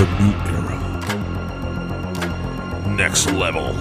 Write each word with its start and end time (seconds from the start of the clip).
the 0.00 0.06
new 0.18 0.32
era. 0.56 0.78
Next 2.96 3.30
level. 3.32 3.74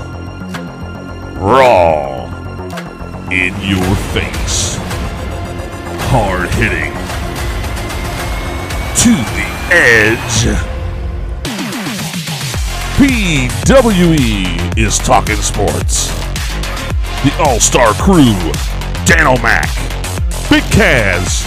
Raw. 1.40 2.25
In 3.32 3.56
your 3.61 3.95
face. 4.11 4.75
Hard 6.11 6.50
hitting. 6.56 6.92
To 9.00 9.11
the 9.38 9.47
edge. 9.71 10.39
PWE 12.97 14.77
is 14.77 14.97
talking 14.97 15.38
sports. 15.38 16.09
The 17.23 17.31
All 17.39 17.61
Star 17.61 17.93
Crew, 17.93 18.36
Dan 19.05 19.25
O'Mac, 19.25 19.70
Big 20.49 20.63
Kaz, 20.63 21.45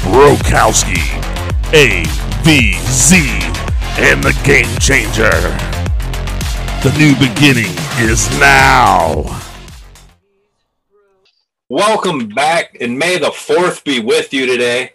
Brokowski, 0.00 1.02
AVZ, 1.72 3.53
and 3.96 4.20
the 4.24 4.36
Game 4.42 4.66
Changer. 4.80 5.30
The 6.82 6.92
new 6.98 7.14
beginning 7.14 7.72
is 8.00 8.28
now. 8.40 9.40
Welcome 11.68 12.28
back, 12.28 12.76
and 12.80 12.98
may 12.98 13.18
the 13.18 13.30
fourth 13.30 13.84
be 13.84 14.00
with 14.00 14.34
you 14.34 14.46
today. 14.46 14.94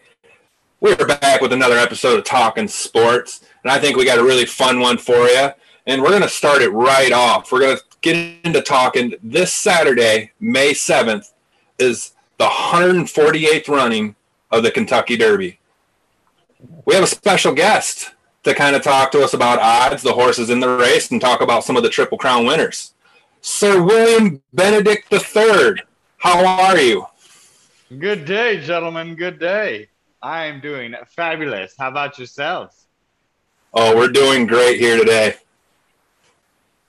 We're 0.81 0.98
back 0.98 1.40
with 1.40 1.54
another 1.54 1.77
episode 1.77 2.20
of 2.20 2.26
Talking 2.26 2.67
Sports, 2.67 3.45
and 3.63 3.71
I 3.71 3.80
think 3.80 3.95
we 3.95 4.04
got 4.04 4.20
a 4.20 4.23
really 4.23 4.45
fun 4.45 4.81
one 4.81 4.98
for 4.98 5.27
you. 5.27 5.49
And 5.88 6.02
we're 6.02 6.09
going 6.09 6.21
to 6.21 6.29
start 6.29 6.62
it 6.62 6.70
right 6.70 7.13
off. 7.13 7.54
We're 7.54 7.62
going 7.62 7.77
to 7.77 7.84
get 8.02 8.18
into 8.43 8.62
talking 8.62 9.13
this 9.23 9.54
Saturday, 9.54 10.34
May 10.41 10.71
7th, 10.71 11.31
is 11.79 12.16
the 12.38 12.48
148th 12.48 13.70
running 13.70 14.18
of 14.52 14.63
the 14.63 14.71
Kentucky 14.71 15.16
Derby. 15.16 15.57
We 16.85 16.95
have 16.95 17.04
a 17.05 17.07
special 17.07 17.54
guest 17.54 18.12
to 18.43 18.53
kind 18.53 18.75
of 18.75 18.81
talk 18.81 19.11
to 19.11 19.21
us 19.21 19.34
about 19.34 19.59
odds, 19.59 20.02
the 20.02 20.13
horses 20.13 20.49
in 20.49 20.59
the 20.59 20.77
race, 20.77 21.12
and 21.12 21.20
talk 21.20 21.41
about 21.41 21.63
some 21.63 21.77
of 21.77 21.84
the 21.84 21.90
Triple 21.90 22.18
Crown 22.18 22.46
winners. 22.46 22.93
Sir 23.41 23.81
William 23.81 24.41
Benedict 24.54 25.12
III, 25.12 25.76
how 26.18 26.46
are 26.46 26.77
you? 26.77 27.05
Good 27.98 28.26
day, 28.26 28.59
gentlemen. 28.62 29.15
Good 29.15 29.40
day. 29.40 29.87
I 30.21 30.46
am 30.46 30.59
doing 30.59 30.93
fabulous. 31.07 31.76
How 31.77 31.87
about 31.87 32.18
yourselves? 32.18 32.85
Oh, 33.73 33.96
we're 33.96 34.09
doing 34.09 34.46
great 34.46 34.79
here 34.79 34.98
today. 34.98 35.35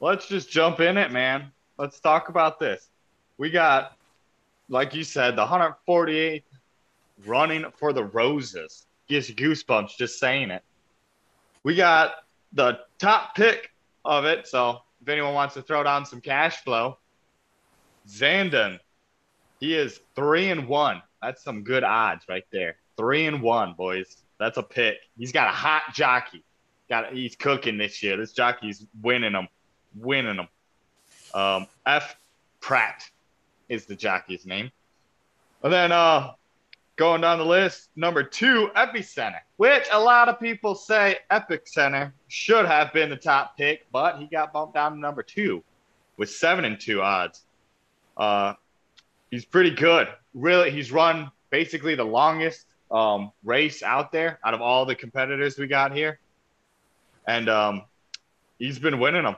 Let's 0.00 0.26
just 0.26 0.50
jump 0.50 0.80
in 0.80 0.96
it, 0.96 1.12
man. 1.12 1.52
Let's 1.78 2.00
talk 2.00 2.28
about 2.28 2.58
this. 2.58 2.88
We 3.38 3.50
got, 3.50 3.96
like 4.68 4.94
you 4.94 5.04
said, 5.04 5.36
the 5.36 5.46
148th 5.46 6.42
running 7.26 7.64
for 7.76 7.92
the 7.92 8.04
roses. 8.04 8.86
Gives 9.08 9.30
goosebumps 9.30 9.96
just 9.96 10.18
saying 10.18 10.50
it. 10.50 10.62
We 11.62 11.74
got 11.74 12.14
the 12.52 12.80
top 12.98 13.34
pick 13.34 13.70
of 14.04 14.24
it. 14.24 14.46
So 14.46 14.80
if 15.02 15.08
anyone 15.08 15.34
wants 15.34 15.54
to 15.54 15.62
throw 15.62 15.82
down 15.82 16.06
some 16.06 16.20
cash 16.20 16.62
flow, 16.64 16.98
Zandon. 18.08 18.78
He 19.60 19.74
is 19.74 20.00
three 20.14 20.50
and 20.50 20.66
one. 20.66 21.02
That's 21.22 21.42
some 21.42 21.62
good 21.62 21.84
odds 21.84 22.24
right 22.28 22.44
there. 22.50 22.76
Three 22.96 23.26
and 23.26 23.42
one, 23.42 23.74
boys. 23.74 24.16
That's 24.38 24.56
a 24.56 24.62
pick. 24.62 24.96
He's 25.18 25.32
got 25.32 25.48
a 25.48 25.52
hot 25.52 25.94
jockey. 25.94 26.42
Got 26.88 27.12
he's 27.12 27.36
cooking 27.36 27.76
this 27.76 28.02
year. 28.02 28.16
This 28.16 28.32
jockey's 28.32 28.86
winning 29.02 29.32
them, 29.32 29.48
winning 29.94 30.36
them. 30.36 30.48
Um, 31.34 31.66
F. 31.86 32.16
Pratt 32.60 33.08
is 33.68 33.86
the 33.86 33.94
jockey's 33.94 34.44
name. 34.44 34.70
And 35.62 35.72
then 35.72 35.92
uh, 35.92 36.32
going 37.00 37.22
down 37.22 37.38
the 37.38 37.46
list, 37.46 37.88
number 37.96 38.22
two, 38.22 38.68
Epicenter, 38.76 39.40
which 39.56 39.86
a 39.90 39.98
lot 39.98 40.28
of 40.28 40.38
people 40.38 40.74
say 40.74 41.16
Epic 41.30 41.66
Center 41.66 42.12
should 42.28 42.66
have 42.66 42.92
been 42.92 43.08
the 43.08 43.16
top 43.16 43.56
pick, 43.56 43.86
but 43.90 44.18
he 44.18 44.26
got 44.26 44.52
bumped 44.52 44.74
down 44.74 44.92
to 44.92 44.98
number 44.98 45.22
two 45.22 45.64
with 46.18 46.28
seven 46.28 46.66
and 46.66 46.78
two 46.78 47.00
odds. 47.00 47.46
Uh, 48.18 48.52
he's 49.30 49.46
pretty 49.46 49.70
good. 49.70 50.08
Really, 50.34 50.70
he's 50.70 50.92
run 50.92 51.30
basically 51.48 51.94
the 51.94 52.04
longest 52.04 52.66
um, 52.90 53.32
race 53.44 53.82
out 53.82 54.12
there 54.12 54.38
out 54.44 54.52
of 54.52 54.60
all 54.60 54.84
the 54.84 54.94
competitors 54.94 55.56
we 55.56 55.68
got 55.68 55.96
here, 55.96 56.20
and 57.26 57.48
um, 57.48 57.84
he's 58.58 58.78
been 58.78 59.00
winning 59.00 59.24
them. 59.24 59.36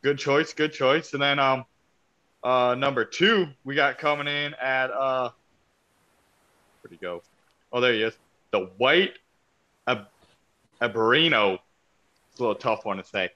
Good 0.00 0.18
choice, 0.18 0.54
good 0.54 0.72
choice. 0.72 1.12
And 1.12 1.20
then 1.20 1.38
um, 1.38 1.66
uh, 2.42 2.74
number 2.74 3.04
two 3.04 3.48
we 3.64 3.74
got 3.74 3.98
coming 3.98 4.28
in 4.28 4.54
at 4.54 4.90
uh, 4.90 5.28
where'd 6.82 6.92
he 6.92 6.98
go? 6.98 7.22
Oh, 7.72 7.80
there 7.80 7.92
he 7.92 8.02
is. 8.02 8.14
The 8.50 8.70
white 8.76 9.14
Ab- 9.86 10.08
Aberino. 10.80 11.58
It's 12.30 12.40
a 12.40 12.42
little 12.42 12.54
tough 12.54 12.84
one 12.84 12.96
to 12.96 13.04
say, 13.04 13.30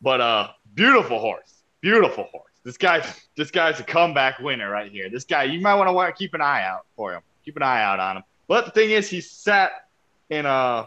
but 0.00 0.20
uh, 0.20 0.48
beautiful 0.74 1.18
horse, 1.18 1.62
beautiful 1.80 2.24
horse. 2.24 2.52
This 2.64 2.76
guy's 2.76 3.04
this 3.36 3.50
guy's 3.50 3.80
a 3.80 3.82
comeback 3.82 4.38
winner 4.38 4.70
right 4.70 4.90
here. 4.90 5.08
This 5.08 5.24
guy, 5.24 5.44
you 5.44 5.60
might 5.60 5.74
want 5.74 5.88
to 5.88 6.18
keep 6.18 6.34
an 6.34 6.40
eye 6.40 6.62
out 6.62 6.86
for 6.96 7.12
him. 7.12 7.22
Keep 7.44 7.56
an 7.56 7.62
eye 7.62 7.82
out 7.82 7.98
on 7.98 8.18
him. 8.18 8.22
But 8.46 8.66
the 8.66 8.70
thing 8.70 8.90
is, 8.90 9.08
he's 9.08 9.30
set 9.30 9.72
in 10.28 10.46
uh 10.46 10.86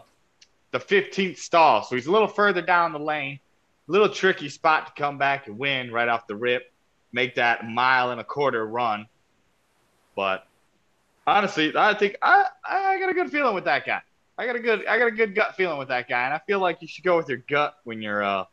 the 0.72 0.80
15th 0.80 1.38
stall, 1.38 1.84
so 1.84 1.96
he's 1.96 2.08
a 2.08 2.12
little 2.12 2.28
further 2.28 2.62
down 2.62 2.94
the 2.94 3.00
lane. 3.00 3.40
A 3.88 3.92
little 3.92 4.10
tricky 4.10 4.50
spot 4.50 4.88
to 4.88 5.02
come 5.02 5.18
back 5.18 5.48
and 5.48 5.60
win 5.60 5.92
right 5.92 6.08
off 6.08 6.25
the 6.25 6.36
rip, 6.36 6.72
make 7.12 7.36
that 7.36 7.68
mile 7.68 8.12
and 8.12 8.20
a 8.22 8.24
quarter 8.24 8.66
run. 8.66 9.08
But 10.16 10.48
honestly, 11.26 11.74
I 11.76 11.94
think 11.94 12.18
I 12.22 12.46
I 12.68 13.00
got 13.00 13.10
a 13.10 13.14
good 13.14 13.32
feeling 13.32 13.56
with 13.56 13.66
that 13.66 13.86
guy. 13.86 14.02
I 14.38 14.46
got 14.46 14.56
a 14.56 14.60
good 14.60 14.86
I 14.88 14.98
got 14.98 15.08
a 15.08 15.12
good 15.12 15.36
gut 15.36 15.56
feeling 15.56 15.78
with 15.78 15.90
that 15.90 16.08
guy, 16.08 16.26
and 16.26 16.34
I 16.34 16.40
feel 16.46 16.60
like 16.60 16.82
you 16.82 16.88
should 16.88 17.04
go 17.04 17.18
with 17.18 17.30
your 17.30 17.44
gut 17.50 17.76
when 17.84 18.02
you're 18.02 18.24
uh 18.24 18.46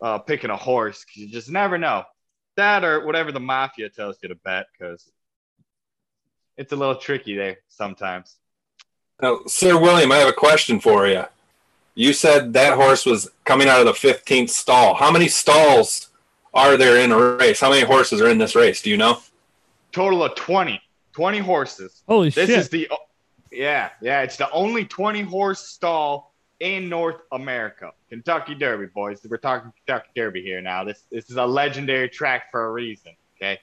uh, 0.00 0.18
picking 0.18 0.50
a 0.50 0.56
horse 0.56 1.04
because 1.04 1.22
you 1.22 1.28
just 1.28 1.50
never 1.50 1.78
know. 1.78 2.04
That 2.56 2.84
or 2.84 3.04
whatever 3.04 3.32
the 3.32 3.40
mafia 3.40 3.88
tells 3.90 4.16
you 4.22 4.28
to 4.30 4.34
bet 4.34 4.66
because 4.72 5.10
it's 6.56 6.72
a 6.72 6.76
little 6.76 6.96
tricky 6.96 7.36
there 7.36 7.58
sometimes. 7.68 8.36
Now, 9.22 9.40
Sir 9.46 9.78
William, 9.78 10.10
I 10.10 10.16
have 10.16 10.28
a 10.28 10.32
question 10.32 10.80
for 10.80 11.06
you. 11.06 11.24
You 11.94 12.12
said 12.12 12.52
that 12.54 12.74
horse 12.74 13.04
was 13.04 13.30
coming 13.44 13.68
out 13.68 13.80
of 13.80 13.86
the 13.86 13.92
15th 13.92 14.50
stall. 14.50 14.94
How 14.94 15.10
many 15.10 15.28
stalls 15.28 16.08
are 16.54 16.76
there 16.76 16.98
in 16.98 17.12
a 17.12 17.36
race? 17.36 17.60
How 17.60 17.70
many 17.70 17.84
horses 17.84 18.20
are 18.20 18.28
in 18.28 18.38
this 18.38 18.54
race? 18.54 18.80
Do 18.80 18.90
you 18.90 18.96
know? 18.96 19.20
Total 19.92 20.22
of 20.22 20.34
20. 20.34 20.80
20 21.12 21.38
horses. 21.38 22.02
Holy 22.06 22.28
This 22.28 22.34
shit. 22.34 22.48
This 22.48 22.64
is 22.64 22.68
the, 22.68 22.90
yeah, 23.50 23.90
yeah, 24.00 24.22
it's 24.22 24.36
the 24.36 24.50
only 24.50 24.84
20 24.84 25.22
horse 25.22 25.60
stall 25.60 26.30
in 26.60 26.88
North 26.88 27.22
America. 27.32 27.90
Kentucky 28.08 28.54
Derby, 28.54 28.86
boys. 28.86 29.20
We're 29.28 29.38
talking 29.38 29.72
Kentucky 29.84 30.10
Derby 30.14 30.42
here 30.42 30.60
now. 30.60 30.84
This 30.84 31.04
this 31.10 31.30
is 31.30 31.36
a 31.36 31.44
legendary 31.44 32.08
track 32.08 32.50
for 32.50 32.66
a 32.66 32.70
reason. 32.70 33.12
Okay, 33.36 33.58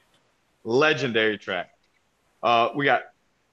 legendary 0.64 1.38
track. 1.38 1.70
Uh, 2.42 2.70
we 2.76 2.86
got 2.86 3.04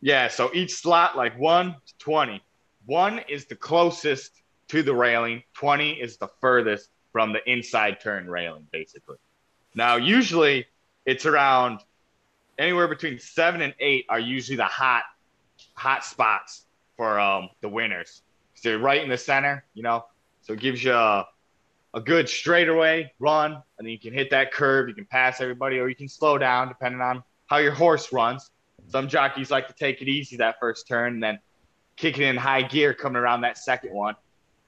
yeah. 0.00 0.28
So 0.28 0.50
each 0.54 0.74
slot 0.74 1.16
like 1.16 1.38
one 1.38 1.76
to 1.86 1.98
twenty. 1.98 2.42
One 2.86 3.20
is 3.28 3.44
the 3.46 3.56
closest 3.56 4.42
to 4.68 4.82
the 4.82 4.94
railing. 4.94 5.42
Twenty 5.52 5.92
is 5.92 6.16
the 6.16 6.28
furthest 6.40 6.90
from 7.12 7.32
the 7.32 7.48
inside 7.50 8.00
turn 8.00 8.28
railing, 8.28 8.66
basically. 8.72 9.16
Now 9.74 9.96
usually 9.96 10.66
it's 11.06 11.26
around 11.26 11.80
anywhere 12.58 12.88
between 12.88 13.18
seven 13.18 13.60
and 13.62 13.74
eight 13.80 14.06
are 14.08 14.20
usually 14.20 14.56
the 14.56 14.64
hot 14.64 15.04
hot 15.74 16.04
spots 16.04 16.66
for 16.96 17.18
um 17.18 17.48
the 17.60 17.68
winners. 17.68 18.22
So 18.54 18.70
they're 18.70 18.78
right 18.78 19.02
in 19.02 19.08
the 19.08 19.18
center, 19.18 19.64
you 19.74 19.82
know. 19.82 20.04
So 20.42 20.52
it 20.52 20.60
gives 20.60 20.82
you 20.84 20.92
a, 20.92 21.26
a 21.94 22.00
good 22.00 22.28
straightaway 22.28 23.12
run, 23.18 23.52
and 23.52 23.86
then 23.86 23.88
you 23.88 23.98
can 23.98 24.12
hit 24.12 24.30
that 24.30 24.52
curve. 24.52 24.88
You 24.88 24.94
can 24.94 25.06
pass 25.06 25.40
everybody, 25.40 25.78
or 25.78 25.88
you 25.88 25.96
can 25.96 26.08
slow 26.08 26.38
down 26.38 26.68
depending 26.68 27.00
on 27.00 27.22
how 27.46 27.58
your 27.58 27.72
horse 27.72 28.12
runs. 28.12 28.50
Some 28.88 29.08
jockeys 29.08 29.50
like 29.50 29.68
to 29.68 29.74
take 29.74 30.02
it 30.02 30.08
easy 30.08 30.36
that 30.36 30.56
first 30.60 30.86
turn, 30.86 31.14
and 31.14 31.22
then 31.22 31.38
kick 31.96 32.18
it 32.18 32.24
in 32.24 32.36
high 32.36 32.62
gear 32.62 32.92
coming 32.94 33.16
around 33.16 33.40
that 33.42 33.58
second 33.58 33.92
one, 33.92 34.14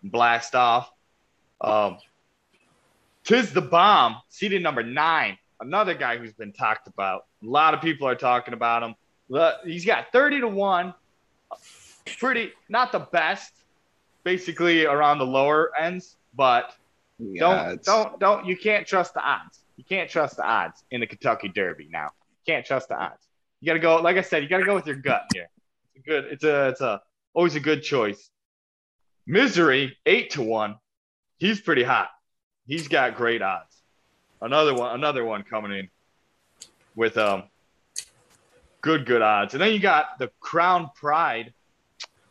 and 0.02 0.10
blast 0.10 0.55
off. 0.55 0.90
Um, 1.60 1.99
Tiz 3.25 3.52
the 3.52 3.60
Bomb, 3.60 4.16
seated 4.28 4.62
number 4.62 4.82
nine. 4.82 5.37
Another 5.61 5.94
guy 5.94 6.17
who's 6.19 6.32
been 6.32 6.53
talked 6.53 6.87
about. 6.87 7.26
A 7.43 7.47
lot 7.47 7.75
of 7.75 7.81
people 7.81 8.06
are 8.06 8.14
talking 8.14 8.55
about 8.55 8.82
him. 8.82 8.94
He's 9.64 9.85
got 9.85 10.12
30 10.12 10.41
to 10.41 10.49
1. 10.49 10.94
Pretty, 12.19 12.53
not 12.69 12.93
the 12.93 13.00
best, 13.00 13.53
basically 14.23 14.87
around 14.87 15.19
the 15.19 15.26
lower 15.26 15.73
ends, 15.79 16.17
but 16.35 16.75
don't 17.37 17.82
don't 17.82 18.20
don't 18.20 18.47
you 18.47 18.56
can't 18.56 18.87
trust 18.87 19.14
the 19.14 19.20
odds. 19.20 19.61
You 19.76 19.85
can't 19.85 20.08
trust 20.08 20.37
the 20.37 20.44
odds 20.44 20.85
in 20.91 21.00
the 21.00 21.06
Kentucky 21.06 21.49
Derby 21.49 21.88
now. 21.91 22.11
You 22.47 22.53
can't 22.53 22.64
trust 22.64 22.88
the 22.88 22.97
odds. 22.97 23.26
You 23.61 23.67
gotta 23.67 23.79
go, 23.79 23.97
like 23.97 24.17
I 24.17 24.23
said, 24.23 24.43
you 24.43 24.49
gotta 24.49 24.64
go 24.64 24.75
with 24.75 24.87
your 24.87 24.97
gut 24.97 25.25
here. 25.32 25.49
It's 25.94 26.06
a 26.06 26.08
good, 26.08 26.25
it's 26.26 26.44
a 26.44 26.69
it's 26.69 26.81
a 26.81 27.00
always 27.35 27.56
a 27.56 27.61
good 27.61 27.82
choice. 27.82 28.31
Misery, 29.26 29.97
eight 30.06 30.31
to 30.31 30.43
one. 30.43 30.76
He's 31.38 31.61
pretty 31.61 31.82
hot. 31.82 32.08
He's 32.67 32.88
got 32.88 33.17
great 33.17 33.43
odds. 33.43 33.75
Another 34.40 34.74
one, 34.74 34.94
another 34.94 35.24
one 35.24 35.42
coming 35.42 35.72
in 35.72 35.88
with 36.94 37.16
um 37.18 37.44
good, 38.80 39.06
good 39.06 39.22
odds. 39.22 39.54
And 39.54 39.60
then 39.60 39.72
you 39.72 39.80
got 39.80 40.18
the 40.18 40.30
Crown 40.40 40.90
Pride 40.94 41.52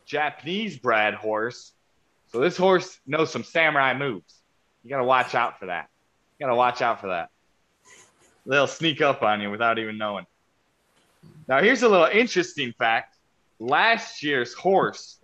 Japanese 0.06 0.78
bred 0.78 1.14
horse 1.14 1.72
So 2.32 2.40
this 2.40 2.56
horse 2.56 2.98
knows 3.06 3.30
some 3.30 3.44
samurai 3.44 3.96
moves. 3.96 4.42
You 4.82 4.90
got 4.90 4.98
to 4.98 5.04
watch 5.04 5.34
out 5.34 5.58
for 5.58 5.66
that. 5.66 5.88
You 6.38 6.46
got 6.46 6.50
to 6.50 6.56
watch 6.56 6.82
out 6.82 7.00
for 7.00 7.08
that. 7.08 7.30
They'll 8.46 8.66
sneak 8.66 9.00
up 9.00 9.22
on 9.22 9.40
you 9.40 9.50
without 9.50 9.78
even 9.78 9.98
knowing. 9.98 10.26
Now, 11.48 11.60
here's 11.62 11.82
a 11.82 11.88
little 11.88 12.06
interesting 12.06 12.72
fact. 12.72 13.16
Last 13.58 14.22
year's 14.22 14.52
horse, 14.54 15.18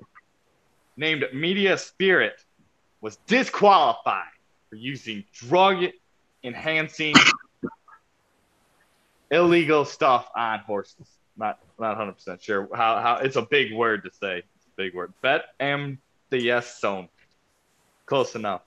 named 0.97 1.25
Medina 1.33 1.79
Spirit, 1.79 2.35
was 3.01 3.17
disqualified 3.27 4.25
for 4.71 4.77
using 4.77 5.25
drug 5.33 5.85
enhancing 6.45 7.15
illegal 9.31 9.85
stuff 9.85 10.29
on 10.37 10.61
horses. 10.61 11.07
Not 11.37 11.59
not 11.79 11.97
100% 11.99 12.43
sure 12.43 12.69
how, 12.75 13.01
how 13.01 13.17
it's 13.17 13.37
a 13.37 13.43
big 13.43 13.73
word 13.73 14.05
to 14.05 14.11
say. 14.11 14.39
It's 14.39 14.67
a 14.67 14.77
big 14.77 14.95
word. 14.95 15.13
Bet 15.23 15.47
am 15.59 15.99
the 16.31 16.41
yes 16.41 16.81
zone. 16.81 17.09
Close 18.07 18.35
enough. 18.35 18.63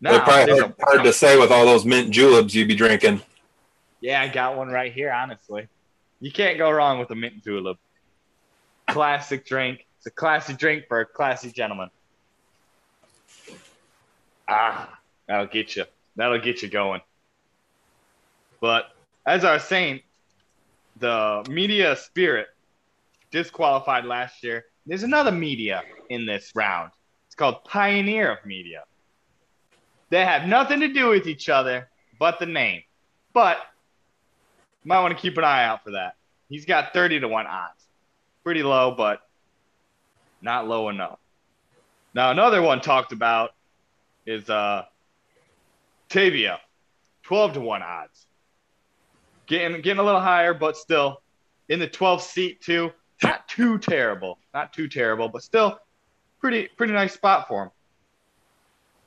Now, 0.00 0.22
probably 0.22 0.60
hard, 0.60 0.74
hard 0.80 1.04
to 1.04 1.12
say 1.12 1.38
with 1.38 1.50
all 1.50 1.64
those 1.64 1.84
mint 1.84 2.10
juleps 2.10 2.54
you'd 2.54 2.68
be 2.68 2.74
drinking. 2.74 3.22
Yeah, 4.00 4.20
I 4.20 4.28
got 4.28 4.56
one 4.56 4.68
right 4.68 4.92
here, 4.92 5.10
honestly. 5.10 5.66
You 6.20 6.30
can't 6.30 6.58
go 6.58 6.70
wrong 6.70 6.98
with 6.98 7.10
a 7.10 7.14
mint 7.14 7.42
julep. 7.42 7.78
Classic 8.86 9.44
drink. 9.46 9.86
It's 9.96 10.06
a 10.06 10.10
classic 10.10 10.58
drink 10.58 10.84
for 10.88 11.00
a 11.00 11.06
classy 11.06 11.50
gentleman. 11.50 11.88
Ah, 14.46 14.98
that'll 15.26 15.46
get 15.46 15.74
you. 15.74 15.84
That'll 16.16 16.38
get 16.38 16.62
you 16.62 16.68
going. 16.68 17.00
But 18.64 18.92
as 19.26 19.44
I 19.44 19.52
was 19.52 19.64
saying, 19.64 20.00
the 20.96 21.44
Medina 21.50 21.94
Spirit 21.96 22.46
disqualified 23.30 24.06
last 24.06 24.42
year. 24.42 24.64
There's 24.86 25.02
another 25.02 25.30
Medina 25.30 25.82
in 26.08 26.24
this 26.24 26.50
round. 26.54 26.90
It's 27.26 27.34
called 27.34 27.62
Pioneer 27.64 28.32
of 28.32 28.38
Medina. 28.46 28.84
They 30.08 30.24
have 30.24 30.48
nothing 30.48 30.80
to 30.80 30.88
do 30.88 31.10
with 31.10 31.26
each 31.26 31.50
other 31.50 31.90
but 32.18 32.38
the 32.38 32.46
name. 32.46 32.80
But 33.34 33.58
might 34.82 35.02
want 35.02 35.14
to 35.14 35.20
keep 35.20 35.36
an 35.36 35.44
eye 35.44 35.66
out 35.66 35.84
for 35.84 35.90
that. 35.90 36.14
He's 36.48 36.64
got 36.64 36.94
30 36.94 37.20
to 37.20 37.28
1 37.28 37.46
odds. 37.46 37.84
Pretty 38.44 38.62
low, 38.62 38.94
but 38.96 39.28
not 40.40 40.66
low 40.66 40.88
enough. 40.88 41.18
Now, 42.14 42.30
another 42.30 42.62
one 42.62 42.80
talked 42.80 43.12
about 43.12 43.50
is 44.24 44.48
uh, 44.48 44.86
Taiba, 46.08 46.60
12 47.24 47.52
to 47.52 47.60
1 47.60 47.82
odds. 47.82 48.24
Getting, 49.46 49.80
getting 49.82 49.98
a 50.00 50.02
little 50.02 50.20
higher, 50.20 50.54
but 50.54 50.76
still 50.76 51.20
in 51.68 51.78
the 51.78 51.88
12 51.88 52.22
seat, 52.22 52.60
too. 52.60 52.92
Not 53.22 53.48
too 53.48 53.78
terrible. 53.78 54.38
Not 54.52 54.72
too 54.72 54.88
terrible, 54.88 55.28
but 55.28 55.42
still 55.42 55.78
pretty 56.44 56.68
pretty 56.76 56.92
nice 56.92 57.14
spot 57.14 57.48
for 57.48 57.62
him. 57.62 57.70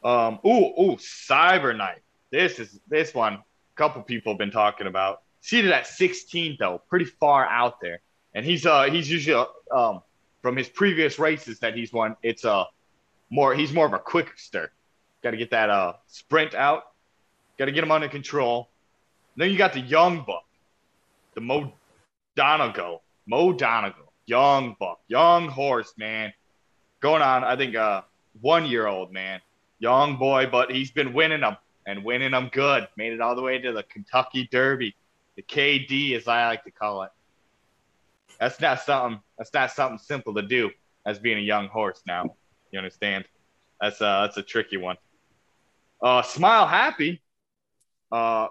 Um, 0.10 0.40
ooh, 0.44 0.74
ooh, 0.82 0.96
Cyberknife. 0.98 2.00
This 2.32 2.58
is 2.58 2.80
this 2.88 3.14
one. 3.14 3.34
A 3.34 3.44
couple 3.76 4.02
people 4.02 4.34
have 4.34 4.40
been 4.40 4.50
talking 4.50 4.88
about. 4.88 5.22
Seated 5.42 5.72
at 5.72 5.86
16 5.86 6.58
though, 6.60 6.82
pretty 6.90 7.06
far 7.06 7.46
out 7.46 7.80
there, 7.80 8.00
and 8.34 8.44
he's 8.44 8.66
uh 8.66 8.86
he's 8.86 9.10
usually 9.10 9.46
um 9.72 10.02
from 10.42 10.56
his 10.56 10.68
previous 10.68 11.20
races 11.20 11.60
that 11.60 11.76
he's 11.76 11.94
won. 11.94 12.16
It's 12.24 12.44
a 12.44 12.52
uh, 12.52 12.66
more 13.30 13.54
he's 13.54 13.72
more 13.72 13.86
of 13.86 13.94
a 13.94 14.00
quickster. 14.00 14.70
Got 15.22 15.32
to 15.32 15.38
get 15.38 15.52
that 15.52 15.70
uh 15.70 15.94
sprint 16.08 16.56
out. 16.56 16.84
Got 17.60 17.66
to 17.66 17.72
get 17.72 17.84
him 17.84 17.92
under 17.92 18.08
control. 18.08 18.70
Then 19.38 19.52
you 19.52 19.58
got 19.58 19.74
the 19.74 19.80
young 19.80 20.24
buck, 20.26 20.46
the 21.36 21.42
Mo 21.42 21.72
Donegal, 22.36 23.04
Mo 23.28 23.54
Donegal, 23.54 24.12
young 24.26 24.76
buck, 24.80 25.00
young 25.08 25.48
horse, 25.48 25.94
man. 25.98 26.34
Going 27.00 27.22
on, 27.22 27.44
I 27.44 27.56
think, 27.56 27.76
uh, 27.76 28.02
one 28.42 28.66
year 28.66 28.88
old, 28.88 29.14
man. 29.14 29.40
Young 29.80 30.18
boy, 30.18 30.48
but 30.52 30.72
he's 30.72 30.90
been 30.90 31.14
winning 31.14 31.42
them 31.42 31.56
and 31.86 32.04
winning 32.04 32.32
them 32.32 32.50
good. 32.52 32.88
Made 32.98 33.14
it 33.14 33.22
all 33.22 33.36
the 33.36 33.44
way 33.44 33.60
to 33.60 33.72
the 33.72 33.84
Kentucky 33.84 34.50
Derby, 34.52 34.96
the 35.36 35.44
KD, 35.44 36.16
as 36.16 36.28
I 36.28 36.48
like 36.48 36.64
to 36.64 36.72
call 36.72 37.04
it. 37.04 37.12
That's 38.40 38.60
not 38.60 38.82
something. 38.82 39.22
That's 39.38 39.54
not 39.54 39.72
something 39.72 40.00
simple 40.00 40.34
to 40.34 40.42
do 40.42 40.72
as 41.06 41.20
being 41.20 41.38
a 41.38 41.42
young 41.42 41.68
horse. 41.68 42.02
Now, 42.08 42.36
you 42.72 42.80
understand? 42.80 43.26
That's 43.80 44.02
uh, 44.02 44.22
that's 44.22 44.38
a 44.38 44.44
tricky 44.44 44.78
one. 44.78 44.98
Uh, 46.02 46.24
Smile 46.24 46.66
Happy, 46.66 47.22
uh, 48.12 48.48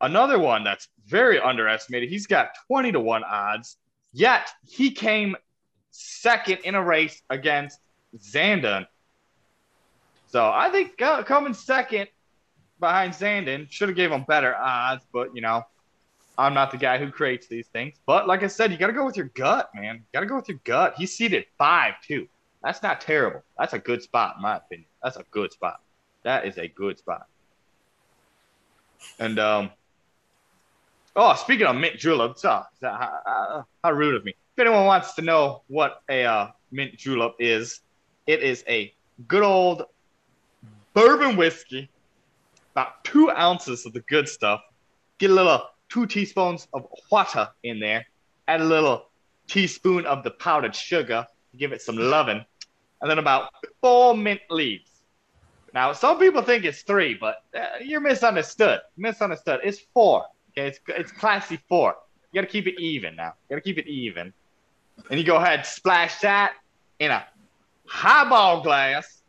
another 0.00 0.38
one 0.38 0.64
that's 0.64 0.88
very 1.06 1.40
underestimated. 1.40 2.08
He's 2.08 2.26
got 2.26 2.50
twenty 2.66 2.92
to 2.92 3.00
one 3.00 3.24
odds. 3.24 3.76
Yet 4.12 4.50
he 4.66 4.90
came 4.90 5.36
second 5.90 6.58
in 6.64 6.74
a 6.74 6.82
race 6.82 7.22
against 7.30 7.80
Zandon. 8.18 8.86
So 10.28 10.50
I 10.50 10.70
think 10.70 11.00
uh, 11.00 11.22
coming 11.22 11.54
second 11.54 12.08
behind 12.80 13.12
Zandon 13.12 13.70
should 13.70 13.88
have 13.88 13.96
gave 13.96 14.10
him 14.10 14.24
better 14.26 14.54
odds, 14.54 15.04
but 15.12 15.34
you 15.34 15.40
know, 15.40 15.64
I'm 16.38 16.54
not 16.54 16.70
the 16.70 16.76
guy 16.76 16.98
who 16.98 17.10
creates 17.10 17.46
these 17.46 17.66
things. 17.68 17.94
But 18.06 18.26
like 18.26 18.42
I 18.42 18.48
said, 18.48 18.70
you 18.70 18.76
got 18.76 18.88
to 18.88 18.92
go 18.92 19.06
with 19.06 19.16
your 19.16 19.30
gut, 19.34 19.70
man. 19.74 19.96
You 19.96 20.02
got 20.12 20.20
to 20.20 20.26
go 20.26 20.36
with 20.36 20.48
your 20.48 20.60
gut. 20.64 20.94
He's 20.96 21.14
seated 21.14 21.46
five 21.56 21.94
too. 22.06 22.28
That's 22.62 22.82
not 22.82 23.00
terrible. 23.00 23.42
That's 23.58 23.72
a 23.72 23.78
good 23.78 24.02
spot, 24.02 24.36
in 24.36 24.42
my 24.42 24.56
opinion. 24.56 24.88
That's 25.02 25.16
a 25.16 25.24
good 25.30 25.52
spot. 25.52 25.80
That 26.24 26.44
is 26.46 26.58
a 26.58 26.68
good 26.68 26.98
spot. 26.98 27.26
And 29.18 29.38
um, 29.38 29.70
oh, 31.16 31.34
speaking 31.34 31.66
of 31.66 31.76
mint 31.76 31.98
juleps, 31.98 32.44
oh, 32.44 32.62
how, 32.82 33.64
how 33.82 33.92
rude 33.92 34.14
of 34.14 34.24
me. 34.24 34.32
If 34.56 34.60
anyone 34.60 34.86
wants 34.86 35.14
to 35.14 35.22
know 35.22 35.62
what 35.66 36.02
a 36.08 36.24
uh, 36.24 36.50
mint 36.70 36.96
julep 36.96 37.34
is, 37.38 37.80
it 38.26 38.42
is 38.42 38.64
a 38.68 38.92
good 39.26 39.42
old 39.42 39.84
bourbon 40.94 41.36
whiskey, 41.36 41.90
about 42.72 43.04
two 43.04 43.30
ounces 43.30 43.86
of 43.86 43.92
the 43.92 44.00
good 44.00 44.28
stuff. 44.28 44.60
Get 45.18 45.30
a 45.30 45.34
little 45.34 45.62
two 45.88 46.06
teaspoons 46.06 46.68
of 46.72 46.86
water 47.10 47.48
in 47.62 47.80
there, 47.80 48.06
add 48.48 48.60
a 48.60 48.64
little 48.64 49.06
teaspoon 49.48 50.06
of 50.06 50.22
the 50.22 50.30
powdered 50.30 50.74
sugar 50.74 51.26
give 51.56 51.72
it 51.72 51.82
some 51.82 51.96
loving, 51.96 52.44
and 53.00 53.10
then 53.10 53.18
about 53.18 53.50
four 53.80 54.16
mint 54.16 54.40
leaves. 54.50 54.90
Now, 55.74 55.92
some 55.92 56.18
people 56.18 56.42
think 56.42 56.64
it's 56.64 56.82
three, 56.82 57.14
but 57.14 57.42
uh, 57.54 57.64
you're 57.82 58.00
misunderstood. 58.00 58.80
Misunderstood. 58.96 59.60
It's 59.62 59.80
four. 59.92 60.24
Okay, 60.56 60.68
it's 60.68 60.80
it's 60.88 61.12
classy 61.12 61.58
four. 61.68 61.96
You 62.32 62.40
got 62.40 62.46
to 62.46 62.52
keep 62.52 62.66
it 62.66 62.80
even 62.80 63.16
now. 63.16 63.34
You 63.48 63.56
got 63.56 63.56
to 63.56 63.60
keep 63.60 63.78
it 63.78 63.86
even. 63.86 64.32
And 65.10 65.20
you 65.20 65.26
go 65.26 65.36
ahead, 65.36 65.66
splash 65.66 66.20
that 66.20 66.54
in 66.98 67.10
a 67.10 67.24
highball 67.86 68.62
glass 68.62 69.22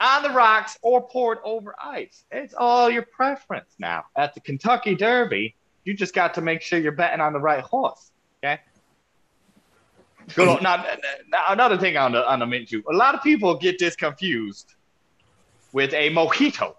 on 0.00 0.22
the 0.22 0.30
rocks 0.30 0.78
or 0.82 1.06
pour 1.08 1.32
it 1.32 1.40
over 1.44 1.74
ice. 1.82 2.24
It's 2.30 2.54
all 2.54 2.90
your 2.90 3.02
preference 3.02 3.74
now. 3.78 4.04
At 4.16 4.34
the 4.34 4.40
Kentucky 4.40 4.94
Derby, 4.94 5.54
you 5.84 5.94
just 5.94 6.14
got 6.14 6.34
to 6.34 6.40
make 6.40 6.60
sure 6.60 6.78
you're 6.78 6.92
betting 6.92 7.20
on 7.20 7.32
the 7.32 7.40
right 7.40 7.62
horse. 7.62 8.10
Okay. 8.44 8.60
Good. 10.34 10.62
now, 10.62 10.84
now, 11.28 11.44
another 11.48 11.78
thing 11.78 11.96
on 11.96 12.12
the 12.12 12.28
on 12.30 12.38
the 12.40 12.64
juice. 12.64 12.84
A 12.90 12.94
lot 12.94 13.14
of 13.14 13.22
people 13.22 13.56
get 13.56 13.78
this 13.78 13.96
confused 13.96 14.74
with 15.72 15.92
a 15.94 16.10
mojito. 16.10 16.74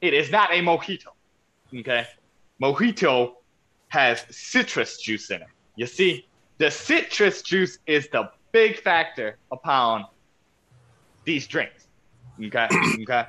It 0.00 0.14
is 0.14 0.30
not 0.30 0.50
a 0.50 0.60
mojito. 0.62 1.08
Okay. 1.76 2.06
Mojito 2.64 3.34
has 3.88 4.24
citrus 4.30 4.96
juice 4.96 5.30
in 5.30 5.42
it. 5.42 5.48
You 5.76 5.84
see, 5.84 6.26
the 6.56 6.70
citrus 6.70 7.42
juice 7.42 7.78
is 7.86 8.08
the 8.08 8.30
big 8.52 8.80
factor 8.80 9.36
upon 9.52 10.06
these 11.24 11.46
drinks. 11.46 11.86
Okay. 12.42 12.66
okay. 13.02 13.26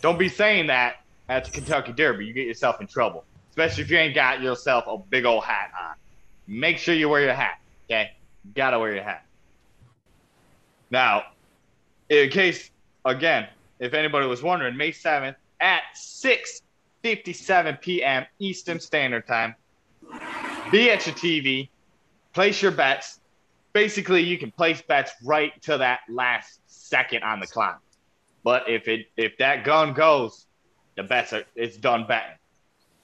Don't 0.00 0.20
be 0.20 0.28
saying 0.28 0.68
that 0.68 1.00
at 1.28 1.46
the 1.46 1.50
Kentucky 1.50 1.92
Derby. 1.92 2.24
You 2.24 2.32
get 2.32 2.46
yourself 2.46 2.80
in 2.80 2.86
trouble, 2.86 3.24
especially 3.50 3.82
if 3.82 3.90
you 3.90 3.98
ain't 3.98 4.14
got 4.14 4.40
yourself 4.40 4.84
a 4.86 4.98
big 4.98 5.24
old 5.24 5.42
hat 5.42 5.72
on. 5.80 5.96
Make 6.46 6.78
sure 6.78 6.94
you 6.94 7.08
wear 7.08 7.22
your 7.22 7.34
hat. 7.34 7.58
Okay. 7.90 8.12
You 8.44 8.52
gotta 8.54 8.78
wear 8.78 8.94
your 8.94 9.02
hat. 9.02 9.26
Now, 10.92 11.24
in 12.08 12.30
case 12.30 12.70
again, 13.04 13.48
if 13.80 13.94
anybody 13.94 14.26
was 14.28 14.44
wondering, 14.44 14.76
May 14.76 14.92
7th 14.92 15.34
at 15.60 15.82
6:57 17.04 17.80
p.m. 17.80 18.26
Eastern 18.38 18.80
Standard 18.80 19.26
Time. 19.26 19.54
Be 20.70 20.90
at 20.90 21.06
your 21.06 21.14
TV, 21.14 21.68
place 22.32 22.62
your 22.62 22.72
bets. 22.72 23.20
Basically, 23.72 24.22
you 24.22 24.38
can 24.38 24.50
place 24.50 24.82
bets 24.82 25.12
right 25.24 25.60
to 25.62 25.78
that 25.78 26.00
last 26.08 26.60
second 26.66 27.22
on 27.22 27.40
the 27.40 27.46
clock. 27.46 27.80
But 28.44 28.68
if 28.68 28.88
it 28.88 29.06
if 29.16 29.36
that 29.38 29.64
gun 29.64 29.94
goes, 29.94 30.46
the 30.96 31.02
bets 31.02 31.32
are 31.32 31.44
it's 31.54 31.76
done 31.76 32.06
betting. 32.06 32.36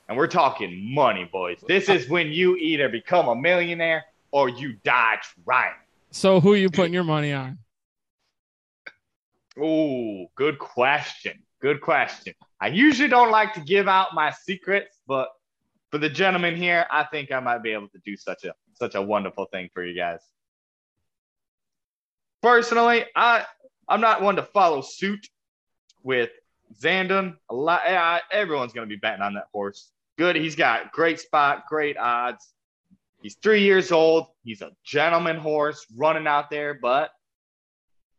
And 0.09 0.17
we're 0.17 0.27
talking 0.27 0.95
money, 0.95 1.29
boys. 1.31 1.63
This 1.67 1.89
is 1.89 2.09
when 2.09 2.29
you 2.29 2.57
either 2.57 2.89
become 2.89 3.29
a 3.29 3.35
millionaire 3.35 4.05
or 4.31 4.49
you 4.49 4.77
die 4.83 5.19
trying. 5.45 5.75
So 6.11 6.41
who 6.41 6.55
are 6.55 6.57
you 6.57 6.71
putting 6.71 6.95
your 6.95 7.05
money 7.05 7.33
on? 7.33 7.59
Oh, 9.61 10.31
good 10.35 10.59
question. 10.59 11.43
Good 11.61 11.81
question. 11.81 12.35
I 12.61 12.69
usually 12.69 13.09
don't 13.09 13.31
like 13.31 13.55
to 13.55 13.61
give 13.61 13.89
out 13.89 14.15
my 14.15 14.31
secrets, 14.31 15.01
but 15.07 15.29
for 15.91 15.99
the 15.99 16.09
gentleman 16.09 16.57
here, 16.57 16.87
I 16.91 17.05
think 17.05 17.31
I 17.33 17.41
might 17.41 17.63
be 17.63 17.73
able 17.73 17.89
to 17.89 17.99
do 18.05 18.17
such 18.17 18.45
a 18.45 18.55
such 18.75 18.95
a 18.95 19.03
wonderful 19.03 19.47
thing 19.47 19.71
for 19.73 19.85
you 19.85 19.95
guys. 19.95 20.21
Personally, 22.43 23.05
I 23.17 23.45
I'm 23.89 24.01
not 24.01 24.23
one 24.23 24.37
to 24.37 24.43
follow 24.43 24.81
suit 24.81 25.29
with 26.03 26.31
Zandon. 26.81 27.37
A 27.51 27.55
lot, 27.55 27.83
eh, 27.87 28.19
everyone's 28.31 28.73
going 28.73 28.89
to 28.89 28.95
be 28.95 28.99
betting 28.99 29.23
on 29.23 29.35
that 29.35 29.47
horse. 29.53 29.91
Good. 30.19 30.37
He's 30.37 30.57
got 30.57 30.93
great 30.93 31.21
spot, 31.21 31.65
great 31.69 31.97
odds. 31.97 32.53
He's 33.23 33.37
three 33.37 33.63
years 33.63 33.91
old. 33.91 34.27
He's 34.45 34.63
a 34.63 34.71
gentleman 34.85 35.39
horse 35.39 35.87
running 35.97 36.27
out 36.27 36.51
there, 36.51 36.75
but 36.75 37.11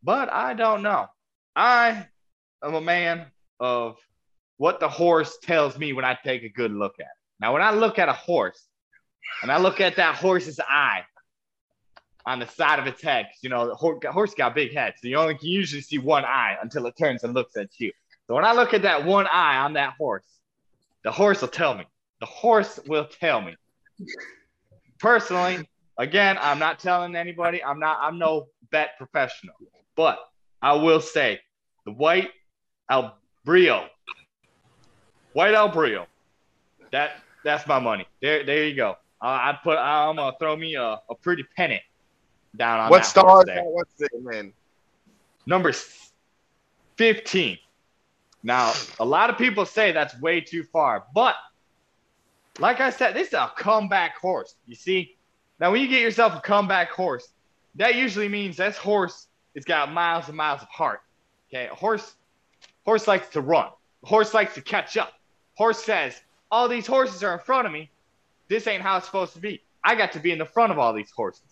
but 0.01 0.31
I 0.31 0.53
don't 0.53 0.81
know. 0.81 1.07
I 1.55 2.07
am 2.63 2.73
a 2.73 2.81
man 2.81 3.27
of 3.59 3.97
what 4.59 4.81
the 4.81 4.89
horse 4.89 5.37
tells 5.41 5.77
me 5.77 5.93
when 5.93 6.03
I 6.03 6.17
take 6.21 6.43
a 6.43 6.49
good 6.49 6.71
look 6.71 6.95
at 6.99 7.03
it. 7.03 7.07
Now, 7.39 7.53
when 7.53 7.61
I 7.61 7.71
look 7.71 7.97
at 7.97 8.09
a 8.09 8.13
horse 8.13 8.67
and 9.41 9.49
I 9.49 9.57
look 9.57 9.79
at 9.79 9.95
that 9.95 10.15
horse's 10.15 10.59
eye 10.59 11.03
on 12.25 12.39
the 12.39 12.45
side 12.45 12.77
of 12.77 12.85
its 12.85 13.01
head, 13.01 13.29
you 13.41 13.49
know, 13.49 13.69
the 13.69 14.11
horse 14.11 14.33
got 14.33 14.53
big 14.53 14.73
head, 14.73 14.95
so 15.01 15.07
you 15.07 15.15
only 15.15 15.35
can 15.35 15.47
usually 15.47 15.81
see 15.81 15.97
one 15.97 16.25
eye 16.25 16.57
until 16.61 16.85
it 16.87 16.97
turns 16.97 17.23
and 17.23 17.33
looks 17.33 17.55
at 17.55 17.69
you. 17.79 17.93
So 18.27 18.35
when 18.35 18.43
I 18.43 18.51
look 18.51 18.73
at 18.73 18.81
that 18.81 19.05
one 19.05 19.27
eye 19.27 19.59
on 19.59 19.73
that 19.73 19.93
horse, 19.97 20.27
the 21.05 21.11
horse 21.11 21.39
will 21.39 21.47
tell 21.47 21.73
me. 21.73 21.85
The 22.19 22.25
horse 22.25 22.81
will 22.85 23.05
tell 23.05 23.39
me. 23.39 23.55
Personally, 24.99 25.65
again, 25.97 26.37
I'm 26.41 26.59
not 26.59 26.79
telling 26.79 27.15
anybody. 27.15 27.63
I'm 27.63 27.79
not. 27.79 27.99
I'm 28.01 28.19
no 28.19 28.47
bet 28.71 28.97
professional. 28.97 29.55
But 29.95 30.19
I 30.61 30.73
will 30.73 30.99
say 30.99 31.39
the 31.85 31.93
white 31.93 32.31
Albrio, 32.91 33.87
white 35.39 35.53
Albrio, 35.53 36.05
that 36.91 37.11
that's 37.45 37.65
my 37.65 37.79
money. 37.79 38.05
There, 38.21 38.43
there 38.43 38.65
you 38.65 38.75
go. 38.75 38.97
Uh, 39.21 39.25
I 39.25 39.59
put. 39.63 39.77
I'm 39.77 40.17
gonna 40.17 40.35
throw 40.37 40.57
me 40.57 40.75
a, 40.75 40.99
a 41.09 41.15
pretty 41.15 41.43
pennant 41.55 41.81
down 42.57 42.81
on 42.81 42.89
what 42.89 43.03
that 43.03 43.05
star? 43.05 43.45
there. 43.45 43.63
What's 43.63 44.01
it, 44.01 44.11
man? 44.21 44.51
Number 45.45 45.73
fifteen. 46.97 47.57
Now, 48.43 48.73
a 48.99 49.05
lot 49.05 49.29
of 49.29 49.37
people 49.37 49.65
say 49.65 49.93
that's 49.93 50.19
way 50.19 50.41
too 50.41 50.63
far, 50.63 51.05
but 51.13 51.35
like 52.59 52.81
I 52.81 52.89
said, 52.89 53.15
this 53.15 53.29
is 53.29 53.33
a 53.33 53.51
comeback 53.57 54.17
horse. 54.17 54.55
You 54.67 54.75
see, 54.75 55.15
now 55.61 55.71
when 55.71 55.81
you 55.81 55.87
get 55.87 56.01
yourself 56.01 56.35
a 56.35 56.41
comeback 56.41 56.91
horse, 56.91 57.29
that 57.75 57.95
usually 57.95 58.27
means 58.27 58.57
that 58.57 58.75
horse 58.75 59.27
it's 59.55 59.65
got 59.65 59.91
miles 59.91 60.27
and 60.27 60.35
miles 60.35 60.61
of 60.61 60.67
heart. 60.67 61.01
Okay, 61.49 61.67
a 61.67 61.75
horse, 61.75 62.15
horse 62.83 63.07
likes 63.07 63.29
to 63.29 63.41
run. 63.41 63.69
horse 64.03 64.33
likes 64.33 64.53
to 64.55 64.61
catch 64.61 64.97
up. 64.97 65.13
Horse 65.59 65.83
says, 65.83 66.21
all 66.49 66.69
these 66.69 66.87
horses 66.87 67.21
are 67.21 67.33
in 67.33 67.39
front 67.39 67.67
of 67.67 67.73
me. 67.73 67.89
This 68.47 68.65
ain't 68.65 68.81
how 68.81 68.95
it's 68.95 69.07
supposed 69.07 69.33
to 69.33 69.39
be. 69.39 69.61
I 69.83 69.93
got 69.93 70.13
to 70.13 70.19
be 70.19 70.31
in 70.31 70.37
the 70.37 70.45
front 70.45 70.71
of 70.71 70.79
all 70.79 70.93
these 70.93 71.11
horses. 71.11 71.43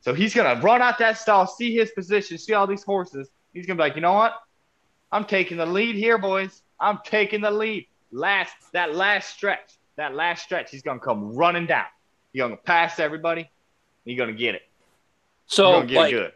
So 0.00 0.14
he's 0.14 0.34
gonna 0.34 0.60
run 0.60 0.82
out 0.82 0.98
that 0.98 1.16
stall, 1.16 1.46
see 1.46 1.72
his 1.72 1.92
position, 1.92 2.38
see 2.38 2.54
all 2.54 2.66
these 2.66 2.82
horses. 2.82 3.30
He's 3.54 3.64
gonna 3.64 3.76
be 3.76 3.82
like, 3.82 3.94
you 3.94 4.00
know 4.00 4.14
what? 4.14 4.34
I'm 5.12 5.24
taking 5.24 5.58
the 5.58 5.64
lead 5.64 5.94
here, 5.94 6.18
boys. 6.18 6.62
I'm 6.80 6.98
taking 7.04 7.40
the 7.40 7.52
lead. 7.52 7.86
Last 8.10 8.52
that 8.72 8.96
last 8.96 9.30
stretch, 9.30 9.78
that 9.94 10.16
last 10.16 10.42
stretch, 10.42 10.72
he's 10.72 10.82
gonna 10.82 10.98
come 10.98 11.32
running 11.32 11.66
down. 11.66 11.86
He's 12.32 12.42
gonna 12.42 12.56
pass 12.56 12.98
everybody. 12.98 13.48
He's 14.04 14.18
gonna 14.18 14.32
get 14.32 14.56
it. 14.56 14.62
So, 15.46 15.84
get 15.84 15.96
like, 15.96 16.10
good. 16.10 16.32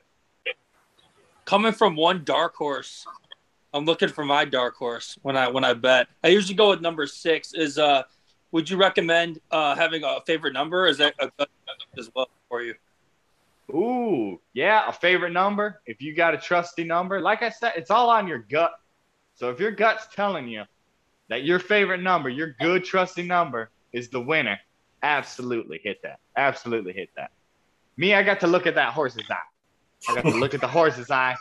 coming 1.44 1.72
from 1.72 1.96
one 1.96 2.22
dark 2.22 2.54
horse, 2.54 3.04
I'm 3.72 3.84
looking 3.84 4.08
for 4.08 4.24
my 4.24 4.44
dark 4.44 4.74
horse 4.76 5.18
when 5.22 5.36
I 5.36 5.48
when 5.48 5.64
I 5.64 5.74
bet. 5.74 6.08
I 6.24 6.28
usually 6.28 6.54
go 6.54 6.70
with 6.70 6.80
number 6.80 7.06
six. 7.06 7.54
Is 7.54 7.78
uh, 7.78 8.02
would 8.52 8.68
you 8.68 8.76
recommend 8.76 9.40
uh 9.50 9.74
having 9.74 10.02
a 10.04 10.20
favorite 10.26 10.52
number? 10.52 10.86
Is 10.86 10.98
that 10.98 11.14
a 11.18 11.30
good 11.38 11.48
as 11.98 12.10
well 12.14 12.28
for 12.48 12.62
you? 12.62 12.74
Ooh, 13.70 14.40
yeah, 14.52 14.88
a 14.88 14.92
favorite 14.92 15.32
number. 15.32 15.80
If 15.86 16.02
you 16.02 16.14
got 16.14 16.34
a 16.34 16.38
trusty 16.38 16.84
number, 16.84 17.20
like 17.20 17.42
I 17.42 17.50
said, 17.50 17.74
it's 17.76 17.90
all 17.90 18.10
on 18.10 18.26
your 18.26 18.38
gut. 18.38 18.72
So 19.34 19.50
if 19.50 19.60
your 19.60 19.70
gut's 19.70 20.06
telling 20.12 20.48
you 20.48 20.64
that 21.28 21.44
your 21.44 21.60
favorite 21.60 22.02
number, 22.02 22.28
your 22.28 22.56
good 22.60 22.84
trusty 22.84 23.22
number, 23.22 23.70
is 23.92 24.08
the 24.08 24.20
winner, 24.20 24.58
absolutely 25.02 25.80
hit 25.82 26.02
that. 26.02 26.18
Absolutely 26.36 26.92
hit 26.92 27.10
that. 27.16 27.30
Me, 27.96 28.14
I 28.14 28.22
got 28.22 28.40
to 28.40 28.46
look 28.46 28.66
at 28.66 28.74
that 28.74 28.92
horse's 28.92 29.30
eye. 29.30 29.36
I 30.08 30.14
got 30.16 30.24
to 30.24 30.36
look 30.36 30.54
at 30.54 30.60
the 30.60 30.68
horse's 30.68 31.10
eye. 31.10 31.36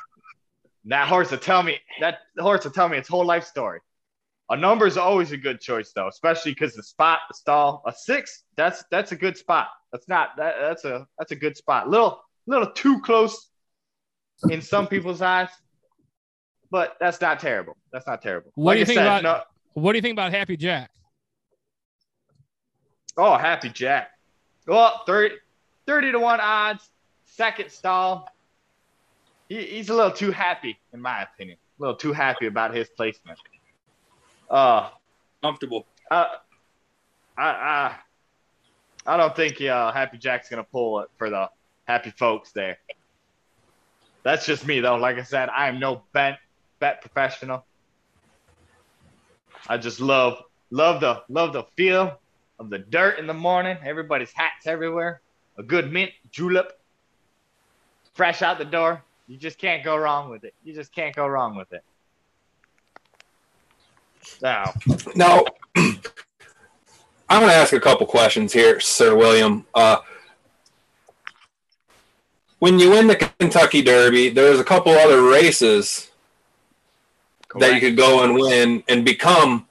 That 0.90 1.08
horse 1.08 1.30
will 1.30 1.38
tell 1.38 1.62
me 1.64 1.78
that 2.02 2.20
horse 2.40 2.64
will 2.66 2.72
tell 2.72 2.90
me 2.90 2.98
its 2.98 3.08
whole 3.08 3.26
life 3.26 3.46
story. 3.46 3.80
A 4.50 4.58
number 4.58 4.88
is 4.88 4.98
always 4.98 5.32
a 5.32 5.38
good 5.38 5.62
choice 5.62 5.92
though, 5.94 6.08
especially 6.08 6.52
because 6.52 6.74
the 6.74 6.82
spot, 6.82 7.20
the 7.30 7.36
stall, 7.36 7.84
a 7.86 7.94
six, 7.94 8.44
that's 8.58 8.84
that's 8.90 9.12
a 9.12 9.16
good 9.16 9.38
spot. 9.38 9.68
That's 9.92 10.08
not 10.08 10.36
that 10.38 10.56
that's 10.60 10.86
a 10.86 11.08
that's 11.20 11.32
a 11.32 11.36
good 11.36 11.56
spot. 11.56 11.88
Little 11.90 12.20
little 12.48 12.72
too 12.72 13.00
close 13.02 13.50
in 14.50 14.62
some 14.64 14.88
people's 14.88 15.22
eyes, 15.22 15.50
but 16.72 16.98
that's 17.00 17.22
not 17.22 17.40
terrible. 17.40 17.78
That's 17.94 18.08
not 18.08 18.24
terrible. 18.24 18.52
What 18.56 18.74
do 18.74 18.80
you 18.80 18.84
I 18.84 18.86
think 18.86 18.98
said, 18.98 19.06
about- 19.06 19.24
no, 19.24 19.82
What 19.82 19.92
do 19.94 19.98
you 20.00 20.02
think 20.02 20.14
about 20.14 20.32
Happy 20.32 20.58
Jack? 20.58 20.90
Oh, 23.16 23.38
Happy 23.38 23.70
Jack. 23.70 24.10
Well, 24.66 25.04
30, 25.06 25.36
30 25.86 26.12
to 26.14 26.20
1 26.20 26.40
odds, 26.40 26.90
second 27.26 27.70
stall. 27.70 28.28
He, 29.50 29.66
he's 29.66 29.90
a 29.90 29.94
little 29.94 30.12
too 30.12 30.32
happy, 30.32 30.80
in 30.94 31.02
my 31.02 31.24
opinion. 31.24 31.58
A 31.80 31.82
little 31.82 31.96
too 31.98 32.14
happy 32.14 32.46
about 32.46 32.74
his 32.74 32.88
placement. 32.88 33.40
Uh, 34.50 34.90
Comfortable. 35.42 35.86
uh 36.10 36.26
I, 37.38 37.44
I, 37.46 37.96
I 39.06 39.18
don't 39.18 39.34
think 39.36 39.62
uh, 39.62 39.92
Happy 39.94 40.18
Jack's 40.18 40.50
going 40.50 40.62
to 40.62 40.70
pull 40.70 41.00
it 41.00 41.10
for 41.18 41.30
the 41.30 41.50
happy 41.88 42.12
folks 42.12 42.52
there. 42.52 42.78
That's 44.24 44.46
just 44.46 44.68
me, 44.68 44.82
though. 44.82 44.98
Like 44.98 45.18
I 45.18 45.24
said, 45.24 45.48
I 45.50 45.70
am 45.70 45.80
no 45.80 46.04
bet, 46.12 46.40
bet 46.80 47.02
professional. 47.02 47.66
I 49.68 49.78
just 49.78 50.02
love 50.02 50.44
love 50.72 51.00
the 51.00 51.24
love 51.30 51.54
the 51.54 51.64
feel 51.76 52.20
of 52.60 52.70
the 52.70 52.80
dirt 52.80 53.20
in 53.20 53.28
the 53.28 53.34
morning. 53.34 53.78
Everybody's 53.84 54.32
hats 54.34 54.68
everywhere. 54.68 55.22
A 55.58 55.64
good 55.64 55.92
mint 55.92 56.12
julep, 56.32 56.80
fresh 58.14 58.42
out 58.42 58.58
the 58.58 58.66
door. 58.66 59.04
You 59.30 59.38
just 59.38 59.60
can't 59.60 59.84
go 59.84 59.96
wrong 59.96 60.32
with 60.32 60.44
it. 60.44 60.56
You 60.64 60.74
just 60.74 60.92
can't 60.92 61.16
go 61.16 61.28
wrong 61.28 61.56
with 61.56 61.72
it. 61.72 61.84
Now, 64.42 64.74
Now, 65.16 65.46
I'm 65.76 67.40
going 67.40 67.50
to 67.50 67.54
ask 67.54 67.72
a 67.72 67.80
couple 67.80 68.08
questions 68.08 68.52
here, 68.52 68.80
Sir 68.80 69.16
William. 69.16 69.68
Uh, 69.76 69.98
when 72.58 72.80
you 72.80 72.90
win 72.90 73.06
the 73.06 73.16
Kentucky 73.16 73.84
Derby, 73.84 74.30
there's 74.30 74.60
a 74.60 74.64
couple 74.64 74.94
other 74.94 75.22
races 75.22 76.10
that 77.60 77.76
you 77.76 77.80
could 77.80 77.96
go 77.96 78.24
and 78.24 78.34
win 78.34 78.84
and 78.88 79.06
become 79.06 79.68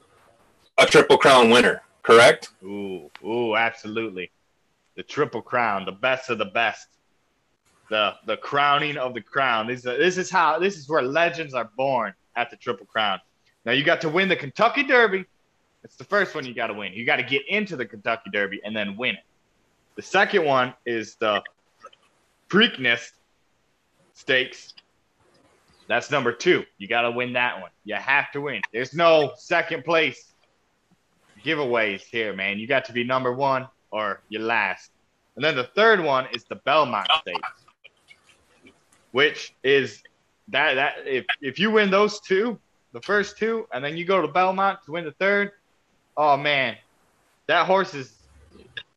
a 0.79 0.87
Triple 0.87 1.19
Crown 1.19 1.50
winner, 1.50 1.83
correct? 2.05 2.50
Ooh, 2.62 3.11
ooh, 3.25 3.57
absolutely. 3.57 4.31
The 4.95 5.03
triple 5.03 5.43
crown, 5.43 5.85
the 5.85 5.93
best 5.93 6.31
of 6.31 6.38
the 6.38 6.45
best. 6.45 6.87
The 7.90 8.14
the 8.26 8.37
crowning 8.37 8.97
of 8.97 9.14
the 9.14 9.21
crown. 9.21 9.66
This 9.66 9.78
is 9.78 9.85
this 9.85 10.18
is 10.18 10.30
how 10.30 10.59
this 10.59 10.76
is 10.76 10.88
where 10.88 11.02
legends 11.02 11.54
are 11.54 11.71
born 11.76 12.12
at 12.37 12.50
the 12.50 12.57
triple 12.57 12.87
crown. 12.87 13.21
Now 13.64 13.73
you 13.73 13.85
got 13.85 14.00
to 14.02 14.09
win 14.09 14.28
the 14.28 14.37
Kentucky 14.37 14.83
Derby. 14.83 15.25
It's 15.85 15.97
the 15.97 16.04
first 16.04 16.35
one 16.35 16.45
you 16.45 16.54
got 16.54 16.68
to 16.68 16.75
win. 16.75 16.92
You 16.92 17.07
got 17.07 17.16
to 17.16 17.23
get 17.23 17.49
into 17.49 17.76
the 17.76 17.87
Kentucky 17.87 18.30
Derby 18.30 18.61
and 18.64 18.76
then 18.76 18.97
win 18.97 19.14
it. 19.14 19.25
The 19.97 20.02
second 20.02 20.45
one 20.45 20.75
is 20.87 21.16
the 21.16 21.42
Preakness 22.49 23.12
Stakes. 24.14 24.75
That's 25.87 26.11
number 26.11 26.33
two. 26.33 26.64
You 26.76 26.88
got 26.88 27.02
to 27.02 27.11
win 27.11 27.33
that 27.33 27.61
one. 27.61 27.71
You 27.85 27.95
have 27.95 28.30
to 28.33 28.40
win. 28.40 28.61
There's 28.73 28.92
no 28.92 29.33
second 29.37 29.85
place 29.85 30.33
giveaways 31.45 32.02
here, 32.02 32.35
man. 32.35 32.59
You 32.59 32.66
got 32.66 32.85
to 32.87 32.92
be 32.92 33.04
number 33.04 33.33
one 33.33 33.68
or 33.90 34.21
you're 34.28 34.42
last. 34.42 34.90
And 35.37 35.45
then 35.45 35.57
the 35.57 35.64
third 35.75 36.02
one 36.02 36.26
is 36.35 36.45
the 36.45 36.57
Belmont 36.57 37.09
Stakes, 37.21 37.64
which 39.12 39.55
is 39.62 40.03
that 40.49 40.75
that 40.75 40.95
if 41.07 41.25
if 41.41 41.59
you 41.59 41.71
win 41.71 41.91
those 41.91 42.21
two, 42.21 42.59
the 42.93 43.00
first 43.00 43.38
two, 43.38 43.67
and 43.73 43.85
then 43.85 43.97
you 43.97 44.05
go 44.05 44.21
to 44.21 44.29
Belmont 44.29 44.79
to 44.87 44.93
win 44.93 45.05
the 45.05 45.12
third, 45.12 45.53
oh 46.17 46.37
man, 46.37 46.77
that 47.47 47.67
horse 47.67 47.95
is 47.95 48.12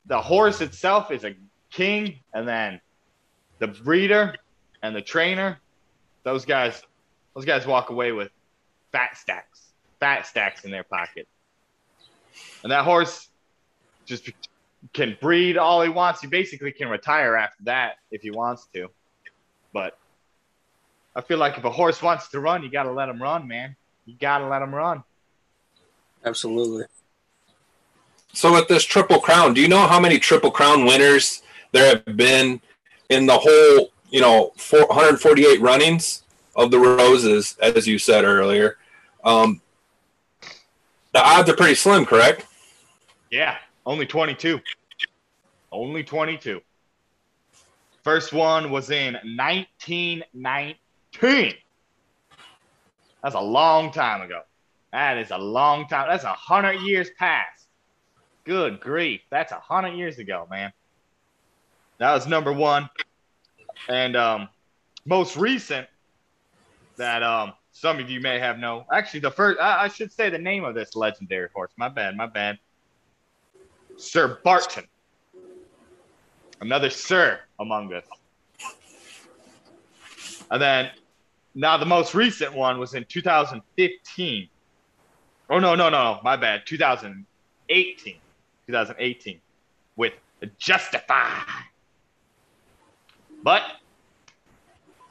the 0.05 0.21
horse 0.21 0.61
itself 0.61 1.11
is 1.11 1.23
a 1.23 1.35
king, 1.71 2.19
and 2.33 2.47
then 2.47 2.81
the 3.59 3.67
breeder 3.67 4.35
and 4.81 4.95
the 4.95 5.01
trainer, 5.01 5.59
those 6.23 6.45
guys, 6.45 6.81
those 7.35 7.45
guys 7.45 7.65
walk 7.65 7.89
away 7.89 8.11
with 8.11 8.29
fat 8.91 9.17
stacks, 9.17 9.71
fat 9.99 10.25
stacks 10.25 10.65
in 10.65 10.71
their 10.71 10.83
pocket. 10.83 11.27
And 12.63 12.71
that 12.71 12.83
horse 12.83 13.29
just 14.05 14.29
can 14.93 15.17
breed 15.21 15.57
all 15.57 15.81
he 15.81 15.89
wants. 15.89 16.21
He 16.21 16.27
basically 16.27 16.71
can 16.71 16.89
retire 16.89 17.35
after 17.35 17.63
that 17.65 17.97
if 18.11 18.21
he 18.21 18.31
wants 18.31 18.67
to. 18.73 18.89
But 19.73 19.97
I 21.15 21.21
feel 21.21 21.37
like 21.37 21.57
if 21.57 21.63
a 21.63 21.69
horse 21.69 22.01
wants 22.01 22.29
to 22.29 22.39
run, 22.39 22.63
you 22.63 22.69
got 22.69 22.83
to 22.83 22.91
let 22.91 23.09
him 23.09 23.21
run, 23.21 23.47
man. 23.47 23.75
You 24.05 24.15
got 24.19 24.39
to 24.39 24.47
let 24.47 24.61
him 24.61 24.73
run. 24.73 25.03
Absolutely. 26.25 26.85
So 28.33 28.53
with 28.53 28.67
this 28.67 28.85
Triple 28.85 29.19
Crown, 29.19 29.53
do 29.53 29.61
you 29.61 29.67
know 29.67 29.87
how 29.87 29.99
many 29.99 30.19
Triple 30.19 30.51
Crown 30.51 30.85
winners 30.85 31.41
there 31.73 31.95
have 31.95 32.17
been 32.17 32.61
in 33.09 33.25
the 33.25 33.37
whole, 33.37 33.89
you 34.09 34.21
know, 34.21 34.53
448 34.55 35.59
runnings? 35.59 36.21
of 36.55 36.71
the 36.71 36.79
roses, 36.79 37.57
as 37.61 37.87
you 37.87 37.97
said 37.97 38.23
earlier. 38.23 38.77
Um, 39.23 39.61
the 41.13 41.23
odds 41.23 41.49
are 41.49 41.55
pretty 41.55 41.75
slim, 41.75 42.05
correct? 42.05 42.45
Yeah, 43.29 43.57
only 43.85 44.05
22. 44.05 44.59
Only 45.71 46.03
22. 46.03 46.61
First 48.03 48.33
one 48.33 48.71
was 48.71 48.89
in 48.89 49.13
1919. 49.13 50.75
That's 53.21 53.35
a 53.35 53.41
long 53.41 53.91
time 53.91 54.21
ago. 54.21 54.41
That 54.91 55.17
is 55.17 55.31
a 55.31 55.37
long 55.37 55.87
time. 55.87 56.07
That's 56.09 56.23
a 56.23 56.33
hundred 56.33 56.81
years 56.81 57.09
past. 57.17 57.67
Good 58.43 58.79
grief. 58.79 59.21
That's 59.29 59.51
a 59.51 59.59
hundred 59.59 59.95
years 59.95 60.17
ago, 60.17 60.47
man. 60.49 60.73
That 61.99 62.13
was 62.13 62.27
number 62.27 62.51
one. 62.51 62.89
And 63.87 64.15
um, 64.15 64.49
most 65.05 65.37
recent 65.37 65.87
that 66.97 67.23
um, 67.23 67.53
some 67.71 67.99
of 67.99 68.09
you 68.09 68.19
may 68.19 68.39
have 68.39 68.57
known. 68.57 68.85
Actually, 68.91 69.21
the 69.21 69.31
first, 69.31 69.59
I, 69.59 69.83
I 69.83 69.87
should 69.87 70.11
say 70.11 70.29
the 70.29 70.37
name 70.37 70.63
of 70.63 70.75
this 70.75 70.95
legendary 70.95 71.49
horse. 71.53 71.71
My 71.77 71.89
bad, 71.89 72.17
my 72.17 72.25
bad. 72.25 72.57
Sir 73.97 74.39
Barton. 74.43 74.85
Another 76.59 76.89
Sir 76.89 77.39
among 77.59 77.93
us. 77.93 78.03
And 80.49 80.61
then 80.61 80.91
now 81.53 81.77
the 81.77 81.85
most 81.85 82.13
recent 82.13 82.53
one 82.53 82.79
was 82.79 82.93
in 82.93 83.05
2015. 83.05 84.49
Oh 85.49 85.59
no, 85.59 85.75
no, 85.75 85.89
no, 85.89 86.19
my 86.23 86.35
bad. 86.35 86.61
2018. 86.65 88.15
2018 88.67 89.41
with 89.95 90.13
Justify. 90.57 91.29
But 93.43 93.63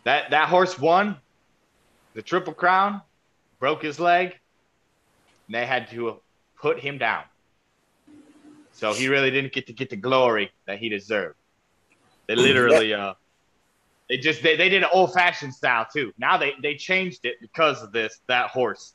that 0.05 0.31
that 0.31 0.49
horse 0.49 0.79
won 0.79 1.17
the 2.15 2.23
Triple 2.23 2.55
Crown, 2.55 3.03
broke 3.59 3.83
his 3.83 4.01
leg, 4.01 4.39
and 5.47 5.55
they 5.55 5.67
had 5.67 5.91
to 5.91 6.21
put 6.61 6.81
him 6.81 6.99
down. 6.99 7.25
So 8.73 8.95
he 8.95 9.09
really 9.09 9.31
didn't 9.31 9.53
get 9.53 9.67
to 9.67 9.73
get 9.73 9.91
the 9.91 9.97
glory 9.97 10.51
that 10.67 10.79
he 10.79 10.89
deserved. 10.89 11.37
They 12.27 12.35
literally 12.35 12.95
uh 12.95 13.15
they 14.11 14.17
just 14.17 14.43
they, 14.43 14.57
they 14.57 14.69
did 14.69 14.83
an 14.83 14.89
old 14.93 15.15
fashioned 15.15 15.55
style 15.55 15.87
too. 15.91 16.13
Now 16.19 16.37
they 16.37 16.55
they 16.61 16.75
changed 16.75 17.25
it 17.25 17.37
because 17.41 17.81
of 17.81 17.93
this 17.93 18.21
that 18.27 18.51
horse. 18.51 18.95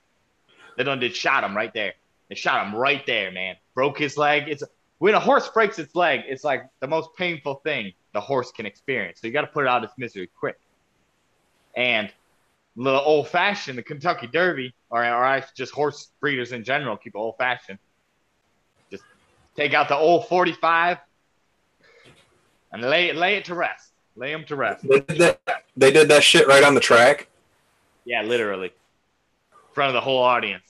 They 0.78 0.84
done 0.84 1.00
did 1.00 1.16
shot 1.16 1.46
him 1.46 1.56
right 1.56 1.74
there. 1.74 1.94
They 2.28 2.36
shot 2.36 2.68
him 2.68 2.76
right 2.76 3.04
there, 3.08 3.32
man. 3.32 3.56
Broke 3.74 3.98
his 3.98 4.18
leg. 4.18 4.50
It's 4.50 4.62
when 4.98 5.14
a 5.14 5.20
horse 5.20 5.48
breaks 5.48 5.80
its 5.80 5.96
leg, 5.96 6.22
it's 6.28 6.44
like 6.44 6.68
the 6.82 6.88
most 6.88 7.16
painful 7.16 7.56
thing 7.64 7.94
the 8.14 8.20
horse 8.20 8.52
can 8.52 8.66
experience. 8.66 9.22
So 9.22 9.28
you 9.28 9.34
got 9.34 9.42
to 9.42 9.48
put 9.48 9.64
it 9.64 9.70
out 9.70 9.84
of 9.84 9.90
its 9.90 9.98
misery 9.98 10.30
quick. 10.38 10.60
And 11.78 12.12
the 12.76 13.00
old 13.02 13.30
fashioned, 13.30 13.78
the 13.78 13.84
Kentucky 13.84 14.28
Derby, 14.28 14.74
or, 14.90 15.06
or 15.06 15.44
just 15.56 15.74
horse 15.74 16.12
breeders 16.20 16.52
in 16.52 16.66
general 16.66 16.98
keep 16.98 17.16
it 17.16 17.18
old 17.18 17.38
fashioned. 17.38 17.80
Just 18.92 19.04
take 19.56 19.74
out 19.74 19.88
the 19.88 19.96
old 19.96 20.28
45 20.28 20.98
and 22.74 22.82
lay 22.82 23.14
lay 23.14 23.36
it 23.36 23.46
to 23.46 23.56
rest. 23.56 23.92
Lay 24.16 24.32
them 24.32 24.46
to 24.46 24.56
rest. 24.56 24.88
They 24.88 25.00
did 25.02 25.18
that, 25.20 25.40
they 25.76 25.92
did 25.92 26.08
that 26.10 26.24
shit 26.24 26.48
right 26.48 26.64
on 26.64 26.74
the 26.74 26.80
track. 26.80 27.28
Yeah, 28.06 28.22
literally. 28.22 28.68
In 28.68 29.74
front 29.74 29.90
of 29.90 29.94
the 29.94 30.02
whole 30.02 30.20
audience. 30.24 30.64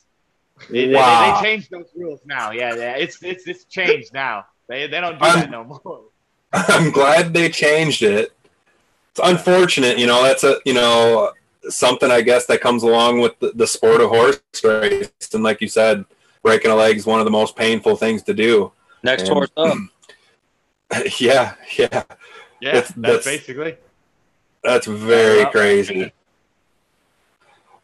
They, 0.70 0.88
Wow. 0.94 1.36
they, 1.42 1.42
they 1.42 1.48
changed 1.56 1.70
those 1.72 1.90
rules 1.96 2.22
now. 2.26 2.52
Yeah, 2.52 2.76
yeah. 2.76 2.96
It's 2.96 3.22
it's 3.22 3.46
it's 3.48 3.66
changed 3.66 4.14
now. 4.14 4.46
They 4.68 4.88
they 4.88 5.00
don't 5.02 5.14
do 5.20 5.26
that 5.26 5.38
I'm- 5.38 5.52
no 5.52 5.64
more. 5.66 6.02
I'm 6.54 6.92
glad 6.92 7.34
they 7.34 7.50
changed 7.50 8.02
it. 8.02 8.32
It's 9.12 9.20
unfortunate, 9.22 10.00
you 10.00 10.08
know. 10.08 10.24
That's 10.24 10.44
a 10.44 10.58
you 10.66 10.74
know 10.74 11.32
something 11.70 12.10
I 12.10 12.22
guess 12.22 12.46
that 12.48 12.62
comes 12.62 12.84
along 12.84 13.20
with 13.20 13.38
the, 13.40 13.52
the 13.54 13.68
sport 13.68 14.00
of 14.02 14.10
horse 14.10 14.40
race, 14.64 15.12
and 15.34 15.44
like 15.44 15.60
you 15.62 15.68
said, 15.68 16.06
breaking 16.42 16.72
a 16.72 16.76
leg 16.76 16.96
is 16.98 17.06
one 17.06 17.20
of 17.20 17.26
the 17.26 17.32
most 17.32 17.56
painful 17.56 17.96
things 17.98 18.24
to 18.24 18.34
do. 18.34 18.72
Next 19.04 19.24
And- 19.24 19.34
horse 19.34 19.52
up. 19.58 19.78
yeah, 21.20 21.56
yeah, 21.78 22.04
Yeah, 22.66 22.72
That's- 22.74 22.94
that's, 22.98 23.02
that's- 23.02 23.26
basically. 23.26 23.78
that's 24.64 24.88
very 24.88 25.42
uh, 25.42 25.44
Yeah. 25.44 25.50
crazy. 25.52 26.12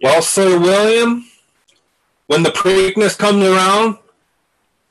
Well, 0.01 0.21
Sir 0.23 0.57
William, 0.59 1.27
when 2.25 2.41
the 2.41 2.49
Preakness 2.49 3.15
comes 3.15 3.43
around, 3.45 3.99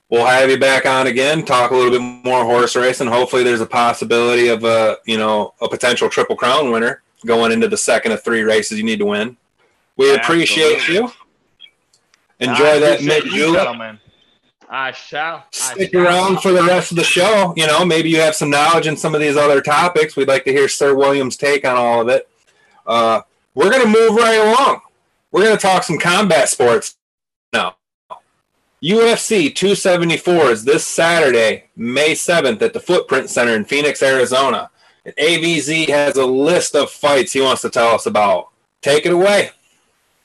we'll 0.09 0.24
have 0.26 0.48
you 0.48 0.59
back 0.59 0.87
on 0.87 1.09
again, 1.09 1.44
talk 1.44 1.72
a 1.72 1.74
little 1.74 1.90
bit 1.90 2.00
more 2.00 2.44
horse 2.44 2.76
racing. 2.76 3.09
Hopefully, 3.09 3.42
there's 3.42 3.61
a 3.61 3.66
possibility 3.66 4.46
of 4.48 4.62
a 4.62 4.98
you 5.07 5.18
know 5.18 5.55
a 5.61 5.68
potential 5.68 6.09
Triple 6.09 6.37
Crown 6.37 6.70
winner 6.70 7.03
going 7.26 7.50
into 7.50 7.66
the 7.66 7.76
second 7.76 8.12
of 8.12 8.22
three 8.22 8.42
races 8.42 8.79
you 8.79 8.85
need 8.85 9.00
to 9.00 9.07
win. 9.07 9.37
We 9.96 10.14
appreciate 10.14 10.76
Absolutely. 10.76 10.94
you. 10.94 12.48
Enjoy 12.48 12.70
I 12.76 12.79
that 12.79 13.03
mid 13.03 13.24
you, 13.24 13.31
julep. 13.33 14.00
Gentlemen. 14.70 14.88
I 14.88 14.92
shall. 14.92 15.37
I 15.37 15.42
Stick 15.50 15.92
shall. 15.92 16.06
around 16.06 16.40
for 16.40 16.52
the 16.52 16.62
rest 16.62 16.90
of 16.90 16.96
the 16.96 17.04
show. 17.04 17.52
You 17.56 17.66
know, 17.66 17.85
maybe 17.85 18.11
you 18.11 18.20
have 18.20 18.35
some 18.35 18.50
knowledge 18.50 18.87
in 18.87 18.96
some 18.96 19.14
of 19.14 19.20
these 19.20 19.37
other 19.37 19.61
topics. 19.61 20.16
We'd 20.16 20.28
like 20.28 20.44
to 20.44 20.52
hear 20.52 20.68
Sir 20.68 20.94
William's 20.94 21.37
take 21.37 21.64
on 21.64 21.76
all 21.76 22.02
of 22.02 22.09
it. 22.09 22.28
Uh, 22.87 23.22
we're 23.54 23.70
going 23.70 23.83
to 23.83 23.88
move 23.88 24.14
right 24.14 24.38
along. 24.38 24.80
We're 25.33 25.44
going 25.44 25.56
to 25.56 25.62
talk 25.62 25.83
some 25.83 25.98
combat 25.98 26.48
sports 26.48 26.96
now. 27.52 27.76
UFC 28.83 29.54
274 29.54 30.50
is 30.50 30.64
this 30.64 30.87
Saturday, 30.87 31.64
May 31.76 32.12
7th, 32.12 32.62
at 32.62 32.72
the 32.72 32.80
Footprint 32.80 33.28
Center 33.28 33.54
in 33.54 33.64
Phoenix, 33.64 34.02
Arizona. 34.02 34.70
And 35.04 35.14
AVZ 35.16 35.88
has 35.88 36.16
a 36.16 36.24
list 36.24 36.74
of 36.74 36.90
fights 36.90 37.33
he 37.33 37.40
wants 37.42 37.62
to 37.62 37.70
tell 37.70 37.88
us 37.88 38.06
about. 38.06 38.48
Take 38.80 39.04
it 39.04 39.12
away. 39.12 39.50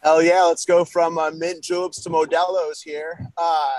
Hell 0.02 0.22
yeah, 0.22 0.44
let's 0.44 0.66
go 0.66 0.86
from 0.86 1.18
uh, 1.18 1.32
mint 1.32 1.64
juleps 1.64 2.02
to 2.04 2.10
Modelo's 2.10 2.82
here. 2.82 3.20
Uh, 3.38 3.76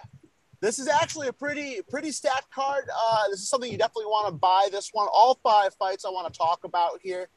this 0.60 0.78
is 0.78 0.88
actually 0.88 1.28
a 1.28 1.32
pretty 1.32 1.80
pretty 1.88 2.10
stacked 2.10 2.50
card. 2.50 2.84
Uh, 2.94 3.28
this 3.30 3.40
is 3.40 3.48
something 3.48 3.70
you 3.70 3.78
definitely 3.78 4.06
want 4.06 4.28
to 4.28 4.32
buy. 4.32 4.68
This 4.70 4.90
one, 4.92 5.08
all 5.12 5.38
five 5.42 5.74
fights 5.74 6.04
I 6.04 6.10
want 6.10 6.32
to 6.32 6.36
talk 6.36 6.64
about 6.64 7.00
here. 7.02 7.28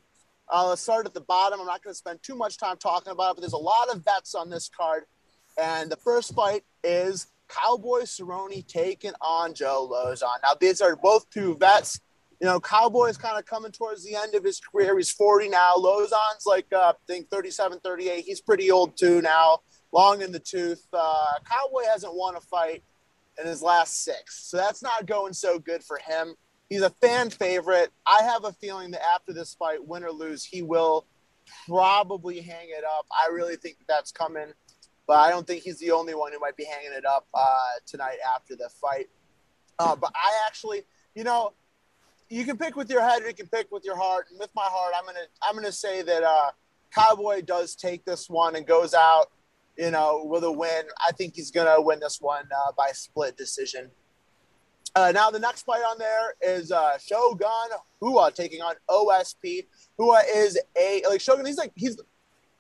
Uh, 0.52 0.70
let's 0.70 0.82
start 0.82 1.06
at 1.06 1.14
the 1.14 1.22
bottom. 1.22 1.60
I'm 1.60 1.68
not 1.68 1.84
going 1.84 1.92
to 1.94 1.98
spend 1.98 2.24
too 2.24 2.36
much 2.36 2.58
time 2.58 2.78
talking 2.78 3.12
about 3.12 3.32
it, 3.32 3.36
but 3.36 3.42
there's 3.42 3.54
a 3.54 3.58
lot 3.58 3.90
of 3.90 4.04
vets 4.04 4.34
on 4.34 4.50
this 4.50 4.70
card. 4.70 5.04
And 5.62 5.92
the 5.92 5.98
first 5.98 6.34
fight 6.34 6.64
is 6.84 7.28
Cowboy 7.50 8.02
Cerrone 8.02 8.66
taking 8.68 9.12
on 9.22 9.54
Joe 9.54 9.90
Lauzon. 9.92 10.38
Now, 10.42 10.56
these 10.60 10.82
are 10.82 10.96
both 10.96 11.30
two 11.30 11.56
vets. 11.58 12.00
You 12.40 12.48
know, 12.48 12.60
Cowboy's 12.60 13.18
kind 13.18 13.38
of 13.38 13.46
coming 13.46 13.72
towards 13.72 14.04
the 14.04 14.16
end 14.16 14.34
of 14.34 14.44
his 14.44 14.60
career. 14.60 14.98
He's 14.98 15.12
40 15.12 15.50
now. 15.50 15.76
Lauzon's 15.76 16.46
like, 16.46 16.68
uh, 16.74 16.94
I 16.94 16.94
think 17.06 17.30
37, 17.30 17.80
38. 17.84 18.24
He's 18.26 18.42
pretty 18.42 18.72
old 18.72 18.98
too 18.98 19.22
now, 19.22 19.60
long 19.92 20.22
in 20.22 20.32
the 20.32 20.40
tooth. 20.40 20.84
Uh, 20.94 21.34
Cowboy 21.44 21.84
hasn't 21.92 22.16
won 22.16 22.36
a 22.36 22.42
fight 22.42 22.82
in 23.40 23.48
his 23.48 23.62
last 23.62 24.04
six. 24.04 24.50
So 24.50 24.58
that's 24.58 24.82
not 24.82 25.06
going 25.06 25.34
so 25.34 25.60
good 25.60 25.84
for 25.84 25.98
him. 25.98 26.36
He's 26.70 26.82
a 26.82 26.90
fan 26.90 27.30
favorite. 27.30 27.92
I 28.06 28.24
have 28.24 28.46
a 28.46 28.54
feeling 28.54 28.92
that 28.92 29.02
after 29.16 29.34
this 29.34 29.56
fight, 29.56 29.86
win 29.86 30.04
or 30.04 30.12
lose, 30.12 30.44
he 30.44 30.62
will 30.62 31.06
probably 31.68 32.42
hang 32.42 32.68
it 32.70 32.84
up. 32.84 33.08
I 33.12 33.32
really 33.32 33.56
think 33.56 33.80
that 33.80 33.88
that's 33.88 34.12
coming, 34.12 34.54
but 35.08 35.18
I 35.18 35.32
don't 35.32 35.48
think 35.48 35.64
he's 35.64 35.80
the 35.80 35.92
only 35.92 36.14
one 36.14 36.32
who 36.32 36.40
might 36.40 36.58
be 36.58 36.66
hanging 36.66 36.92
it 36.96 37.06
up 37.06 37.28
uh, 37.34 37.58
tonight 37.88 38.18
after 38.36 38.56
the 38.56 38.70
fight. 38.70 39.08
Uh, 39.80 39.96
but 39.96 40.12
I 40.16 40.46
actually, 40.48 40.84
you 41.16 41.24
know, 41.24 41.54
you 42.30 42.46
can 42.46 42.58
pick 42.58 42.76
with 42.76 42.90
your 42.90 43.02
head 43.02 43.24
you 43.26 43.34
can 43.34 43.48
pick 43.48 43.72
with 43.72 43.84
your 43.84 43.98
heart. 43.98 44.28
And 44.30 44.40
with 44.40 44.52
my 44.56 44.66
heart, 44.66 44.94
I'm 44.96 45.06
gonna 45.06 45.26
I'm 45.42 45.56
gonna 45.56 45.72
say 45.72 46.02
that 46.04 46.24
uh, 46.24 46.52
Cowboy 46.94 47.42
does 47.42 47.76
take 47.76 48.06
this 48.06 48.30
one 48.30 48.56
and 48.56 48.66
goes 48.66 48.94
out, 48.94 49.32
you 49.80 49.92
know, 49.92 50.24
with 50.26 50.44
a 50.44 50.52
win. 50.52 50.84
I 51.08 51.14
think 51.14 51.36
he's 51.36 51.52
gonna 51.52 51.82
win 51.82 52.02
this 52.02 52.20
one 52.20 52.46
uh, 52.46 52.74
by 52.78 52.90
split 52.92 53.38
decision. 53.38 53.90
Uh, 54.94 55.12
now 55.14 55.32
the 55.32 55.40
next 55.40 55.64
fight 55.64 55.82
on 55.82 55.98
there 55.98 56.34
is 56.42 56.72
uh, 56.72 56.98
Shogun 56.98 57.70
Rua 58.02 58.32
taking 58.32 58.62
on 58.62 58.76
OSP. 58.90 59.68
Rua 59.98 60.22
is 60.36 60.60
a 60.78 61.02
like 61.10 61.22
Shogun. 61.22 61.46
He's 61.46 61.58
like 61.58 61.72
he's 61.76 61.98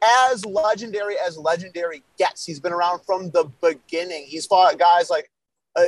as 0.01 0.45
legendary 0.45 1.15
as 1.27 1.37
legendary 1.37 2.03
gets. 2.17 2.45
He's 2.45 2.61
been 2.61 2.71
around 2.71 3.01
from 3.05 3.31
the 3.31 3.51
beginning. 3.61 4.23
He's 4.25 4.45
fought 4.45 4.79
guys 4.79 5.09
like 5.09 5.29
uh, 5.75 5.83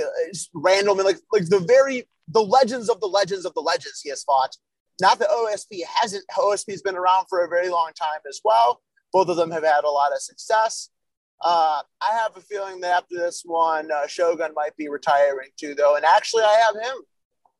Randall, 0.53 0.97
like 0.97 1.19
like 1.31 1.47
the 1.47 1.59
very 1.59 2.09
the 2.27 2.41
legends 2.41 2.89
of 2.89 2.99
the 2.99 3.07
legends 3.07 3.45
of 3.45 3.53
the 3.53 3.61
legends. 3.61 4.01
He 4.01 4.09
has 4.09 4.23
fought. 4.23 4.57
Not 4.99 5.17
that 5.19 5.29
OSP 5.29 5.79
hasn't. 5.87 6.25
OSP's 6.37 6.81
been 6.81 6.97
around 6.97 7.27
for 7.29 7.45
a 7.45 7.47
very 7.47 7.69
long 7.69 7.91
time 7.97 8.19
as 8.27 8.41
well. 8.43 8.81
Both 9.13 9.29
of 9.29 9.37
them 9.37 9.51
have 9.51 9.63
had 9.63 9.85
a 9.85 9.89
lot 9.89 10.11
of 10.11 10.21
success. 10.21 10.89
Uh, 11.43 11.81
I 12.01 12.15
have 12.17 12.37
a 12.37 12.41
feeling 12.41 12.81
that 12.81 12.95
after 12.97 13.17
this 13.17 13.41
one, 13.43 13.89
uh, 13.91 14.07
Shogun 14.07 14.51
might 14.55 14.75
be 14.77 14.89
retiring 14.89 15.49
too, 15.57 15.73
though. 15.73 15.95
And 15.95 16.05
actually, 16.05 16.43
I 16.43 16.61
have 16.65 16.75
him 16.75 17.01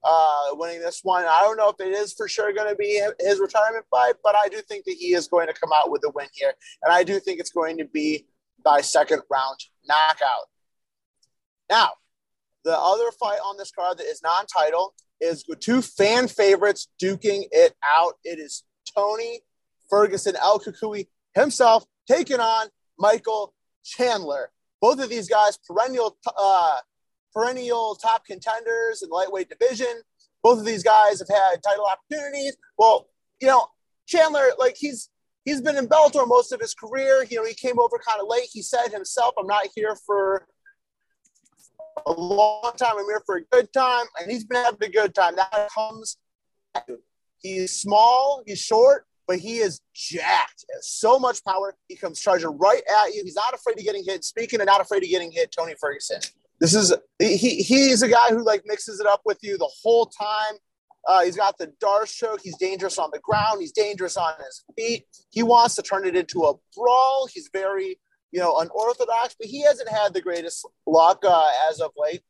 uh, 0.04 0.44
winning 0.52 0.82
this 0.82 1.02
one. 1.04 1.26
I 1.26 1.42
don't 1.42 1.58
know 1.58 1.70
if 1.70 1.80
it 1.80 1.92
is 1.92 2.14
for 2.14 2.28
sure 2.28 2.54
going 2.54 2.70
to 2.70 2.76
be 2.76 3.02
his 3.20 3.40
retirement 3.40 3.86
fight, 3.90 4.16
but 4.24 4.36
I 4.36 4.50
do 4.50 4.62
think 4.62 4.86
that 4.86 4.96
he 5.00 5.14
is 5.14 5.28
going 5.28 5.48
to 5.48 5.54
come 5.54 5.72
out 5.76 5.92
with 5.92 6.04
a 6.06 6.12
win 6.12 6.28
here. 6.34 6.54
And 6.84 6.94
I 6.94 7.04
do 7.04 7.20
think 7.20 7.40
it's 7.40 7.52
going 7.52 7.78
to 7.80 7.86
be 7.86 8.28
by 8.64 8.82
second 8.82 9.24
round 9.30 9.58
knockout. 9.88 10.48
Now, 11.70 11.92
the 12.64 12.78
other 12.78 13.12
fight 13.20 13.40
on 13.40 13.58
this 13.58 13.72
card 13.72 13.98
that 13.98 14.06
is 14.06 14.22
non 14.24 14.46
title 14.46 14.94
is 15.20 15.44
two 15.60 15.82
fan 15.82 16.28
favorites 16.28 16.88
duking 17.02 17.44
it 17.52 17.74
out. 17.84 18.14
It 18.24 18.40
is 18.40 18.64
Tony 18.96 19.42
Ferguson 19.90 20.36
El 20.36 20.60
Cucuy 20.60 21.08
himself 21.34 21.86
taking 22.08 22.40
on 22.40 22.68
Michael 23.00 23.54
Chandler. 23.84 24.52
Both 24.82 25.00
of 25.00 25.10
these 25.10 25.30
guys, 25.30 25.58
perennial, 25.58 26.18
uh, 26.38 26.78
perennial 27.34 27.96
top 27.96 28.26
contenders 28.26 29.04
in 29.04 29.10
the 29.10 29.16
lightweight 29.16 29.50
division. 29.50 30.02
Both 30.44 30.60
of 30.60 30.66
these 30.66 30.84
guys 30.84 31.20
have 31.20 31.30
had 31.30 31.62
title 31.64 31.86
opportunities. 31.86 32.58
Well, 32.78 33.08
you 33.40 33.48
know, 33.48 33.68
Chandler, 34.08 34.50
like 34.58 34.76
he's 34.78 35.10
he's 35.46 35.62
been 35.62 35.78
in 35.78 35.88
Bellator 35.88 36.28
most 36.28 36.52
of 36.52 36.60
his 36.60 36.74
career. 36.74 37.26
You 37.30 37.38
know, 37.38 37.46
he 37.46 37.54
came 37.54 37.80
over 37.80 38.00
kind 38.06 38.20
of 38.20 38.28
late. 38.28 38.50
He 38.52 38.62
said 38.62 38.88
himself, 38.92 39.36
"I'm 39.38 39.48
not 39.48 39.68
here 39.76 39.96
for 39.96 40.48
a 42.06 42.12
long 42.12 42.74
time. 42.76 42.98
I'm 42.98 43.06
here 43.06 43.22
for 43.26 43.38
a 43.38 43.44
good 43.44 43.72
time," 43.72 44.06
and 44.20 44.32
he's 44.32 44.46
been 44.46 44.64
having 44.64 44.90
a 44.90 44.92
good 44.92 45.14
time. 45.14 45.36
That 45.36 45.70
comes. 45.74 46.18
He's 47.38 47.80
small. 47.80 48.44
He's 48.46 48.60
short 48.60 49.06
but 49.32 49.40
he 49.40 49.60
is 49.60 49.80
jacked. 49.96 50.66
So 50.82 51.18
much 51.18 51.42
power. 51.46 51.74
He 51.88 51.96
comes 51.96 52.20
charging 52.20 52.58
right 52.58 52.82
at 53.06 53.14
you. 53.14 53.22
He's 53.24 53.36
not 53.36 53.54
afraid 53.54 53.80
of 53.80 53.86
getting 53.86 54.04
hit. 54.06 54.26
Speaking 54.26 54.60
of 54.60 54.66
not 54.66 54.82
afraid 54.82 55.04
of 55.04 55.10
getting 55.10 55.32
hit, 55.32 55.56
Tony 55.58 55.74
Ferguson. 55.80 56.20
This 56.60 56.74
is 56.74 56.94
he. 57.18 57.38
He's 57.38 58.02
a 58.02 58.10
guy 58.10 58.28
who 58.28 58.44
like 58.44 58.64
mixes 58.66 59.00
it 59.00 59.08
up 59.08 59.22
with 59.24 59.38
you 59.42 59.58
the 59.58 59.72
whole 59.82 60.08
time. 60.08 60.60
Uh, 61.08 61.24
he's 61.24 61.38
got 61.38 61.58
the 61.58 61.68
D'Arce 61.80 62.14
choke. 62.14 62.42
He's 62.44 62.58
dangerous 62.58 63.00
on 63.00 63.10
the 63.14 63.20
ground. 63.20 63.62
He's 63.62 63.72
dangerous 63.72 64.18
on 64.18 64.34
his 64.38 64.66
feet. 64.76 65.06
He 65.30 65.44
wants 65.44 65.76
to 65.76 65.82
turn 65.82 66.06
it 66.06 66.18
into 66.18 66.42
a 66.42 66.54
brawl. 66.76 67.30
He's 67.34 67.50
very, 67.54 68.02
you 68.34 68.42
know, 68.42 68.60
unorthodox, 68.60 69.34
but 69.40 69.48
he 69.48 69.62
hasn't 69.62 69.88
had 69.88 70.14
the 70.14 70.22
greatest 70.22 70.68
luck 70.86 71.24
uh, 71.26 71.52
as 71.70 71.80
of 71.80 71.92
late. 71.96 72.22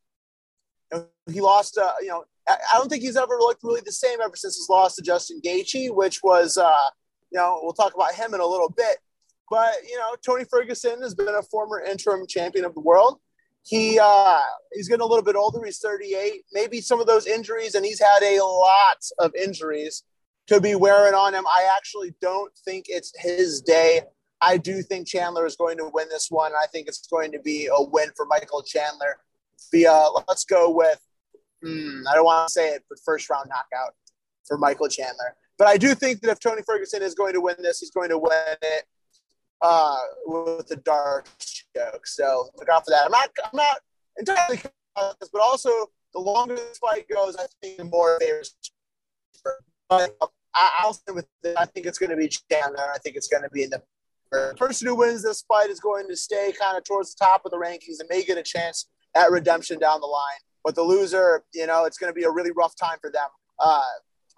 He 1.32 1.42
lost, 1.42 1.80
uh, 1.80 1.94
you 2.00 2.10
know, 2.10 2.26
I 2.50 2.58
don't 2.74 2.90
think 2.90 3.04
he's 3.04 3.18
ever 3.18 3.38
looked 3.38 3.64
really 3.64 3.82
the 3.86 3.92
same 3.92 4.20
ever 4.22 4.36
since 4.36 4.56
his 4.56 4.68
loss 4.70 4.96
to 4.96 5.02
Justin 5.02 5.42
Gaethje, 5.46 5.94
which 5.96 6.22
was, 6.24 6.58
uh, 6.58 6.90
you 7.32 7.40
know, 7.40 7.60
we'll 7.62 7.74
talk 7.74 7.94
about 7.94 8.14
him 8.14 8.34
in 8.34 8.40
a 8.40 8.46
little 8.46 8.70
bit. 8.70 8.98
But 9.50 9.76
you 9.88 9.98
know, 9.98 10.16
Tony 10.26 10.46
Ferguson 10.46 11.02
has 11.02 11.14
been 11.14 11.28
a 11.28 11.44
former 11.44 11.82
interim 11.82 12.26
champion 12.28 12.66
of 12.66 12.74
the 12.74 12.80
world. 12.80 13.20
He 13.64 14.00
uh, 14.02 14.40
he's 14.72 14.88
getting 14.88 15.04
a 15.04 15.06
little 15.06 15.24
bit 15.24 15.36
older. 15.36 15.64
He's 15.64 15.80
38. 15.80 16.46
Maybe 16.54 16.82
some 16.82 17.02
of 17.02 17.06
those 17.06 17.28
injuries, 17.28 17.76
and 17.76 17.86
he's 17.86 18.02
had 18.02 18.24
a 18.24 18.42
lot 18.42 18.98
of 19.20 19.36
injuries, 19.36 20.04
to 20.48 20.60
be 20.60 20.76
wearing 20.76 21.14
on 21.14 21.34
him. 21.34 21.46
I 21.48 21.70
actually 21.78 22.14
don't 22.22 22.52
think 22.66 22.86
it's 22.88 23.12
his 23.18 23.62
day. 23.62 24.02
I 24.42 24.58
do 24.58 24.82
think 24.82 25.08
Chandler 25.08 25.46
is 25.46 25.56
going 25.56 25.78
to 25.78 25.90
win 25.94 26.08
this 26.10 26.28
one. 26.30 26.54
I 26.54 26.66
think 26.68 26.88
it's 26.88 27.06
going 27.08 27.32
to 27.34 27.40
be 27.40 27.68
a 27.68 27.82
win 27.82 28.10
for 28.16 28.26
Michael 28.26 28.64
Chandler. 28.64 29.18
Via, 29.72 30.08
let's 30.28 30.44
go 30.44 30.72
with 30.72 31.00
mm, 31.64 32.04
I 32.10 32.16
don't 32.16 32.26
want 32.26 32.48
to 32.48 32.52
say 32.52 32.70
it, 32.70 32.84
but 32.90 33.00
first 33.04 33.30
round 33.30 33.50
knockout 33.50 33.94
for 34.46 34.58
Michael 34.58 34.88
Chandler. 34.88 35.36
But 35.58 35.68
I 35.68 35.78
do 35.78 35.94
think 35.94 36.22
that 36.22 36.32
if 36.32 36.40
Tony 36.40 36.62
Ferguson 36.66 37.02
is 37.02 37.14
going 37.14 37.34
to 37.34 37.42
win 37.42 37.56
this, 37.60 37.80
he's 37.80 37.92
going 37.92 38.10
to 38.10 38.18
win 38.18 38.32
it 38.62 38.86
uh, 39.62 39.98
with 40.26 40.68
the 40.68 40.78
D'Arce 40.78 41.66
choke. 41.76 42.08
So 42.08 42.50
look 42.58 42.70
out 42.70 42.86
for 42.86 42.92
that. 42.92 43.06
I'm 43.06 43.12
not, 43.12 43.30
I'm 43.44 43.58
not 43.58 43.78
entirely 44.18 44.58
this, 45.20 45.30
but 45.32 45.42
also 45.42 45.70
the 46.14 46.20
longer 46.20 46.56
this 46.56 46.80
fight 46.80 47.06
goes, 47.08 47.36
I 47.36 47.46
think 47.62 47.78
the 47.78 47.84
more 47.86 48.20
favors. 48.20 48.56
But 49.90 50.18
I, 50.56 50.84
will 50.86 50.94
stand 50.94 51.16
with 51.16 51.28
it. 51.44 51.56
I 51.58 51.66
think 51.66 51.86
it's 51.86 51.98
going 51.98 52.10
to 52.10 52.16
be 52.16 52.28
Chandler. 52.28 52.92
I 52.94 52.98
think 53.00 53.16
it's 53.16 53.28
going 53.28 53.44
to 53.44 53.50
be 53.50 53.64
in 53.64 53.70
the 53.70 53.82
the 54.32 54.54
person 54.58 54.88
who 54.88 54.96
wins 54.96 55.24
this 55.24 55.42
fight 55.42 55.70
is 55.70 55.80
going 55.80 56.08
to 56.08 56.16
stay 56.16 56.54
kind 56.58 56.78
of 56.78 56.86
towards 56.86 57.14
the 57.14 57.26
top 57.26 57.42
of 57.46 57.52
the 57.52 57.58
rankings 57.58 58.00
and 58.00 58.08
may 58.10 58.24
get 58.24 58.38
a 58.38 58.44
chance 58.44 58.88
at 59.14 59.30
redemption 59.30 59.78
down 59.78 60.00
the 60.00 60.08
line. 60.08 60.40
But 60.64 60.76
the 60.76 60.84
loser, 60.84 61.44
you 61.54 61.66
know, 61.68 61.86
it's 61.86 61.98
going 61.98 62.12
to 62.12 62.16
be 62.16 62.24
a 62.24 62.32
really 62.32 62.52
rough 62.52 62.76
time 62.76 62.98
for 63.02 63.10
them. 63.10 63.28
Uh, 63.60 63.82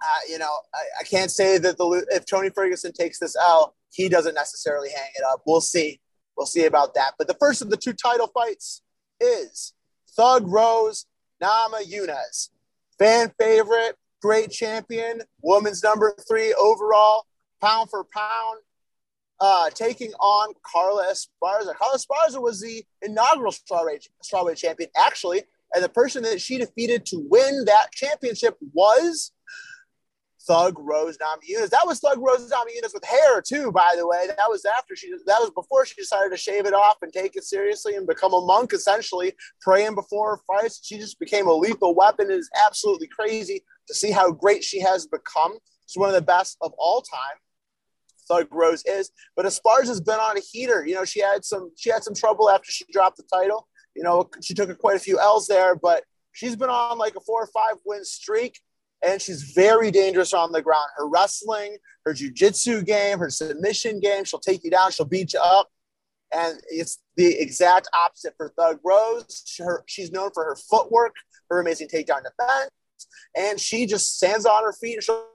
uh, 0.04 0.20
you 0.30 0.38
know, 0.38 0.52
I, 0.74 1.02
I, 1.02 1.04
can't 1.04 1.32
say 1.32 1.58
that 1.58 1.78
the 1.78 2.06
if 2.12 2.26
Tony 2.26 2.50
Ferguson 2.50 2.92
takes 2.92 3.20
this 3.20 3.36
L, 3.40 3.76
he 3.92 4.10
doesn't 4.10 4.34
necessarily 4.34 4.90
hang 4.90 5.10
it 5.16 5.24
up. 5.32 5.44
We'll 5.46 5.62
see. 5.62 6.02
We'll 6.36 6.48
see 6.48 6.66
about 6.66 6.94
that. 6.96 7.14
But 7.18 7.28
the 7.28 7.36
first 7.36 7.62
of 7.62 7.70
the 7.70 7.78
two 7.78 7.94
title 7.94 8.28
fights 8.28 8.82
is 9.22 9.74
Thug 10.16 10.46
Rose 10.48 11.06
Namajunas, 11.42 12.50
fan 12.98 13.32
favorite, 13.40 13.96
great 14.22 14.50
champion, 14.52 15.22
woman's 15.42 15.84
number 15.84 16.16
three 16.28 16.54
overall, 16.54 17.26
pound 17.62 17.90
for 17.90 18.06
pound, 18.06 18.60
uh, 19.40 19.70
taking 19.72 20.14
on 20.14 20.54
Carla 20.64 21.06
Esparza. 21.12 21.76
Carla 21.76 21.98
Esparza 21.98 22.42
was 22.42 22.62
the 22.62 22.84
inaugural 23.02 23.52
strawweight, 23.52 24.08
strawweight 24.24 24.58
champion, 24.58 24.90
actually, 24.98 25.44
and 25.74 25.84
the 25.84 25.90
person 25.90 26.24
that 26.24 26.42
she 26.42 26.58
defeated 26.58 27.06
to 27.08 27.26
win 27.30 27.66
that 27.66 27.92
championship 27.92 28.58
was 28.74 29.32
Thug 30.46 30.78
Rose 30.78 31.18
Namajunas. 31.18 31.70
That 31.70 31.86
was 31.86 32.00
Thug 32.00 32.20
Rose 32.20 32.50
Namajunas 32.50 32.94
with 32.94 33.06
hair 33.06 33.42
too, 33.42 33.72
by 33.72 33.94
the 33.98 34.06
way. 34.06 34.28
That 34.28 34.50
was 34.50 34.66
after 34.66 34.96
she. 34.96 35.12
That 35.26 35.40
was 35.40 35.52
before 35.52 35.86
she 35.86 35.96
decided 35.96 36.32
to 36.32 36.38
shave 36.38 36.66
it 36.66 36.74
off 36.74 36.98
and 37.02 37.14
take 37.14 37.36
it 37.36 37.44
seriously 37.44 37.96
and 37.96 38.06
become 38.06 38.34
a 38.34 38.46
monk, 38.46 38.74
essentially 38.74 39.34
praying 39.62 39.96
before 39.96 40.42
fights. 40.48 40.82
She 40.84 40.98
just 40.98 41.20
became 41.20 41.48
a 41.48 41.54
lethal 41.54 41.96
weapon. 41.96 42.30
It 42.30 42.36
is 42.36 42.50
absolutely 42.68 43.08
crazy 43.08 43.64
to 43.88 43.94
see 43.94 44.12
how 44.12 44.32
great 44.32 44.64
she 44.64 44.80
has 44.82 45.08
become. 45.08 45.58
She's 45.88 46.00
one 46.00 46.10
of 46.10 46.16
the 46.16 46.22
best 46.22 46.58
of 46.62 46.74
all 46.78 47.02
time. 47.02 47.38
Thug 48.28 48.48
Rose 48.52 48.84
is, 48.86 49.12
but 49.36 49.46
Esparza 49.46 49.88
has 49.88 50.02
been 50.02 50.20
on 50.20 50.38
a 50.38 50.42
heater. 50.42 50.86
You 50.86 50.96
know, 50.96 51.06
she 51.06 51.22
had 51.22 51.44
some 51.46 51.72
she 51.78 51.90
had 51.90 52.04
some 52.04 52.16
trouble 52.16 52.50
after 52.50 52.72
she 52.72 52.86
dropped 52.92 53.18
the 53.18 53.24
title. 53.24 53.68
You 53.95 54.03
know, 54.03 54.29
she 54.41 54.53
took 54.53 54.75
quite 54.79 54.95
a 54.95 54.99
few 54.99 55.19
L's 55.19 55.47
there, 55.47 55.75
but 55.75 56.03
she's 56.32 56.56
been 56.56 56.69
on 56.69 56.97
like 56.97 57.15
a 57.15 57.19
four 57.19 57.43
or 57.43 57.47
five 57.47 57.75
win 57.86 58.03
streak 58.03 58.60
and 59.03 59.21
she's 59.21 59.43
very 59.43 59.91
dangerous 59.91 60.34
on 60.34 60.51
the 60.51 60.62
ground. 60.62 60.88
Her 60.97 61.08
wrestling, 61.08 61.77
her 62.06 62.13
jujitsu 62.13 62.86
game, 62.86 63.19
her 63.19 63.29
submission 63.29 63.99
game, 63.99 64.23
she'll 64.23 64.39
take 64.39 64.63
you 64.63 64.71
down, 64.71 64.91
she'll 64.91 65.06
beat 65.06 65.34
you 65.34 65.39
up. 65.43 65.69
And 66.34 66.60
it's 66.69 66.99
the 67.15 67.39
exact 67.39 67.89
opposite 67.93 68.34
for 68.38 68.49
Thug 68.58 68.79
Rose. 68.84 69.43
Her, 69.60 69.84
she's 69.86 70.12
known 70.12 70.32
for 70.34 70.43
her 70.45 70.56
footwork, 70.56 71.13
her 71.49 71.60
amazing 71.60 71.89
takedown 71.89 72.23
defense, 72.23 72.71
and 73.36 73.60
she 73.60 73.86
just 73.86 74.17
stands 74.17 74.45
on 74.45 74.63
her 74.63 74.73
feet 74.73 74.95
and 74.95 75.03
she'll 75.03 75.27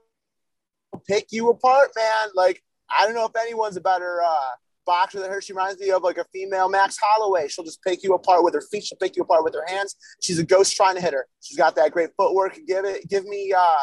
pick 1.07 1.27
you 1.31 1.51
apart, 1.51 1.91
man. 1.95 2.31
Like, 2.35 2.63
I 2.91 3.05
don't 3.05 3.15
know 3.15 3.27
if 3.27 3.37
anyone's 3.37 3.77
a 3.77 3.81
better 3.81 4.21
uh, 4.27 4.57
boxer 4.89 5.21
that 5.21 5.31
her. 5.31 5.41
She 5.43 5.53
reminds 5.53 5.79
me 5.79 5.91
of 5.91 6.03
like 6.03 6.17
a 6.17 6.25
female 6.33 6.69
Max 6.69 6.97
Holloway. 7.01 7.47
She'll 7.47 7.65
just 7.65 7.83
pick 7.85 8.03
you 8.03 8.15
apart 8.15 8.43
with 8.43 8.55
her 8.55 8.63
feet. 8.73 8.85
She'll 8.85 8.99
pick 8.99 9.17
you 9.17 9.23
apart 9.23 9.45
with 9.45 9.55
her 9.55 9.65
hands. 9.69 9.95
She's 10.23 10.39
a 10.39 10.45
ghost 10.45 10.75
trying 10.75 10.95
to 10.97 11.01
hit 11.03 11.13
her. 11.13 11.27
She's 11.41 11.59
got 11.59 11.77
that 11.77 11.93
great 11.93 12.11
footwork. 12.17 12.59
Give 12.67 12.87
it. 12.87 13.07
Give 13.09 13.25
me 13.27 13.53
uh, 13.57 13.77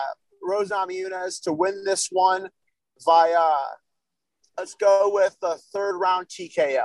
Rose 0.43 0.69
Namajunas 0.69 1.41
to 1.43 1.53
win 1.53 1.85
this 1.85 2.09
one 2.11 2.49
via. 3.05 3.39
Let's 4.57 4.73
go 4.73 5.11
with 5.13 5.37
the 5.41 5.59
third 5.71 5.97
round 5.97 6.27
TKO. 6.27 6.83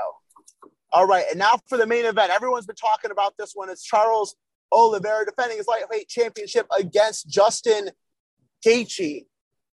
All 0.93 1.07
right, 1.07 1.25
and 1.31 1.39
now 1.39 1.59
for 1.69 1.79
the 1.79 1.87
main 1.87 2.05
event. 2.05 2.31
Everyone's 2.31 2.67
been 2.67 2.77
talking 2.77 3.11
about 3.11 3.35
this 3.39 3.53
one. 3.55 3.71
It's 3.71 3.83
Charles 3.83 4.37
Oliveira 4.71 5.25
defending 5.25 5.57
his 5.57 5.67
lightweight 5.67 6.09
championship 6.09 6.67
against 6.77 7.29
Justin 7.29 7.91
Gaethje. 8.67 9.25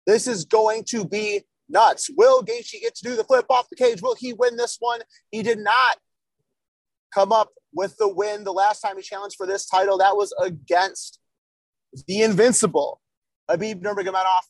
This 0.08 0.26
is 0.26 0.46
going 0.46 0.84
to 0.90 1.06
be 1.06 1.44
nuts. 1.72 2.10
Will 2.16 2.44
Gaethje 2.44 2.82
get 2.82 2.96
to 2.96 3.04
do 3.04 3.16
the 3.16 3.24
flip 3.24 3.46
off 3.50 3.70
the 3.70 3.76
cage? 3.76 4.02
Will 4.02 4.16
he 4.16 4.34
win 4.34 4.58
this 4.58 4.78
one? 4.80 5.02
He 5.32 5.44
did 5.44 5.60
not 5.60 5.98
come 7.14 7.32
up 7.32 7.50
with 7.74 7.96
the 7.98 8.08
win 8.08 8.44
the 8.44 8.54
last 8.54 8.82
time 8.82 8.98
he 8.98 9.04
challenged 9.04 9.36
for 9.38 9.48
this 9.48 9.66
title. 9.66 9.98
That 9.98 10.16
was 10.16 10.34
against 10.42 11.20
the 12.08 12.22
invincible 12.22 13.02
Khabib 13.50 13.82
Nurmagomedov. 13.82 14.42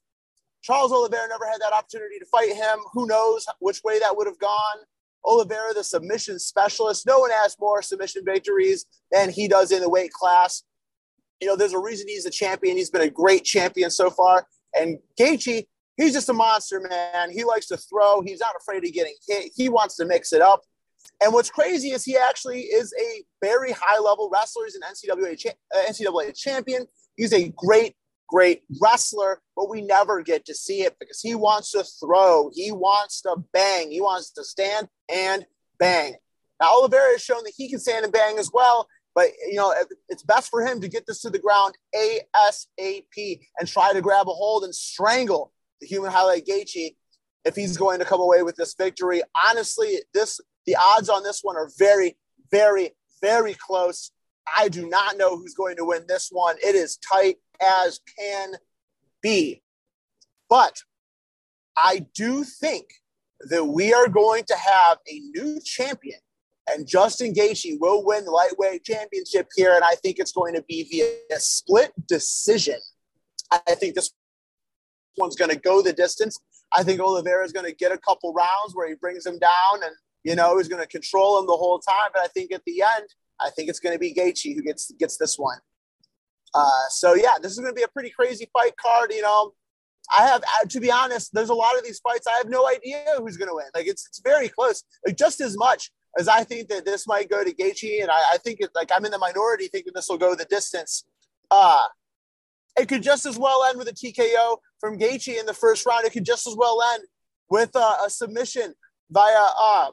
Charles 0.62 0.92
Oliveira 0.92 1.28
never 1.28 1.46
had 1.46 1.60
that 1.62 1.74
opportunity 1.74 2.20
to 2.20 2.26
fight 2.26 2.54
him. 2.54 2.80
Who 2.94 3.08
knows 3.08 3.46
which 3.60 3.82
way 3.84 4.00
that 4.00 4.16
would 4.16 4.28
have 4.28 4.40
gone? 4.40 4.78
Oliveira, 5.26 5.74
the 5.74 5.84
submission 5.84 6.40
specialist. 6.40 7.06
No 7.06 7.20
one 7.20 7.32
has 7.32 7.56
more 7.60 7.82
submission 7.82 8.24
victories 8.26 8.86
than 9.12 9.30
he 9.30 9.48
does 9.48 9.72
in 9.72 9.82
the 9.82 9.90
weight 9.90 10.12
class. 10.12 10.64
You 11.40 11.48
know, 11.48 11.56
there's 11.56 11.74
a 11.74 11.80
reason 11.80 12.08
he's 12.08 12.26
a 12.26 12.32
champion. 12.32 12.78
He's 12.78 12.90
been 12.90 13.02
a 13.02 13.10
great 13.10 13.44
champion 13.44 13.90
so 13.90 14.10
far. 14.10 14.46
And 14.76 15.00
Gaethje 15.20 15.68
he's 15.98 16.14
just 16.14 16.30
a 16.30 16.34
monster, 16.34 16.80
man. 16.80 17.32
He 17.32 17.44
likes 17.44 17.68
to 17.68 17.78
throw. 17.78 18.22
He's 18.22 18.40
not 18.40 18.56
afraid 18.60 18.86
of 18.86 18.94
getting 18.94 19.16
hit. 19.28 19.52
He 19.56 19.70
wants 19.70 19.96
to 19.98 20.06
mix 20.06 20.34
it 20.34 20.42
up. 20.42 20.62
And 21.24 21.34
what's 21.34 21.50
crazy 21.50 21.92
is 21.92 22.04
he 22.04 22.18
actually 22.18 22.62
is 22.62 22.94
a 23.00 23.24
very 23.44 23.72
high 23.72 24.00
level 24.00 24.30
wrestler. 24.32 24.66
He's 24.66 24.76
an 24.76 24.82
NCAA, 24.82 25.38
cha- 25.38 25.50
uh, 25.76 25.84
NCAA 25.88 26.38
champion. 26.38 26.86
He's 27.16 27.34
a 27.34 27.50
great, 27.56 27.96
great 28.28 28.64
wrestler, 28.82 29.42
but 29.56 29.70
we 29.70 29.82
never 29.82 30.22
get 30.22 30.46
to 30.46 30.56
see 30.56 30.82
it 30.82 30.96
because 31.00 31.22
he 31.22 31.36
wants 31.36 31.72
to 31.72 31.84
throw. 31.84 32.50
He 32.54 32.72
wants 32.72 33.22
to 33.22 33.36
bang. 33.54 33.92
He 33.92 34.02
wants 34.02 34.32
to 34.32 34.44
stand 34.44 34.88
and 35.14 35.46
bang. 35.80 36.16
Now, 36.60 36.74
Oliveira 36.74 37.12
has 37.12 37.22
shown 37.22 37.44
that 37.44 37.54
he 37.56 37.70
can 37.70 37.80
stand 37.80 38.04
and 38.04 38.14
bang 38.14 38.38
as 38.38 38.52
well. 38.54 38.88
But 39.14 39.32
you 39.48 39.56
know, 39.56 39.74
it's 40.08 40.24
best 40.24 40.50
for 40.50 40.66
him 40.66 40.80
to 40.82 40.88
get 40.88 41.06
this 41.06 41.22
to 41.22 41.30
the 41.30 41.40
ground 41.40 41.76
ASAP 41.94 43.40
and 43.60 43.68
try 43.68 43.92
to 43.94 44.02
grab 44.02 44.28
a 44.28 44.32
hold 44.32 44.64
and 44.64 44.74
strangle 44.74 45.52
the 45.82 45.88
human 45.88 46.12
highlight 46.12 46.46
Gaethje 46.46 46.96
if 47.44 47.56
he's 47.56 47.76
going 47.76 48.00
to 48.00 48.06
come 48.06 48.22
away 48.22 48.44
with 48.44 48.56
this 48.56 48.76
victory. 48.76 49.22
Honestly, 49.48 49.98
this 50.14 50.40
the 50.66 50.78
odds 50.80 51.10
on 51.10 51.24
this 51.24 51.40
one 51.42 51.58
are 51.58 51.70
very, 51.78 52.18
very, 52.52 52.92
very 53.22 53.56
close. 53.56 54.12
I 54.56 54.70
do 54.70 54.88
not 54.88 55.18
know 55.18 55.36
who's 55.36 55.56
going 55.56 55.78
to 55.78 55.86
win 55.86 56.06
this 56.08 56.30
one. 56.32 56.56
It 56.64 56.76
is 56.76 56.98
tight 56.98 57.38
as 57.62 58.00
can 58.18 58.54
be. 59.22 59.64
But 60.50 60.78
I 61.78 62.06
do 62.14 62.44
think 62.44 62.86
that 63.50 63.66
we 63.66 63.94
are 63.94 64.08
going 64.08 64.44
to 64.46 64.56
have 64.56 65.00
a 65.10 65.20
new 65.36 65.60
champion, 65.64 66.20
and 66.70 66.88
Justin 66.88 67.34
Gaethje 67.34 67.78
will 67.80 68.06
win 68.06 68.26
the 68.26 68.32
lightweight 68.32 68.84
championship 68.84 69.48
here, 69.56 69.74
and 69.74 69.84
I 69.84 69.96
think 69.96 70.20
it's 70.20 70.32
going 70.32 70.54
to 70.56 70.64
be 70.64 70.84
via 70.84 71.36
a 71.36 71.40
split 71.40 71.92
decision. 72.08 72.80
I 73.52 73.76
think 73.76 73.96
this 73.96 74.12
one's 75.18 75.36
going 75.36 75.52
to 75.52 75.58
go 75.58 75.82
the 75.82 75.94
distance. 75.94 76.40
I 76.72 76.84
think 76.84 77.00
Oliveira 77.00 77.44
is 77.44 77.52
going 77.52 77.66
to 77.66 77.76
get 77.76 77.92
a 77.92 77.98
couple 77.98 78.34
rounds 78.34 78.74
where 78.74 78.88
he 78.88 78.96
brings 78.96 79.26
him 79.26 79.40
down, 79.40 79.84
and 79.84 79.92
you 80.24 80.36
know 80.36 80.58
he's 80.58 80.68
going 80.68 80.82
to 80.82 80.88
control 80.88 81.40
him 81.40 81.48
the 81.48 81.58
whole 81.58 81.80
time. 81.80 82.10
But 82.14 82.24
I 82.24 82.28
think 82.28 82.52
at 82.52 82.64
the 82.66 82.82
end, 82.82 83.08
I 83.40 83.50
think 83.50 83.70
it's 83.70 83.80
going 83.80 83.94
to 83.94 84.00
be 84.00 84.14
Gaethje 84.14 84.56
who 84.56 84.62
gets 84.62 84.92
gets 84.92 85.18
this 85.18 85.38
one. 85.38 85.58
Uh, 86.54 86.88
so 86.90 87.14
yeah, 87.14 87.36
this 87.42 87.52
is 87.52 87.60
going 87.60 87.72
to 87.72 87.76
be 87.76 87.84
a 87.84 87.88
pretty 87.88 88.10
crazy 88.10 88.50
fight 88.54 88.76
card. 88.78 89.12
You 89.12 89.22
know, 89.22 89.54
I 90.10 90.28
have 90.28 90.44
to 90.70 90.80
be 90.80 90.92
honest. 90.92 91.34
There's 91.34 91.50
a 91.50 91.54
lot 91.54 91.78
of 91.78 91.84
these 91.84 92.00
fights 92.00 92.28
I 92.28 92.38
have 92.38 92.50
no 92.50 92.68
idea 92.68 93.04
who's 93.18 93.38
going 93.38 93.50
to 93.50 93.56
win. 93.56 93.68
Like 93.76 93.88
it's 93.88 94.08
it's 94.08 94.20
very 94.20 94.50
close. 94.50 94.84
Like 95.06 95.18
just 95.18 95.42
as 95.42 95.58
much 95.58 95.92
as 96.18 96.28
I 96.28 96.44
think 96.44 96.70
that 96.70 96.86
this 96.86 97.08
might 97.08 97.30
go 97.30 97.44
to 97.44 97.54
Gaethje, 97.54 98.02
and 98.02 98.12
I, 98.12 98.34
I 98.34 98.38
think 98.38 98.60
it, 98.60 98.70
like 98.76 98.92
I'm 98.96 99.06
in 99.06 99.12
the 99.12 99.18
minority 99.18 99.68
thinking 99.68 99.94
this 99.96 100.10
will 100.10 100.18
go 100.18 100.36
the 100.36 100.46
distance. 100.46 101.06
Uh, 101.50 101.84
it 102.82 102.88
could 102.88 103.04
just 103.04 103.28
as 103.28 103.38
well 103.38 103.64
end 103.66 103.78
with 103.78 103.88
a 103.88 103.94
TKO 103.94 104.58
from 104.80 104.98
Gaethje 104.98 105.40
in 105.40 105.46
the 105.46 105.54
first 105.54 105.86
round. 105.86 106.06
It 106.06 106.14
could 106.14 106.26
just 106.26 106.48
as 106.48 106.56
well 106.58 106.82
end 106.94 107.04
with 107.50 107.70
uh, 107.76 107.98
a 108.04 108.10
submission 108.10 108.74
via 109.12 109.46
uh, 109.60 109.92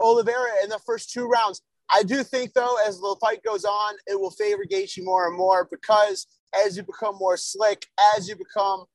Oliveira 0.00 0.50
in 0.64 0.68
the 0.68 0.80
first 0.84 1.12
two 1.12 1.26
rounds. 1.28 1.62
I 1.88 2.02
do 2.02 2.24
think, 2.24 2.52
though, 2.52 2.78
as 2.84 2.98
the 2.98 3.16
fight 3.20 3.44
goes 3.44 3.64
on, 3.64 3.94
it 4.08 4.18
will 4.18 4.32
favor 4.32 4.64
Gaethje 4.68 5.04
more 5.04 5.28
and 5.28 5.36
more 5.36 5.68
because 5.70 6.26
as 6.64 6.76
you 6.76 6.82
become 6.82 7.14
more 7.16 7.36
slick, 7.36 7.86
as 8.16 8.28
you 8.28 8.34
become, 8.34 8.86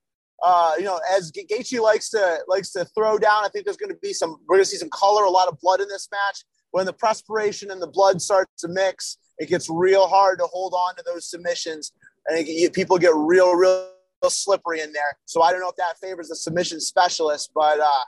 uh, 0.44 0.74
you 0.78 0.84
know, 0.84 1.00
as 1.10 1.32
Gaethje 1.32 1.80
likes 1.80 2.10
to 2.10 2.40
likes 2.50 2.72
to 2.72 2.84
throw 2.84 3.18
down, 3.18 3.46
I 3.46 3.48
think 3.48 3.64
there's 3.64 3.78
going 3.78 3.94
to 3.94 4.00
be 4.02 4.12
some. 4.12 4.38
We're 4.46 4.58
going 4.58 4.66
to 4.66 4.70
see 4.70 4.78
some 4.78 4.90
color, 4.90 5.24
a 5.24 5.30
lot 5.30 5.48
of 5.48 5.58
blood 5.62 5.80
in 5.80 5.88
this 5.88 6.10
match. 6.12 6.44
When 6.72 6.86
the 6.86 6.94
perspiration 6.94 7.72
and 7.72 7.82
the 7.82 7.88
blood 7.88 8.22
starts 8.22 8.62
to 8.62 8.68
mix, 8.68 9.18
it 9.38 9.48
gets 9.48 9.70
real 9.70 10.08
hard 10.08 10.40
to 10.40 10.46
hold 10.46 10.74
on 10.74 10.96
to 10.96 11.04
those 11.06 11.30
submissions, 11.30 11.92
and 12.28 12.48
it, 12.48 12.74
people 12.74 12.98
get 12.98 13.14
real, 13.16 13.54
real 13.54 13.88
slippery 14.28 14.82
in 14.82 14.94
there. 14.94 15.18
So 15.26 15.42
I 15.42 15.52
don't 15.52 15.62
know 15.62 15.70
if 15.70 15.76
that 15.78 15.98
favors 16.00 16.30
the 16.30 16.36
submission 16.36 16.80
specialist, 16.80 17.52
but 17.54 17.80
uh, 17.80 18.04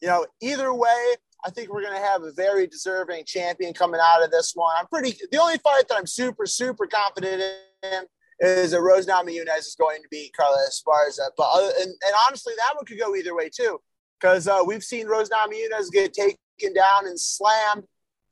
you 0.00 0.08
know, 0.08 0.26
either 0.40 0.72
way, 0.72 1.14
I 1.44 1.50
think 1.50 1.72
we're 1.72 1.82
going 1.82 1.94
to 1.94 2.06
have 2.06 2.22
a 2.22 2.32
very 2.32 2.66
deserving 2.66 3.24
champion 3.26 3.72
coming 3.72 4.00
out 4.02 4.24
of 4.24 4.30
this 4.30 4.52
one. 4.54 4.74
I'm 4.78 4.86
pretty. 4.86 5.16
The 5.30 5.40
only 5.40 5.58
fight 5.58 5.88
that 5.88 5.96
I'm 5.96 6.06
super 6.06 6.46
super 6.46 6.86
confident 6.86 7.42
in 7.82 8.04
is 8.40 8.70
that 8.70 8.80
Rose 8.80 9.06
Namajunas 9.06 9.58
is 9.58 9.76
going 9.78 10.00
to 10.02 10.08
beat 10.10 10.32
Carla 10.36 10.58
Esparza. 10.68 11.28
But 11.36 11.48
other, 11.52 11.72
and, 11.80 11.88
and 11.88 12.14
honestly, 12.26 12.54
that 12.56 12.74
one 12.76 12.84
could 12.84 12.98
go 12.98 13.14
either 13.16 13.34
way 13.34 13.48
too, 13.48 13.80
because 14.20 14.46
uh, 14.48 14.60
we've 14.66 14.84
seen 14.84 15.06
Rose 15.06 15.28
Namajunas 15.28 15.90
get 15.92 16.12
taken 16.12 16.74
down 16.74 17.06
and 17.06 17.18
slammed. 17.18 17.84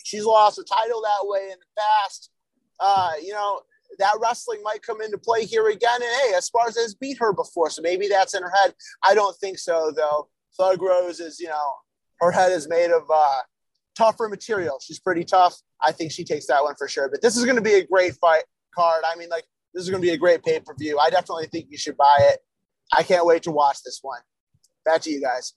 She's 0.04 0.24
lost 0.24 0.58
a 0.58 0.64
title 0.64 1.02
that 1.02 1.26
way 1.28 1.48
in 1.52 1.58
the 1.58 1.80
past. 1.82 2.30
Uh, 2.78 3.12
you 3.20 3.32
know, 3.32 3.60
that 3.98 4.18
wrestling 4.20 4.62
might 4.62 4.82
come 4.82 5.00
into 5.00 5.18
play 5.18 5.44
here 5.44 5.68
again. 5.68 6.02
And 6.02 6.10
hey, 6.22 6.32
Esparza 6.36 6.76
has 6.76 6.94
beat 6.94 7.18
her 7.18 7.32
before, 7.32 7.70
so 7.70 7.82
maybe 7.82 8.08
that's 8.08 8.34
in 8.34 8.42
her 8.42 8.52
head. 8.62 8.74
I 9.02 9.14
don't 9.14 9.36
think 9.36 9.58
so, 9.58 9.92
though. 9.94 10.28
Thug 10.56 10.80
Rose 10.80 11.20
is, 11.20 11.38
you 11.38 11.48
know, 11.48 11.72
her 12.20 12.30
head 12.30 12.52
is 12.52 12.68
made 12.68 12.90
of 12.90 13.02
uh, 13.12 13.40
tougher 13.96 14.28
material. 14.28 14.78
She's 14.80 14.98
pretty 14.98 15.24
tough. 15.24 15.56
I 15.80 15.92
think 15.92 16.12
she 16.12 16.24
takes 16.24 16.46
that 16.46 16.62
one 16.62 16.74
for 16.76 16.88
sure. 16.88 17.08
But 17.10 17.22
this 17.22 17.36
is 17.36 17.44
going 17.44 17.56
to 17.56 17.62
be 17.62 17.74
a 17.74 17.86
great 17.86 18.14
fight 18.14 18.44
card. 18.74 19.04
I 19.06 19.16
mean, 19.16 19.28
like, 19.28 19.44
this 19.74 19.82
is 19.82 19.90
going 19.90 20.00
to 20.00 20.06
be 20.06 20.14
a 20.14 20.18
great 20.18 20.42
pay 20.42 20.60
per 20.60 20.74
view. 20.74 20.98
I 20.98 21.10
definitely 21.10 21.46
think 21.46 21.66
you 21.70 21.76
should 21.76 21.96
buy 21.96 22.16
it. 22.20 22.38
I 22.92 23.02
can't 23.02 23.26
wait 23.26 23.42
to 23.42 23.50
watch 23.50 23.82
this 23.84 23.98
one. 24.02 24.20
Back 24.84 25.02
to 25.02 25.10
you 25.10 25.20
guys. 25.20 25.54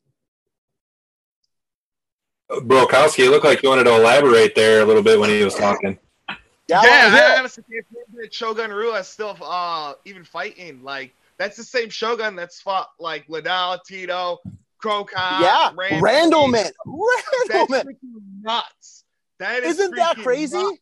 Brokowski, 2.51 3.25
it 3.25 3.29
looked 3.29 3.45
like 3.45 3.61
you 3.61 3.69
wanted 3.69 3.83
to 3.83 3.95
elaborate 3.95 4.55
there 4.55 4.81
a 4.81 4.85
little 4.85 5.03
bit 5.03 5.19
when 5.19 5.29
he 5.29 5.43
was 5.43 5.53
talking. 5.53 5.99
Yeah, 6.69 6.81
yeah, 6.83 7.33
I 7.35 7.39
honestly 7.39 7.63
can't 7.71 7.85
that 8.21 8.33
Shogun 8.33 8.71
Rua 8.71 8.99
is 8.99 9.07
still 9.07 9.35
uh 9.41 9.93
even 10.05 10.23
fighting. 10.23 10.83
Like 10.83 11.15
that's 11.37 11.57
the 11.57 11.63
same 11.63 11.89
Shogun 11.89 12.35
that's 12.35 12.61
fought 12.61 12.89
like 12.99 13.25
Liddell, 13.27 13.79
Tito, 13.87 14.37
Cro 14.77 15.03
Cop, 15.03 15.41
yeah, 15.41 15.71
Randleman. 15.73 16.01
Randleman. 16.01 16.71
That's 17.47 17.71
Randleman. 17.71 17.95
nuts. 18.41 19.03
That 19.39 19.63
is 19.63 19.79
Isn't 19.79 19.95
that 19.95 20.17
crazy? 20.17 20.61
nuts. 20.61 20.77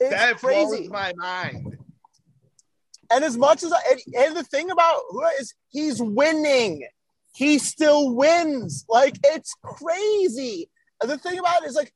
It's 0.00 0.10
that 0.10 0.36
crazy. 0.36 0.88
blows 0.88 0.88
my 0.90 1.12
mind. 1.16 1.78
And 3.10 3.24
as 3.24 3.36
much 3.36 3.62
as 3.62 3.72
I, 3.72 3.78
and, 3.90 4.00
and 4.16 4.36
the 4.36 4.44
thing 4.44 4.70
about 4.70 5.00
Rua 5.12 5.30
is 5.40 5.54
he's 5.70 6.02
winning, 6.02 6.86
he 7.34 7.58
still 7.58 8.14
wins. 8.14 8.84
Like 8.88 9.16
it's 9.24 9.54
crazy. 9.62 10.68
And 11.00 11.10
the 11.10 11.18
thing 11.18 11.38
about 11.38 11.62
it 11.62 11.66
is 11.66 11.76
like, 11.76 11.92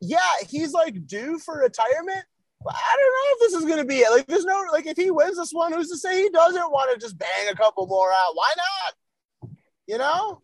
yeah, 0.00 0.18
he's 0.48 0.72
like 0.72 1.06
due 1.06 1.38
for 1.38 1.58
retirement. 1.58 2.24
I 2.68 2.96
don't 2.96 3.12
know 3.12 3.32
if 3.32 3.38
this 3.40 3.54
is 3.60 3.68
gonna 3.68 3.84
be 3.84 3.98
it. 3.98 4.10
Like, 4.10 4.26
there's 4.26 4.44
no 4.44 4.64
like 4.72 4.86
if 4.86 4.96
he 4.96 5.10
wins 5.10 5.36
this 5.36 5.52
one, 5.52 5.72
who's 5.72 5.88
to 5.90 5.96
say 5.96 6.22
he 6.22 6.28
doesn't 6.30 6.70
want 6.70 6.92
to 6.92 6.98
just 7.04 7.18
bang 7.18 7.48
a 7.50 7.54
couple 7.54 7.86
more 7.86 8.10
out? 8.12 8.32
Why 8.34 8.52
not? 8.56 9.50
You 9.86 9.98
know? 9.98 10.42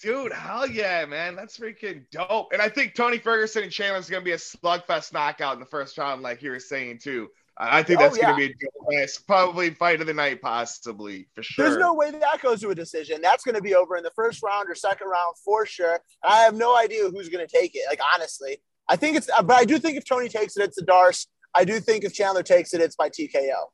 Dude, 0.00 0.32
hell 0.32 0.66
yeah, 0.66 1.06
man. 1.06 1.34
That's 1.36 1.56
freaking 1.58 2.04
dope. 2.10 2.52
And 2.52 2.60
I 2.60 2.68
think 2.68 2.94
Tony 2.94 3.18
Ferguson 3.18 3.62
and 3.62 3.72
Chandler's 3.72 4.10
gonna 4.10 4.24
be 4.24 4.32
a 4.32 4.36
slugfest 4.36 5.12
knockout 5.12 5.54
in 5.54 5.60
the 5.60 5.66
first 5.66 5.96
round, 5.98 6.22
like 6.22 6.42
you 6.42 6.50
were 6.50 6.60
saying 6.60 6.98
too. 6.98 7.28
I 7.56 7.84
think 7.84 8.00
Oh, 8.00 8.02
that's 8.02 8.18
yeah. 8.18 8.24
gonna 8.32 8.36
be 8.38 8.44
a 8.46 8.48
dope. 8.48 9.08
Probably 9.26 9.70
fight 9.70 10.00
of 10.00 10.08
the 10.08 10.14
night, 10.14 10.42
possibly 10.42 11.28
for 11.34 11.42
sure. 11.44 11.66
There's 11.66 11.78
no 11.78 11.94
way 11.94 12.10
that 12.10 12.42
goes 12.42 12.60
to 12.62 12.70
a 12.70 12.74
decision. 12.74 13.20
That's 13.22 13.44
going 13.44 13.54
to 13.54 13.62
be 13.62 13.74
over 13.74 13.96
in 13.96 14.02
the 14.02 14.10
first 14.10 14.42
round 14.42 14.68
or 14.68 14.74
second 14.74 15.08
round 15.08 15.36
for 15.42 15.64
sure. 15.64 16.00
I 16.22 16.40
have 16.40 16.54
no 16.54 16.76
idea 16.76 17.08
who's 17.08 17.28
going 17.28 17.46
to 17.46 17.50
take 17.50 17.74
it. 17.74 17.82
Like 17.88 18.00
honestly, 18.14 18.58
I 18.88 18.96
think 18.96 19.16
it's, 19.16 19.28
but 19.44 19.52
I 19.52 19.64
do 19.64 19.78
think 19.78 19.96
if 19.96 20.04
Tony 20.04 20.28
takes 20.28 20.56
it, 20.56 20.62
it's 20.62 20.78
a 20.78 20.84
Darce. 20.84 21.26
I 21.54 21.64
do 21.64 21.80
think 21.80 22.04
if 22.04 22.12
Chandler 22.12 22.42
takes 22.42 22.74
it, 22.74 22.80
it's 22.80 22.96
by 22.96 23.08
TKO. 23.08 23.68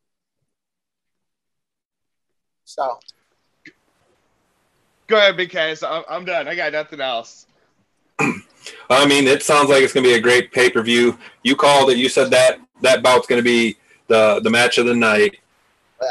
So 2.65 2.99
Go 5.11 5.17
ahead, 5.17 5.37
Big 5.37 5.51
Kaz. 5.51 5.85
I'm, 5.87 6.05
I'm 6.09 6.25
done. 6.25 6.47
I 6.47 6.55
got 6.55 6.71
nothing 6.71 7.01
else. 7.01 7.49
I 8.21 9.07
mean, 9.07 9.27
it 9.27 9.43
sounds 9.43 9.69
like 9.69 9.83
it's 9.83 9.93
going 9.93 10.05
to 10.05 10.09
be 10.09 10.15
a 10.15 10.21
great 10.21 10.53
pay 10.53 10.71
per 10.71 10.83
view. 10.83 11.19
You 11.43 11.57
called 11.57 11.91
it. 11.91 11.99
You 11.99 12.09
said 12.09 12.31
that 12.31 12.61
that 12.83 13.03
bout's 13.03 13.27
going 13.27 13.41
to 13.41 13.45
be 13.45 13.77
the 14.07 14.41
the 14.45 14.51
match 14.51 14.79
of 14.79 14.87
the 14.87 14.95
night. 14.95 15.37
Yeah. 16.01 16.09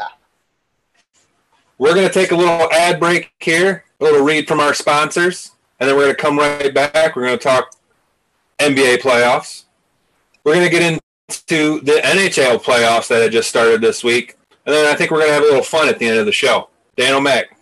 We're 1.78 1.96
going 1.96 2.10
to 2.10 2.14
take 2.14 2.32
a 2.32 2.36
little 2.36 2.70
ad 2.74 3.00
break 3.00 3.32
here, 3.40 3.86
a 4.02 4.04
little 4.04 4.22
read 4.22 4.50
from 4.50 4.60
our 4.60 4.74
sponsors, 4.74 5.52
and 5.80 5.88
then 5.88 5.96
we're 5.96 6.04
going 6.04 6.16
to 6.18 6.22
come 6.22 6.38
right 6.38 6.74
back. 6.74 7.16
We're 7.16 7.26
going 7.26 7.40
to 7.40 7.44
talk 7.44 7.74
NBA 8.60 8.98
playoffs. 8.98 9.66
We're 10.44 10.54
going 10.54 10.66
to 10.66 10.72
get 10.72 10.82
into 10.82 11.80
the 11.82 12.02
NHL 12.04 12.62
playoffs 12.64 13.08
that 13.08 13.22
had 13.22 13.32
just 13.32 13.50
started 13.50 13.82
this 13.82 14.04
week, 14.04 14.38
and 14.66 14.74
then 14.74 14.92
I 14.92 14.96
think 14.96 15.12
we're 15.12 15.20
going 15.20 15.30
to 15.30 15.34
have 15.36 15.44
a 15.44 15.48
little 15.48 15.64
fun 15.64 15.90
at 15.90 16.00
the 16.00 16.08
end 16.08 16.20
of 16.20 16.26
the 16.26 16.32
show. 16.32 16.70
Dan 16.96 17.14
O'Mac. 17.14 17.58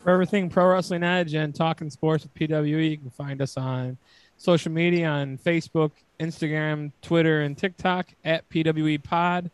For 0.00 0.10
everything 0.10 0.48
Pro 0.48 0.66
Wrestling 0.66 1.02
Edge 1.02 1.34
and 1.34 1.54
Talking 1.54 1.90
Sports 1.90 2.24
with 2.24 2.34
PWE, 2.34 2.90
you 2.90 2.98
can 2.98 3.10
find 3.10 3.42
us 3.42 3.56
on 3.56 3.98
social 4.36 4.72
media 4.72 5.06
on 5.06 5.36
Facebook, 5.36 5.92
Instagram, 6.18 6.90
Twitter, 7.02 7.42
and 7.42 7.56
TikTok 7.56 8.08
at 8.24 8.48
PWE 8.48 9.02
Pod, 9.04 9.50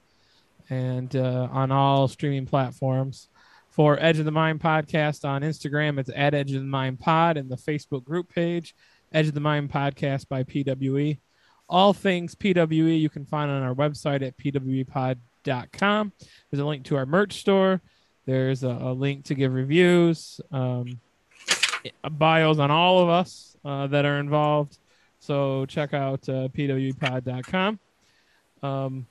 and 0.70 1.14
uh, 1.16 1.48
on 1.50 1.72
all 1.72 2.08
streaming 2.08 2.46
platforms. 2.46 3.28
For 3.70 4.02
Edge 4.02 4.18
of 4.18 4.24
the 4.24 4.30
Mind 4.30 4.60
podcast 4.60 5.28
on 5.28 5.42
Instagram, 5.42 5.98
it's 5.98 6.10
at 6.14 6.32
Edge 6.32 6.52
of 6.52 6.60
the 6.62 6.66
Mind 6.66 6.98
Pod, 6.98 7.36
and 7.36 7.50
the 7.50 7.56
Facebook 7.56 8.04
group 8.04 8.32
page, 8.32 8.74
Edge 9.16 9.28
of 9.28 9.34
the 9.34 9.40
Mind 9.40 9.72
Podcast 9.72 10.28
by 10.28 10.42
PWE. 10.42 11.18
All 11.70 11.94
things 11.94 12.34
PWE 12.34 13.00
you 13.00 13.08
can 13.08 13.24
find 13.24 13.50
on 13.50 13.62
our 13.62 13.74
website 13.74 14.20
at 14.20 14.36
pwepod.com. 14.36 16.12
There's 16.50 16.60
a 16.60 16.66
link 16.66 16.84
to 16.84 16.96
our 16.96 17.06
merch 17.06 17.38
store. 17.40 17.80
There's 18.26 18.62
a, 18.62 18.68
a 18.68 18.92
link 18.92 19.24
to 19.24 19.34
give 19.34 19.54
reviews, 19.54 20.38
um, 20.52 21.00
bios 22.10 22.58
on 22.58 22.70
all 22.70 22.98
of 22.98 23.08
us 23.08 23.56
uh, 23.64 23.86
that 23.86 24.04
are 24.04 24.20
involved. 24.20 24.76
So 25.18 25.64
check 25.64 25.94
out 25.94 26.28
uh, 26.28 26.48
pwpod.com. 26.48 27.78
Um, 28.62 29.06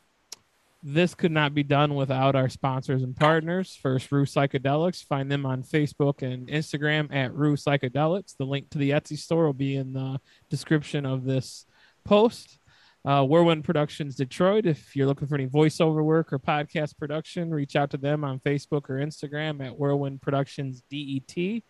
this 0.88 1.16
could 1.16 1.32
not 1.32 1.56
be 1.56 1.64
done 1.64 1.96
without 1.96 2.36
our 2.36 2.48
sponsors 2.48 3.02
and 3.02 3.18
partners. 3.18 3.76
First, 3.82 4.12
Rue 4.12 4.26
Psychedelics. 4.26 5.04
Find 5.04 5.32
them 5.32 5.44
on 5.44 5.64
Facebook 5.64 6.22
and 6.22 6.48
Instagram 6.48 7.12
at 7.12 7.34
Rue 7.34 7.56
Psychedelics. 7.56 8.38
The 8.38 8.46
link 8.46 8.70
to 8.70 8.78
the 8.78 8.92
Etsy 8.92 9.18
store 9.18 9.48
will 9.48 9.54
be 9.54 9.78
in 9.78 9.94
the 9.94 10.20
description 10.52 11.04
of 11.04 11.26
this 11.26 11.66
post. 12.04 12.60
Uh, 13.04 13.24
Whirlwind 13.24 13.64
Productions 13.64 14.16
Detroit. 14.16 14.68
If 14.68 14.96
you're 14.96 15.08
looking 15.08 15.28
for 15.28 15.36
any 15.36 15.48
voiceover 15.48 16.04
work 16.04 16.32
or 16.32 16.38
podcast 16.38 16.98
production, 17.00 17.50
reach 17.50 17.76
out 17.76 17.90
to 17.92 17.98
them 17.98 18.24
on 18.24 18.40
Facebook 18.40 18.88
or 18.88 18.96
Instagram 18.96 19.66
at 19.66 19.76
Whirlwind 19.78 20.22
Productions 20.22 20.84
DET 20.92 21.64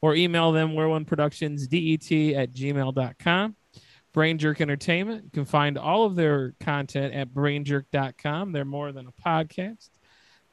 or 0.00 0.14
email 0.14 0.52
them 0.52 0.72
whirlwindproductionsdet 0.72 2.36
at 2.36 2.52
gmail.com. 2.52 3.56
Brain 4.14 4.38
Jerk 4.38 4.62
Entertainment. 4.62 5.24
You 5.24 5.30
can 5.30 5.44
find 5.44 5.76
all 5.76 6.06
of 6.06 6.16
their 6.16 6.54
content 6.60 7.12
at 7.12 7.34
brainjerk.com. 7.34 8.52
They're 8.52 8.64
more 8.64 8.92
than 8.92 9.08
a 9.08 9.28
podcast. 9.28 9.90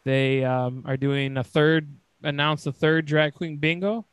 They 0.03 0.43
um, 0.43 0.83
are 0.85 0.97
doing 0.97 1.37
a 1.37 1.43
third, 1.43 1.87
announced 2.23 2.67
a 2.67 2.73
third 2.73 3.05
drag 3.05 3.35
queen 3.35 3.57
bingo 3.57 4.05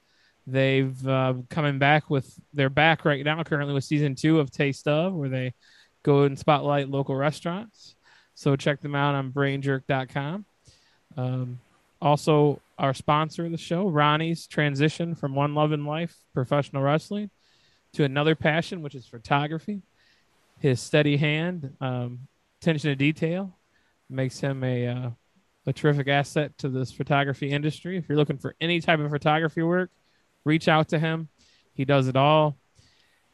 They've 0.50 1.06
uh, 1.06 1.34
coming 1.50 1.78
back 1.78 2.08
with 2.08 2.40
they're 2.54 2.70
back 2.70 3.04
right 3.04 3.22
now 3.22 3.42
currently 3.42 3.74
with 3.74 3.84
season 3.84 4.14
two 4.14 4.40
of 4.40 4.50
Taste 4.50 4.88
of, 4.88 5.12
where 5.12 5.28
they 5.28 5.52
go 6.02 6.22
and 6.22 6.38
spotlight 6.38 6.88
local 6.88 7.14
restaurants. 7.14 7.94
So 8.34 8.56
check 8.56 8.80
them 8.80 8.94
out 8.94 9.14
on 9.14 9.30
brainjerk.com. 9.30 10.46
Um, 11.18 11.60
also, 12.00 12.62
our 12.78 12.94
sponsor 12.94 13.44
of 13.44 13.50
the 13.50 13.58
show, 13.58 13.88
Ronnie's 13.88 14.46
transition 14.46 15.14
from 15.14 15.34
one 15.34 15.54
love 15.54 15.72
in 15.72 15.84
life, 15.84 16.16
professional 16.32 16.82
wrestling, 16.82 17.28
to 17.94 18.04
another 18.04 18.34
passion, 18.34 18.82
which 18.82 18.94
is 18.94 19.06
photography. 19.06 19.82
His 20.60 20.80
steady 20.80 21.16
hand, 21.16 21.76
um, 21.80 22.28
attention 22.60 22.90
to 22.90 22.96
detail, 22.96 23.56
makes 24.10 24.40
him 24.40 24.64
a 24.64 24.86
uh, 24.86 25.10
a 25.66 25.72
terrific 25.72 26.08
asset 26.08 26.56
to 26.58 26.68
this 26.68 26.90
photography 26.90 27.50
industry. 27.50 27.98
If 27.98 28.08
you're 28.08 28.16
looking 28.16 28.38
for 28.38 28.54
any 28.60 28.80
type 28.80 29.00
of 29.00 29.10
photography 29.10 29.62
work, 29.62 29.90
reach 30.44 30.66
out 30.66 30.88
to 30.88 30.98
him. 30.98 31.28
He 31.74 31.84
does 31.84 32.08
it 32.08 32.16
all. 32.16 32.56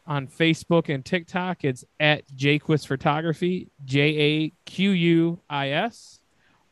On 0.07 0.27
Facebook 0.27 0.93
and 0.93 1.05
TikTok, 1.05 1.65
it's 1.65 1.85
at 1.99 2.29
Jaquis 2.29 2.87
Photography, 2.87 3.71
J 3.85 4.01
A 4.01 4.53
Q 4.67 4.91
U 4.91 5.41
I 5.49 5.71
S. 5.71 6.21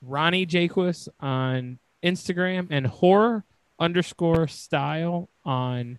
Ronnie 0.02 0.46
Jaquis 0.46 1.08
on 1.20 1.78
Instagram 2.02 2.66
and 2.70 2.86
horror 2.86 3.44
underscore 3.78 4.48
style 4.48 5.30
on 5.44 5.98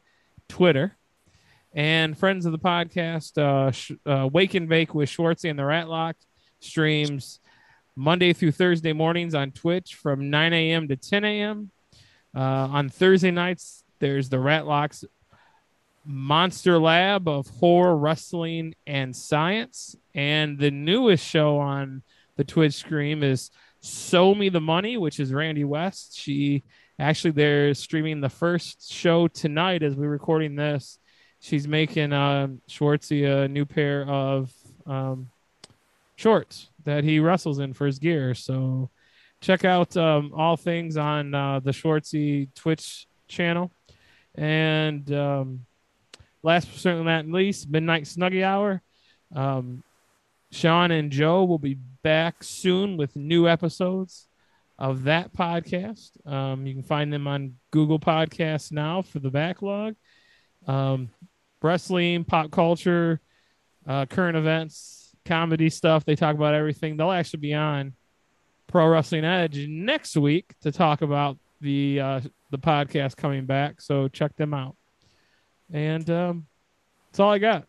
Twitter. 0.50 0.98
And 1.74 2.18
friends 2.18 2.46
of 2.46 2.52
the 2.52 2.60
podcast, 2.60 3.38
uh, 3.38 3.72
sh- 3.72 3.94
uh, 4.06 4.30
Wake 4.32 4.54
and 4.54 4.70
Bake 4.70 4.94
with 4.94 5.10
Schwartzy 5.10 5.50
and 5.50 5.58
the 5.58 5.64
Ratlock 5.64 6.14
streams 6.60 7.40
Monday 7.96 8.34
through 8.34 8.52
Thursday 8.52 8.94
mornings 8.94 9.34
on 9.34 9.52
Twitch 9.52 9.96
from 9.96 10.30
9 10.30 10.54
a.m. 10.54 10.88
to 10.88 10.96
10 10.96 11.26
a.m. 11.26 11.72
Uh, 12.36 12.40
on 12.40 12.90
Thursday 12.90 13.32
nights, 13.32 13.84
there's 14.00 14.30
the 14.30 14.38
Ratlocks 14.38 15.04
Monster 16.06 16.80
Lab 16.80 17.28
of 17.28 17.48
horror, 17.48 17.96
wrestling, 17.96 18.76
and 18.86 19.16
science. 19.16 19.96
And 20.14 20.60
the 20.60 20.72
newest 20.72 21.26
show 21.26 21.58
on 21.58 22.04
the 22.36 22.44
Twitch 22.44 22.74
stream 22.74 23.24
is 23.24 23.52
Sew 23.80 24.36
Me 24.36 24.50
the 24.50 24.62
Money, 24.62 24.98
which 24.98 25.20
is 25.20 25.34
Randy 25.34 25.64
West. 25.64 26.18
She 26.18 26.64
actually 27.00 27.32
they're 27.32 27.74
streaming 27.74 28.22
the 28.22 28.30
first 28.30 28.92
show 28.92 29.28
tonight 29.28 29.84
as 29.84 29.96
we're 29.96 30.10
recording 30.10 30.56
this. 30.56 31.00
She's 31.44 31.68
making 31.68 32.14
uh, 32.14 32.48
Schwartzy 32.70 33.28
a 33.28 33.50
new 33.50 33.66
pair 33.66 34.08
of 34.08 34.50
um, 34.86 35.30
shorts 36.16 36.70
that 36.86 37.04
he 37.04 37.20
wrestles 37.20 37.60
in 37.60 37.74
for 37.74 37.86
his 37.86 38.00
gear. 38.00 38.34
So 38.34 38.90
check 39.42 39.66
out 39.66 39.98
um, 39.98 40.32
all 40.34 40.56
things 40.56 40.96
on 40.96 41.36
uh, 41.36 41.60
the 41.60 41.72
Schwartzy 41.72 42.48
Twitch 42.56 43.08
channel. 43.28 43.74
And 44.36 45.12
um, 45.12 45.66
last 46.44 46.70
but 46.72 46.80
certainly 46.80 47.08
not 47.08 47.28
least, 47.28 47.70
Midnight 47.70 48.04
Snuggie 48.04 48.46
Hour. 48.46 48.82
Um, 49.36 49.84
Sean 50.50 50.92
and 50.92 51.12
Joe 51.12 51.44
will 51.44 51.60
be 51.60 51.78
back 52.04 52.42
soon 52.42 52.96
with 52.96 53.18
new 53.18 53.50
episodes 53.50 54.30
of 54.80 55.04
that 55.04 55.34
podcast. 55.34 56.26
Um, 56.26 56.66
you 56.66 56.74
can 56.74 56.84
find 56.84 57.12
them 57.12 57.28
on 57.28 57.56
Google 57.72 58.00
Podcasts 58.00 58.72
now 58.72 59.02
for 59.02 59.20
the 59.20 59.30
backlog. 59.30 59.96
Wrestling, 61.64 62.24
pop 62.24 62.52
culture, 62.52 63.20
uh, 63.88 64.06
current 64.06 64.38
events, 64.38 65.16
comedy 65.26 65.70
stuff. 65.70 66.06
They 66.06 66.16
talk 66.16 66.36
about 66.36 66.54
everything. 66.54 66.98
They'll 66.98 67.12
actually 67.12 67.40
be 67.40 67.54
on 67.54 67.94
Pro 68.68 68.88
Wrestling 68.88 69.26
Edge 69.26 69.68
next 69.68 70.18
week 70.18 70.54
to 70.62 70.72
talk 70.72 71.02
about 71.02 71.38
the 71.62 72.00
uh, 72.00 72.22
the 72.50 72.58
podcast 72.58 73.16
coming 73.16 73.46
back. 73.46 73.82
So 73.82 74.08
check 74.08 74.36
them 74.36 74.54
out. 74.54 74.76
And 75.72 76.10
um, 76.10 76.46
that's 77.10 77.20
all 77.20 77.32
I 77.32 77.40
got. 77.40 77.66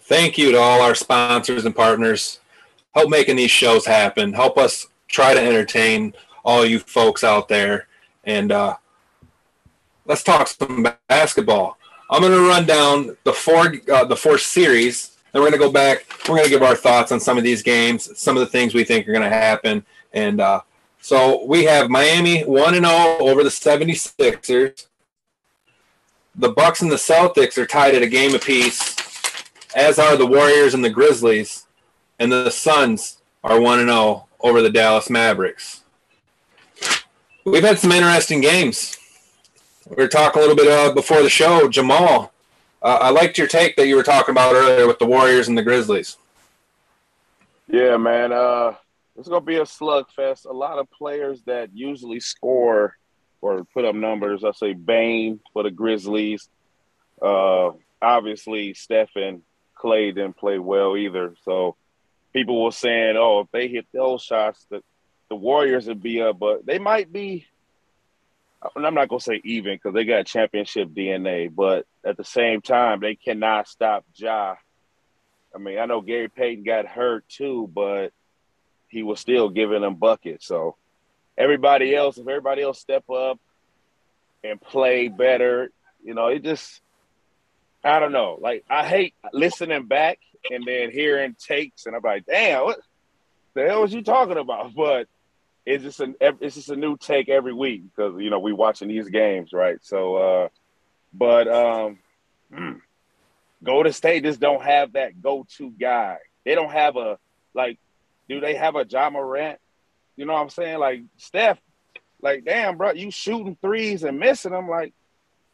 Thank 0.00 0.38
you 0.38 0.52
to 0.52 0.58
all 0.58 0.80
our 0.80 0.94
sponsors 0.94 1.64
and 1.64 1.76
partners. 1.76 2.40
Help 2.94 3.10
making 3.10 3.36
these 3.36 3.50
shows 3.50 3.84
happen. 3.84 4.32
Help 4.32 4.56
us 4.56 4.86
try 5.06 5.34
to 5.34 5.40
entertain 5.40 6.14
all 6.44 6.64
you 6.64 6.78
folks 6.78 7.22
out 7.22 7.48
there. 7.48 7.88
And 8.24 8.50
uh, 8.50 8.76
let's 10.08 10.24
talk 10.24 10.48
some 10.48 10.88
basketball. 11.06 11.78
I'm 12.10 12.22
going 12.22 12.32
to 12.32 12.48
run 12.48 12.66
down 12.66 13.16
the 13.22 13.32
four 13.32 13.74
uh, 13.92 14.04
the 14.04 14.16
four 14.16 14.38
series 14.38 15.18
and 15.32 15.42
we're 15.42 15.50
going 15.50 15.60
to 15.60 15.66
go 15.66 15.70
back. 15.70 16.06
We're 16.28 16.36
going 16.36 16.44
to 16.44 16.50
give 16.50 16.62
our 16.62 16.74
thoughts 16.74 17.12
on 17.12 17.20
some 17.20 17.36
of 17.36 17.44
these 17.44 17.62
games, 17.62 18.18
some 18.18 18.36
of 18.36 18.40
the 18.40 18.46
things 18.46 18.74
we 18.74 18.82
think 18.82 19.06
are 19.06 19.12
going 19.12 19.22
to 19.22 19.28
happen. 19.28 19.84
And 20.14 20.40
uh, 20.40 20.62
so 21.00 21.44
we 21.44 21.64
have 21.64 21.90
Miami 21.90 22.42
1 22.42 22.74
and 22.74 22.86
0 22.86 23.18
over 23.20 23.44
the 23.44 23.50
76ers. 23.50 24.86
The 26.34 26.48
Bucks 26.50 26.82
and 26.82 26.90
the 26.90 26.96
Celtics 26.96 27.58
are 27.58 27.66
tied 27.66 27.94
at 27.94 28.02
a 28.02 28.08
game 28.08 28.34
apiece, 28.34 28.96
as 29.74 29.98
are 29.98 30.16
the 30.16 30.26
Warriors 30.26 30.72
and 30.72 30.84
the 30.84 30.90
Grizzlies. 30.90 31.66
And 32.18 32.32
the 32.32 32.50
Suns 32.50 33.18
are 33.44 33.60
1 33.60 33.80
and 33.80 33.90
0 33.90 34.26
over 34.40 34.62
the 34.62 34.70
Dallas 34.70 35.10
Mavericks. 35.10 35.82
We've 37.44 37.62
had 37.62 37.78
some 37.78 37.92
interesting 37.92 38.40
games. 38.40 38.96
We 39.88 39.96
were 39.96 40.08
talking 40.08 40.42
a 40.42 40.44
little 40.44 40.56
bit 40.56 40.68
uh, 40.68 40.92
before 40.92 41.22
the 41.22 41.30
show. 41.30 41.68
Jamal, 41.68 42.32
uh, 42.82 42.98
I 43.00 43.10
liked 43.10 43.38
your 43.38 43.46
take 43.46 43.76
that 43.76 43.86
you 43.86 43.96
were 43.96 44.02
talking 44.02 44.32
about 44.32 44.54
earlier 44.54 44.86
with 44.86 44.98
the 44.98 45.06
Warriors 45.06 45.48
and 45.48 45.56
the 45.56 45.62
Grizzlies. 45.62 46.18
Yeah, 47.68 47.96
man. 47.96 48.32
Uh, 48.32 48.74
it's 49.16 49.28
gonna 49.28 49.40
be 49.40 49.56
a 49.56 49.62
slugfest. 49.62 50.44
A 50.44 50.52
lot 50.52 50.78
of 50.78 50.90
players 50.90 51.42
that 51.44 51.70
usually 51.74 52.20
score 52.20 52.96
or 53.40 53.64
put 53.72 53.84
up 53.84 53.94
numbers. 53.94 54.44
I 54.44 54.52
say 54.52 54.74
Bane 54.74 55.40
for 55.52 55.62
the 55.62 55.70
Grizzlies. 55.70 56.48
Uh, 57.20 57.70
obviously, 58.02 58.74
Steph 58.74 59.16
and 59.16 59.42
Clay 59.74 60.12
didn't 60.12 60.36
play 60.36 60.58
well 60.58 60.96
either. 60.96 61.34
So 61.44 61.76
people 62.34 62.62
were 62.62 62.72
saying, 62.72 63.16
"Oh, 63.16 63.40
if 63.40 63.50
they 63.52 63.68
hit 63.68 63.86
those 63.92 64.22
shots, 64.22 64.66
the 64.70 64.82
the 65.30 65.36
Warriors 65.36 65.86
would 65.86 66.02
be 66.02 66.20
up." 66.20 66.38
But 66.38 66.66
they 66.66 66.78
might 66.78 67.10
be 67.10 67.46
I'm 68.62 68.94
not 68.94 69.08
gonna 69.08 69.20
say 69.20 69.40
even 69.44 69.76
because 69.76 69.94
they 69.94 70.04
got 70.04 70.26
championship 70.26 70.88
DNA, 70.88 71.54
but 71.54 71.86
at 72.04 72.16
the 72.16 72.24
same 72.24 72.60
time, 72.60 73.00
they 73.00 73.14
cannot 73.14 73.68
stop 73.68 74.04
Ja. 74.14 74.56
I 75.54 75.58
mean, 75.58 75.78
I 75.78 75.86
know 75.86 76.00
Gary 76.00 76.28
Payton 76.28 76.64
got 76.64 76.86
hurt 76.86 77.28
too, 77.28 77.70
but 77.72 78.12
he 78.88 79.02
was 79.02 79.20
still 79.20 79.48
giving 79.48 79.82
them 79.82 79.94
buckets. 79.94 80.46
So 80.46 80.76
everybody 81.36 81.94
else, 81.94 82.18
if 82.18 82.26
everybody 82.26 82.62
else 82.62 82.80
step 82.80 83.08
up 83.08 83.38
and 84.42 84.60
play 84.60 85.08
better, 85.08 85.70
you 86.02 86.14
know, 86.14 86.26
it 86.26 86.42
just 86.42 86.80
I 87.84 88.00
don't 88.00 88.12
know. 88.12 88.38
Like 88.40 88.64
I 88.68 88.84
hate 88.84 89.14
listening 89.32 89.86
back 89.86 90.18
and 90.50 90.64
then 90.66 90.90
hearing 90.90 91.36
takes, 91.38 91.86
and 91.86 91.94
I'm 91.94 92.02
like, 92.02 92.26
damn, 92.26 92.64
what 92.64 92.80
the 93.54 93.66
hell 93.66 93.82
was 93.82 93.94
you 93.94 94.02
talking 94.02 94.38
about? 94.38 94.72
But 94.74 95.06
it's 95.68 95.84
just 95.84 96.00
an 96.00 96.14
it's 96.20 96.54
just 96.54 96.70
a 96.70 96.76
new 96.76 96.96
take 96.96 97.28
every 97.28 97.52
week 97.52 97.82
because 97.84 98.18
you 98.18 98.30
know 98.30 98.38
we 98.38 98.54
watching 98.54 98.88
these 98.88 99.08
games, 99.08 99.52
right? 99.52 99.76
So, 99.82 100.16
uh, 100.16 100.48
but 101.12 101.46
um, 101.46 101.98
hmm, 102.52 102.72
Golden 103.62 103.92
State 103.92 104.24
just 104.24 104.40
don't 104.40 104.62
have 104.62 104.94
that 104.94 105.20
go-to 105.20 105.70
guy. 105.70 106.16
They 106.44 106.54
don't 106.54 106.72
have 106.72 106.96
a 106.96 107.18
like. 107.54 107.78
Do 108.30 108.40
they 108.40 108.54
have 108.54 108.76
a 108.76 108.86
Ja 108.88 109.10
Morant? 109.10 109.58
You 110.16 110.24
know 110.24 110.32
what 110.32 110.40
I'm 110.42 110.48
saying? 110.48 110.78
Like 110.78 111.02
Steph, 111.18 111.58
like 112.22 112.46
damn, 112.46 112.78
bro, 112.78 112.92
you 112.92 113.10
shooting 113.10 113.56
threes 113.60 114.04
and 114.04 114.18
missing 114.18 114.52
them. 114.52 114.68
Like 114.68 114.94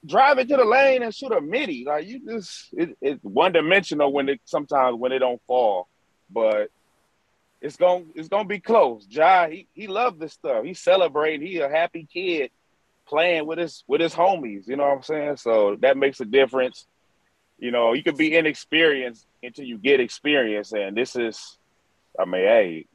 drive 0.06 0.38
it 0.38 0.48
to 0.48 0.56
the 0.56 0.64
lane 0.64 1.02
and 1.02 1.12
shoot 1.14 1.32
a 1.32 1.40
midi. 1.40 1.84
Like 1.84 2.06
you 2.06 2.20
just 2.24 2.68
it, 2.72 2.96
it's 3.00 3.22
one 3.24 3.50
dimensional 3.50 4.12
when 4.12 4.28
it 4.28 4.40
sometimes 4.44 4.96
when 4.96 5.10
it 5.10 5.18
don't 5.18 5.42
fall. 5.48 5.88
But 6.30 6.70
it's 7.60 7.76
gonna 7.76 8.04
it's 8.14 8.28
gonna 8.28 8.48
be 8.48 8.60
close. 8.60 9.06
Ja, 9.08 9.48
he 9.48 9.66
he 9.72 9.86
loved 9.86 10.20
this 10.20 10.34
stuff. 10.34 10.64
He 10.64 10.74
celebrating. 10.74 11.46
He 11.46 11.58
a 11.58 11.68
happy 11.68 12.06
kid 12.10 12.50
playing 13.06 13.46
with 13.46 13.58
his 13.58 13.84
with 13.86 14.00
his 14.00 14.14
homies. 14.14 14.66
You 14.66 14.76
know 14.76 14.84
what 14.84 14.96
I'm 14.96 15.02
saying? 15.02 15.36
So 15.38 15.76
that 15.80 15.96
makes 15.96 16.20
a 16.20 16.24
difference. 16.24 16.86
You 17.58 17.70
know, 17.70 17.92
you 17.92 18.02
could 18.02 18.16
be 18.16 18.36
inexperienced 18.36 19.26
until 19.42 19.64
you 19.64 19.78
get 19.78 20.00
experience, 20.00 20.72
and 20.72 20.96
this 20.96 21.16
is, 21.16 21.56
I 22.18 22.24
mean, 22.24 22.42
hey, 22.42 22.86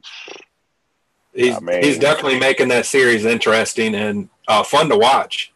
he's 1.34 1.56
I 1.56 1.60
mean, 1.60 1.82
he's 1.82 1.98
definitely 1.98 2.38
making 2.38 2.68
that 2.68 2.86
series 2.86 3.24
interesting 3.24 3.94
and 3.94 4.28
uh, 4.46 4.62
fun 4.62 4.88
to 4.90 4.96
watch. 4.96 5.52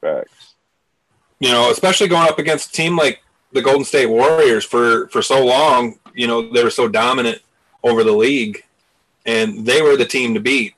Facts. 0.00 0.54
You 1.38 1.50
know, 1.50 1.70
especially 1.70 2.08
going 2.08 2.28
up 2.28 2.38
against 2.38 2.70
a 2.70 2.72
team 2.72 2.96
like 2.96 3.23
the 3.54 3.62
Golden 3.62 3.84
State 3.84 4.06
Warriors 4.06 4.64
for 4.64 5.08
for 5.08 5.22
so 5.22 5.44
long. 5.44 5.98
You 6.12 6.26
know, 6.26 6.52
they 6.52 6.62
were 6.62 6.70
so 6.70 6.88
dominant 6.88 7.40
over 7.82 8.04
the 8.04 8.12
league, 8.12 8.64
and 9.24 9.64
they 9.64 9.80
were 9.80 9.96
the 9.96 10.04
team 10.04 10.34
to 10.34 10.40
beat. 10.40 10.74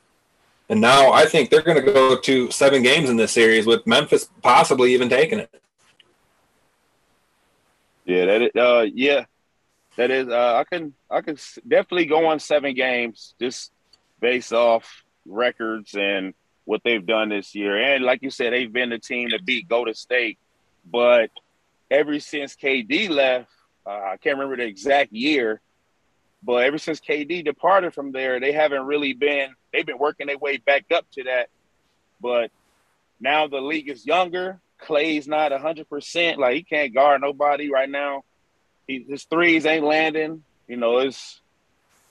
And 0.68 0.80
now 0.80 1.12
I 1.12 1.26
think 1.26 1.50
they're 1.50 1.62
going 1.62 1.84
to 1.84 1.92
go 1.92 2.16
to 2.18 2.50
seven 2.50 2.82
games 2.82 3.08
in 3.08 3.16
this 3.16 3.32
series 3.32 3.66
with 3.66 3.86
Memphis 3.86 4.28
possibly 4.42 4.94
even 4.94 5.08
taking 5.08 5.38
it. 5.38 5.62
Yeah, 8.04 8.26
that 8.26 8.42
is, 8.42 8.50
uh, 8.56 8.86
yeah, 8.94 9.24
that 9.96 10.10
is. 10.10 10.28
Uh, 10.28 10.56
I 10.56 10.64
can 10.64 10.92
I 11.10 11.20
can 11.22 11.36
definitely 11.66 12.06
go 12.06 12.26
on 12.26 12.38
seven 12.38 12.74
games 12.74 13.34
just 13.40 13.72
based 14.20 14.52
off 14.52 15.04
records 15.24 15.94
and 15.94 16.34
what 16.64 16.82
they've 16.84 17.04
done 17.04 17.28
this 17.30 17.54
year. 17.54 17.76
And 17.76 18.04
like 18.04 18.22
you 18.22 18.30
said, 18.30 18.52
they've 18.52 18.72
been 18.72 18.90
the 18.90 18.98
team 18.98 19.30
to 19.30 19.42
beat 19.42 19.68
Golden 19.68 19.94
State. 19.94 20.38
But 20.88 21.30
ever 21.90 22.18
since 22.20 22.56
KD 22.56 23.08
left, 23.08 23.50
uh, 23.86 23.90
I 23.90 24.16
can't 24.16 24.38
remember 24.38 24.56
the 24.56 24.64
exact 24.68 25.12
year, 25.12 25.60
but 26.42 26.64
ever 26.64 26.78
since 26.78 27.00
KD 27.00 27.44
departed 27.44 27.94
from 27.94 28.12
there, 28.12 28.40
they 28.40 28.52
haven't 28.52 28.86
really 28.86 29.12
been. 29.12 29.54
They've 29.72 29.86
been 29.86 29.98
working 29.98 30.26
their 30.26 30.38
way 30.38 30.56
back 30.56 30.86
up 30.92 31.06
to 31.12 31.24
that. 31.24 31.48
But 32.20 32.50
now 33.20 33.46
the 33.46 33.60
league 33.60 33.88
is 33.88 34.06
younger. 34.06 34.60
Clay's 34.78 35.26
not 35.26 35.52
hundred 35.52 35.88
percent. 35.88 36.38
Like 36.38 36.54
he 36.54 36.62
can't 36.62 36.94
guard 36.94 37.20
nobody 37.20 37.70
right 37.70 37.88
now. 37.88 38.24
He, 38.86 39.04
his 39.08 39.24
threes 39.24 39.66
ain't 39.66 39.84
landing. 39.84 40.42
You 40.68 40.76
know, 40.76 40.98
it's. 40.98 41.40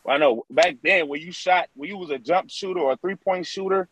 I 0.08 0.18
know 0.18 0.46
back 0.50 0.78
then 0.84 1.08
when 1.08 1.20
you 1.22 1.32
shot, 1.32 1.68
when 1.76 1.90
you 1.90 1.98
was 1.98 2.12
a 2.12 2.20
jump 2.20 2.50
shooter 2.50 2.80
or 2.80 2.94
a 2.94 2.98
three 2.98 3.16
point 3.16 3.46
shooter, 3.48 3.88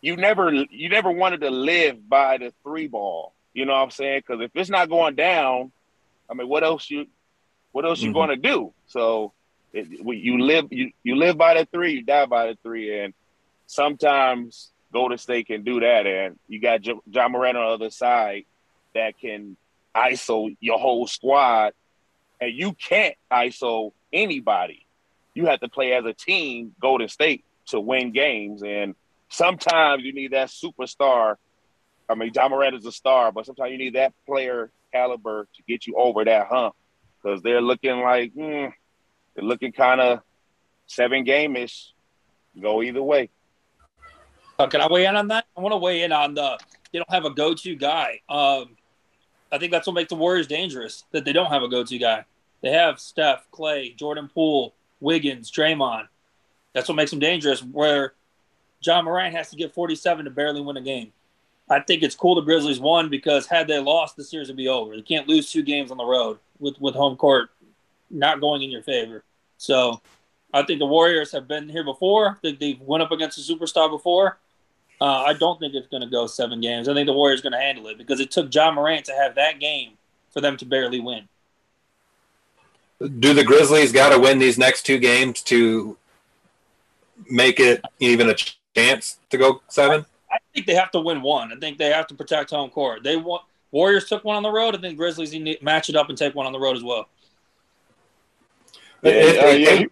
you 0.00 0.16
never 0.16 0.52
you 0.52 0.88
never 0.88 1.10
wanted 1.10 1.40
to 1.40 1.50
live 1.50 2.08
by 2.08 2.38
the 2.38 2.52
three 2.62 2.88
ball. 2.88 3.32
You 3.54 3.66
know 3.66 3.72
what 3.72 3.80
I'm 3.80 3.90
saying? 3.90 4.22
Because 4.26 4.42
if 4.42 4.50
it's 4.54 4.70
not 4.70 4.88
going 4.88 5.14
down, 5.14 5.72
I 6.30 6.34
mean, 6.34 6.48
what 6.48 6.64
else 6.64 6.90
you 6.90 7.06
what 7.72 7.84
else 7.84 7.98
mm-hmm. 7.98 8.08
you 8.08 8.14
going 8.14 8.28
to 8.30 8.36
do? 8.36 8.72
So 8.86 9.32
it, 9.72 9.88
you 9.90 10.40
live 10.40 10.68
you 10.70 10.92
you 11.02 11.16
live 11.16 11.36
by 11.36 11.54
the 11.54 11.66
three, 11.66 11.92
you 11.94 12.02
die 12.02 12.26
by 12.26 12.46
the 12.48 12.58
three, 12.62 13.00
and 13.00 13.14
sometimes 13.66 14.70
Golden 14.92 15.18
State 15.18 15.46
can 15.46 15.64
do 15.64 15.80
that, 15.80 16.06
and 16.06 16.38
you 16.48 16.60
got 16.60 16.82
J- 16.82 17.00
Ja 17.10 17.28
Morant 17.28 17.56
on 17.56 17.64
the 17.64 17.84
other 17.84 17.90
side 17.90 18.44
that 18.94 19.18
can 19.18 19.56
ISO 19.94 20.54
your 20.60 20.78
whole 20.78 21.06
squad, 21.06 21.72
and 22.40 22.52
you 22.52 22.72
can't 22.72 23.14
ISO 23.30 23.92
anybody. 24.12 24.86
You 25.34 25.46
have 25.46 25.60
to 25.60 25.68
play 25.68 25.94
as 25.94 26.04
a 26.04 26.12
team, 26.12 26.74
Golden 26.80 27.08
State, 27.08 27.44
to 27.66 27.80
win 27.80 28.12
games, 28.12 28.62
and 28.62 28.94
sometimes 29.28 30.04
you 30.04 30.12
need 30.12 30.32
that 30.32 30.48
superstar. 30.48 31.36
I 32.12 32.14
mean, 32.14 32.32
Ja 32.34 32.48
Morant 32.48 32.76
is 32.76 32.86
a 32.86 32.92
star, 32.92 33.32
but 33.32 33.46
sometimes 33.46 33.72
you 33.72 33.78
need 33.78 33.94
that 33.94 34.12
player 34.26 34.70
caliber 34.92 35.48
to 35.54 35.62
get 35.66 35.86
you 35.86 35.96
over 35.96 36.24
that 36.24 36.46
hump 36.46 36.74
because 37.22 37.42
they're 37.42 37.62
looking 37.62 38.00
like 38.00 38.34
mm, 38.34 38.72
they're 39.34 39.44
looking 39.44 39.72
kind 39.72 40.00
of 40.00 40.20
seven 40.86 41.24
game 41.24 41.56
ish. 41.56 41.92
Go 42.60 42.82
either 42.82 43.02
way. 43.02 43.30
Uh, 44.58 44.66
can 44.66 44.82
I 44.82 44.88
weigh 44.88 45.06
in 45.06 45.16
on 45.16 45.28
that? 45.28 45.46
I 45.56 45.60
want 45.60 45.72
to 45.72 45.78
weigh 45.78 46.02
in 46.02 46.12
on 46.12 46.34
the 46.34 46.58
they 46.92 46.98
don't 46.98 47.10
have 47.10 47.24
a 47.24 47.30
go 47.30 47.54
to 47.54 47.74
guy. 47.74 48.20
Um, 48.28 48.76
I 49.50 49.58
think 49.58 49.72
that's 49.72 49.86
what 49.86 49.94
makes 49.94 50.10
the 50.10 50.16
Warriors 50.16 50.46
dangerous 50.46 51.04
that 51.12 51.24
they 51.24 51.32
don't 51.32 51.50
have 51.50 51.62
a 51.62 51.68
go 51.68 51.82
to 51.82 51.98
guy. 51.98 52.24
They 52.62 52.70
have 52.70 53.00
Steph, 53.00 53.50
Clay, 53.50 53.90
Jordan 53.90 54.30
Poole, 54.32 54.74
Wiggins, 55.00 55.50
Draymond. 55.50 56.08
That's 56.74 56.88
what 56.88 56.94
makes 56.94 57.10
them 57.10 57.18
dangerous. 57.18 57.62
Where 57.62 58.14
Ja 58.82 59.02
Morant 59.02 59.34
has 59.34 59.50
to 59.50 59.56
get 59.56 59.74
47 59.74 60.24
to 60.26 60.30
barely 60.30 60.60
win 60.60 60.76
a 60.76 60.82
game. 60.82 61.12
I 61.72 61.80
think 61.80 62.02
it's 62.02 62.14
cool 62.14 62.34
the 62.34 62.42
Grizzlies 62.42 62.80
won 62.80 63.08
because 63.08 63.46
had 63.46 63.66
they 63.66 63.78
lost, 63.78 64.16
the 64.16 64.24
series 64.24 64.48
would 64.48 64.58
be 64.58 64.68
over. 64.68 64.94
They 64.94 65.02
can't 65.02 65.26
lose 65.26 65.50
two 65.50 65.62
games 65.62 65.90
on 65.90 65.96
the 65.96 66.04
road 66.04 66.38
with, 66.58 66.78
with 66.78 66.94
home 66.94 67.16
court 67.16 67.48
not 68.10 68.40
going 68.40 68.62
in 68.62 68.70
your 68.70 68.82
favor. 68.82 69.24
So 69.56 70.02
I 70.52 70.64
think 70.64 70.80
the 70.80 70.86
Warriors 70.86 71.32
have 71.32 71.48
been 71.48 71.70
here 71.70 71.82
before. 71.82 72.38
They, 72.42 72.52
they've 72.52 72.80
went 72.80 73.02
up 73.02 73.10
against 73.10 73.38
a 73.38 73.52
superstar 73.52 73.90
before. 73.90 74.38
Uh, 75.00 75.24
I 75.26 75.32
don't 75.32 75.58
think 75.58 75.74
it's 75.74 75.88
going 75.88 76.02
to 76.02 76.10
go 76.10 76.26
seven 76.26 76.60
games. 76.60 76.88
I 76.88 76.94
think 76.94 77.06
the 77.06 77.14
Warriors 77.14 77.40
are 77.40 77.44
going 77.44 77.52
to 77.54 77.58
handle 77.58 77.86
it 77.86 77.96
because 77.96 78.20
it 78.20 78.30
took 78.30 78.54
Ja 78.54 78.70
Morant 78.70 79.06
to 79.06 79.12
have 79.12 79.34
that 79.36 79.58
game 79.58 79.92
for 80.30 80.42
them 80.42 80.58
to 80.58 80.66
barely 80.66 81.00
win. 81.00 81.26
Do 83.18 83.32
the 83.32 83.44
Grizzlies 83.44 83.92
got 83.92 84.10
to 84.10 84.20
win 84.20 84.38
these 84.38 84.58
next 84.58 84.82
two 84.82 84.98
games 84.98 85.40
to 85.44 85.96
make 87.30 87.58
it 87.58 87.82
even 87.98 88.28
a 88.28 88.34
chance 88.74 89.18
to 89.30 89.38
go 89.38 89.62
seven? 89.68 90.04
I, 90.54 90.58
I 90.60 90.60
think 90.60 90.66
they 90.66 90.74
have 90.74 90.90
to 90.92 91.00
win 91.00 91.22
one. 91.22 91.52
I 91.52 91.56
think 91.56 91.78
they 91.78 91.90
have 91.90 92.06
to 92.08 92.14
protect 92.14 92.50
home 92.50 92.70
court. 92.70 93.02
They 93.02 93.16
want 93.16 93.42
Warriors 93.70 94.08
took 94.08 94.24
one 94.24 94.36
on 94.36 94.42
the 94.42 94.50
road. 94.50 94.76
I 94.76 94.80
think 94.80 94.98
Grizzlies 94.98 95.32
need 95.32 95.56
to 95.56 95.64
match 95.64 95.88
it 95.88 95.96
up 95.96 96.08
and 96.08 96.18
take 96.18 96.34
one 96.34 96.46
on 96.46 96.52
the 96.52 96.60
road 96.60 96.76
as 96.76 96.84
well. 96.84 97.08
Yeah, 99.02 99.12
uh, 99.12 99.46
yeah, 99.48 99.84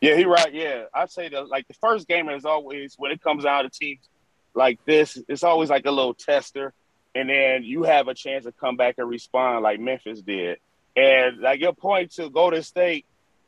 yeah, 0.00 0.16
he 0.16 0.24
right. 0.24 0.52
Yeah, 0.52 0.84
I'd 0.92 1.10
say 1.10 1.28
that 1.28 1.48
like 1.48 1.68
the 1.68 1.74
first 1.74 2.08
game 2.08 2.28
is 2.28 2.44
always 2.44 2.94
when 2.98 3.12
it 3.12 3.22
comes 3.22 3.44
out 3.44 3.64
of 3.64 3.72
teams 3.72 4.08
like 4.54 4.78
this, 4.84 5.18
it's 5.28 5.44
always 5.44 5.70
like 5.70 5.86
a 5.86 5.90
little 5.90 6.14
tester, 6.14 6.72
and 7.14 7.28
then 7.28 7.62
you 7.62 7.84
have 7.84 8.08
a 8.08 8.14
chance 8.14 8.44
to 8.44 8.52
come 8.52 8.76
back 8.76 8.96
and 8.98 9.08
respond 9.08 9.62
like 9.62 9.78
Memphis 9.78 10.22
did. 10.22 10.58
And 10.96 11.40
like 11.40 11.60
your 11.60 11.72
point 11.72 12.12
to 12.12 12.30
Golden 12.30 12.62
State, 12.62 13.04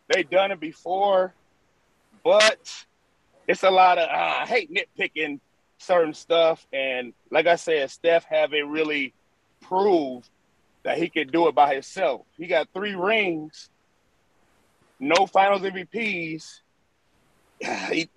they 0.08 0.22
done 0.22 0.50
it 0.50 0.60
before, 0.60 1.34
but 2.22 2.84
it's 3.48 3.62
a 3.62 3.70
lot 3.70 3.98
of 3.98 4.08
uh, 4.08 4.42
I 4.42 4.46
hate 4.46 4.70
nitpicking 4.72 5.40
certain 5.86 6.14
stuff. 6.14 6.66
And 6.72 7.12
like 7.30 7.46
I 7.46 7.56
said, 7.56 7.90
Steph 7.90 8.24
haven't 8.24 8.68
really 8.68 9.14
proved 9.62 10.28
that 10.82 10.98
he 10.98 11.08
can 11.08 11.28
do 11.28 11.48
it 11.48 11.54
by 11.54 11.74
himself. 11.74 12.26
He 12.36 12.46
got 12.46 12.68
three 12.74 12.94
rings, 12.94 13.70
no 15.00 15.26
finals 15.26 15.62
MVPs. 15.62 16.60
He, 17.90 18.10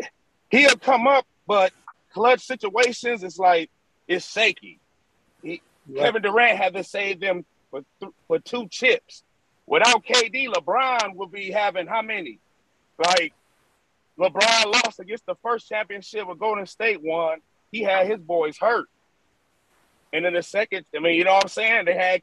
he'll 0.52 0.76
come 0.76 1.08
up, 1.08 1.26
but 1.48 1.72
clutch 2.12 2.42
situations 2.42 3.24
is 3.24 3.40
like 3.40 3.70
it's 4.08 4.30
shaky. 4.30 4.80
He, 5.42 5.62
Kevin 5.96 6.22
Durant 6.22 6.58
had 6.58 6.74
to 6.74 6.84
save 6.84 7.20
them 7.20 7.46
for 7.72 7.84
th- 8.02 8.12
for 8.28 8.40
two 8.40 8.68
chips. 8.68 9.24
Without 9.66 10.04
KD, 10.04 10.48
LeBron 10.48 11.16
would 11.16 11.32
be 11.32 11.52
having 11.52 11.88
how 11.88 12.02
many? 12.02 12.40
Like 12.98 13.34
LeBron 14.20 14.66
lost 14.66 15.00
against 15.00 15.26
the 15.26 15.36
first 15.36 15.70
championship 15.70 16.28
with 16.28 16.40
Golden 16.40 16.66
State 16.66 17.02
won 17.02 17.40
he 17.72 17.84
had 17.84 18.08
his 18.08 18.20
boys 18.20 18.58
hurt. 18.58 18.88
And 20.12 20.26
then 20.26 20.34
the 20.34 20.44
second, 20.44 20.86
I 20.96 21.00
mean, 21.00 21.16
you 21.16 21.24
know 21.24 21.34
what 21.34 21.44
I'm 21.44 21.50
saying? 21.50 21.86
They 21.86 21.94
had, 21.94 22.22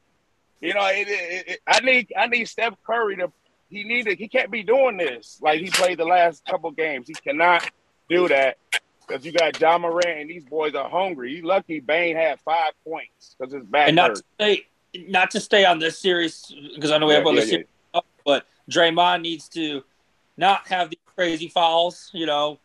you 0.59 0.73
know, 0.73 0.85
it, 0.87 1.07
it, 1.07 1.47
it, 1.47 1.59
I 1.65 1.79
need 1.79 2.11
I 2.17 2.27
need 2.27 2.45
Steph 2.45 2.73
Curry 2.85 3.15
to 3.17 3.31
he 3.69 3.83
needed 3.83 4.17
he 4.17 4.27
can't 4.27 4.51
be 4.51 4.63
doing 4.63 4.97
this 4.97 5.39
like 5.41 5.61
he 5.61 5.69
played 5.69 5.99
the 5.99 6.05
last 6.05 6.43
couple 6.45 6.71
games. 6.71 7.07
He 7.07 7.15
cannot 7.15 7.63
do 8.09 8.27
that 8.27 8.57
because 9.07 9.25
you 9.25 9.31
got 9.31 9.59
Ja 9.59 9.77
Morant 9.77 10.19
and 10.19 10.29
these 10.29 10.45
boys 10.45 10.73
are 10.75 10.89
hungry. 10.89 11.33
You 11.33 11.43
lucky 11.43 11.79
Bane 11.79 12.15
had 12.15 12.39
five 12.41 12.73
points 12.85 13.35
because 13.37 13.53
his 13.53 13.65
back 13.65 13.87
and 13.87 13.95
not 13.95 14.11
hurt. 14.11 14.17
To 14.17 14.23
stay, 14.35 14.65
not 15.07 15.31
to 15.31 15.39
stay 15.39 15.65
on 15.65 15.79
this 15.79 15.99
series 15.99 16.53
because 16.75 16.91
I 16.91 16.97
know 16.97 17.07
we 17.07 17.13
Yeah, 17.13 17.19
have 17.19 17.27
other 17.27 17.37
yeah, 17.37 17.45
series, 17.45 17.67
but 18.25 18.45
Draymond 18.69 19.21
needs 19.21 19.47
to 19.49 19.83
not 20.37 20.67
have 20.67 20.89
these 20.89 20.99
crazy 21.15 21.47
fouls. 21.47 22.09
You 22.13 22.25
know, 22.25 22.59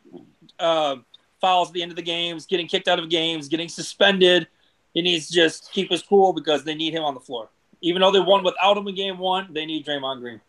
um, 0.59 1.05
fouls 1.43 1.69
at 1.69 1.75
the 1.75 1.83
end 1.83 1.93
of 1.93 1.97
the 1.97 2.03
games, 2.03 2.47
getting 2.47 2.67
kicked 2.67 2.89
out 2.89 2.99
of 2.99 3.11
games, 3.11 3.49
getting 3.49 3.69
suspended. 3.69 4.47
He 4.95 5.03
needs 5.03 5.27
to 5.27 5.35
just 5.35 5.71
keep 5.73 5.91
his 5.91 6.03
cool 6.03 6.33
because 6.33 6.65
they 6.65 6.75
need 6.75 6.95
him 6.95 7.03
on 7.03 7.13
the 7.13 7.21
floor. 7.21 7.51
Even 7.83 8.01
though 8.01 8.13
they 8.13 8.21
won 8.21 8.45
without 8.45 8.79
him 8.79 8.89
in 8.89 8.95
game 8.95 9.19
one, 9.19 9.53
they 9.53 9.67
need 9.67 9.85
Draymond 9.85 10.21
Green. 10.21 10.41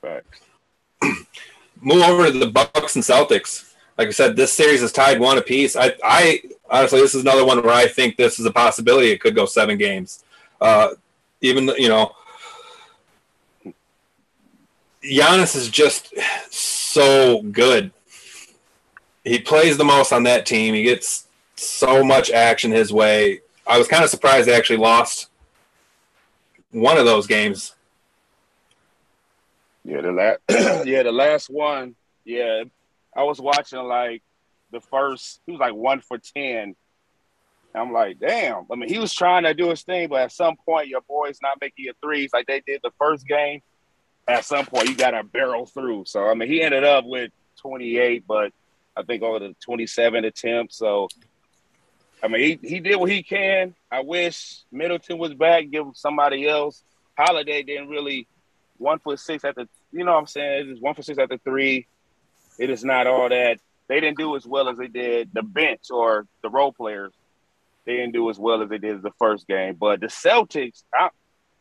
Facts. 0.00 0.40
Move 1.80 2.02
over 2.02 2.30
to 2.30 2.38
the 2.38 2.46
Bucks 2.46 2.94
and 2.94 3.04
Celtics. 3.04 3.72
Like 3.98 4.08
I 4.08 4.10
said, 4.10 4.36
this 4.36 4.52
series 4.52 4.82
is 4.82 4.92
tied 4.92 5.18
one 5.18 5.38
apiece. 5.38 5.74
I, 5.74 5.94
I 6.04 6.42
honestly, 6.68 7.00
this 7.00 7.14
is 7.14 7.22
another 7.22 7.44
one 7.44 7.62
where 7.62 7.72
I 7.72 7.86
think 7.86 8.16
this 8.16 8.38
is 8.38 8.44
a 8.44 8.52
possibility. 8.52 9.10
It 9.10 9.20
could 9.20 9.34
go 9.34 9.46
seven 9.46 9.78
games. 9.78 10.22
Uh, 10.60 10.90
even 11.40 11.68
you 11.78 11.88
know, 11.88 12.14
Giannis 15.02 15.56
is 15.56 15.68
just 15.70 16.12
so 16.50 17.42
good. 17.42 17.90
He 19.26 19.40
plays 19.40 19.76
the 19.76 19.84
most 19.84 20.12
on 20.12 20.22
that 20.22 20.46
team. 20.46 20.72
He 20.72 20.84
gets 20.84 21.26
so 21.56 22.04
much 22.04 22.30
action 22.30 22.70
his 22.70 22.92
way. 22.92 23.40
I 23.66 23.76
was 23.76 23.88
kind 23.88 24.04
of 24.04 24.10
surprised 24.10 24.46
they 24.46 24.54
actually 24.54 24.76
lost 24.76 25.30
one 26.70 26.96
of 26.96 27.06
those 27.06 27.26
games. 27.26 27.74
Yeah, 29.84 30.00
the 30.00 30.12
last 30.12 30.38
yeah, 30.86 31.02
the 31.02 31.10
last 31.10 31.50
one. 31.50 31.96
Yeah. 32.24 32.64
I 33.16 33.24
was 33.24 33.40
watching 33.40 33.80
like 33.80 34.22
the 34.70 34.80
first 34.80 35.40
he 35.44 35.52
was 35.52 35.60
like 35.60 35.74
one 35.74 36.00
for 36.00 36.18
ten. 36.18 36.76
I'm 37.74 37.92
like, 37.92 38.20
damn. 38.20 38.64
I 38.70 38.76
mean, 38.76 38.88
he 38.88 38.98
was 38.98 39.12
trying 39.12 39.42
to 39.42 39.54
do 39.54 39.70
his 39.70 39.82
thing, 39.82 40.08
but 40.08 40.22
at 40.22 40.32
some 40.32 40.54
point 40.64 40.86
your 40.86 41.02
boy's 41.02 41.40
not 41.42 41.58
making 41.60 41.84
your 41.84 41.94
threes 42.00 42.30
like 42.32 42.46
they 42.46 42.62
did 42.64 42.80
the 42.84 42.92
first 42.96 43.26
game. 43.26 43.60
At 44.28 44.44
some 44.44 44.66
point 44.66 44.88
you 44.88 44.94
gotta 44.94 45.24
barrel 45.24 45.66
through. 45.66 46.04
So 46.06 46.28
I 46.28 46.34
mean 46.34 46.48
he 46.48 46.62
ended 46.62 46.84
up 46.84 47.04
with 47.04 47.32
28, 47.56 48.24
but 48.28 48.52
I 48.96 49.02
think 49.02 49.22
over 49.22 49.40
the 49.40 49.54
27 49.60 50.24
attempts. 50.24 50.78
So 50.78 51.08
I 52.22 52.28
mean 52.28 52.58
he, 52.62 52.68
he 52.68 52.80
did 52.80 52.96
what 52.96 53.10
he 53.10 53.22
can. 53.22 53.74
I 53.90 54.00
wish 54.00 54.62
Middleton 54.72 55.18
was 55.18 55.34
back, 55.34 55.70
give 55.70 55.86
somebody 55.94 56.48
else. 56.48 56.82
Holiday 57.16 57.62
didn't 57.62 57.88
really 57.88 58.26
one 58.78 58.98
for 58.98 59.16
six 59.16 59.44
at 59.44 59.54
the 59.54 59.68
you 59.92 60.04
know 60.04 60.12
what 60.12 60.20
I'm 60.20 60.26
saying? 60.26 60.70
It's 60.70 60.80
one 60.80 60.94
for 60.94 61.02
six 61.02 61.18
at 61.18 61.28
the 61.28 61.38
three. 61.38 61.86
It 62.58 62.70
is 62.70 62.84
not 62.84 63.06
all 63.06 63.28
that. 63.28 63.58
They 63.88 64.00
didn't 64.00 64.18
do 64.18 64.36
as 64.36 64.46
well 64.46 64.68
as 64.68 64.78
they 64.78 64.88
did 64.88 65.30
the 65.32 65.42
bench 65.42 65.90
or 65.90 66.26
the 66.42 66.50
role 66.50 66.72
players. 66.72 67.12
They 67.84 67.96
didn't 67.96 68.12
do 68.12 68.28
as 68.30 68.38
well 68.38 68.62
as 68.62 68.68
they 68.68 68.78
did 68.78 69.02
the 69.02 69.12
first 69.18 69.46
game. 69.46 69.76
But 69.78 70.00
the 70.00 70.08
Celtics, 70.08 70.82
I, 70.92 71.10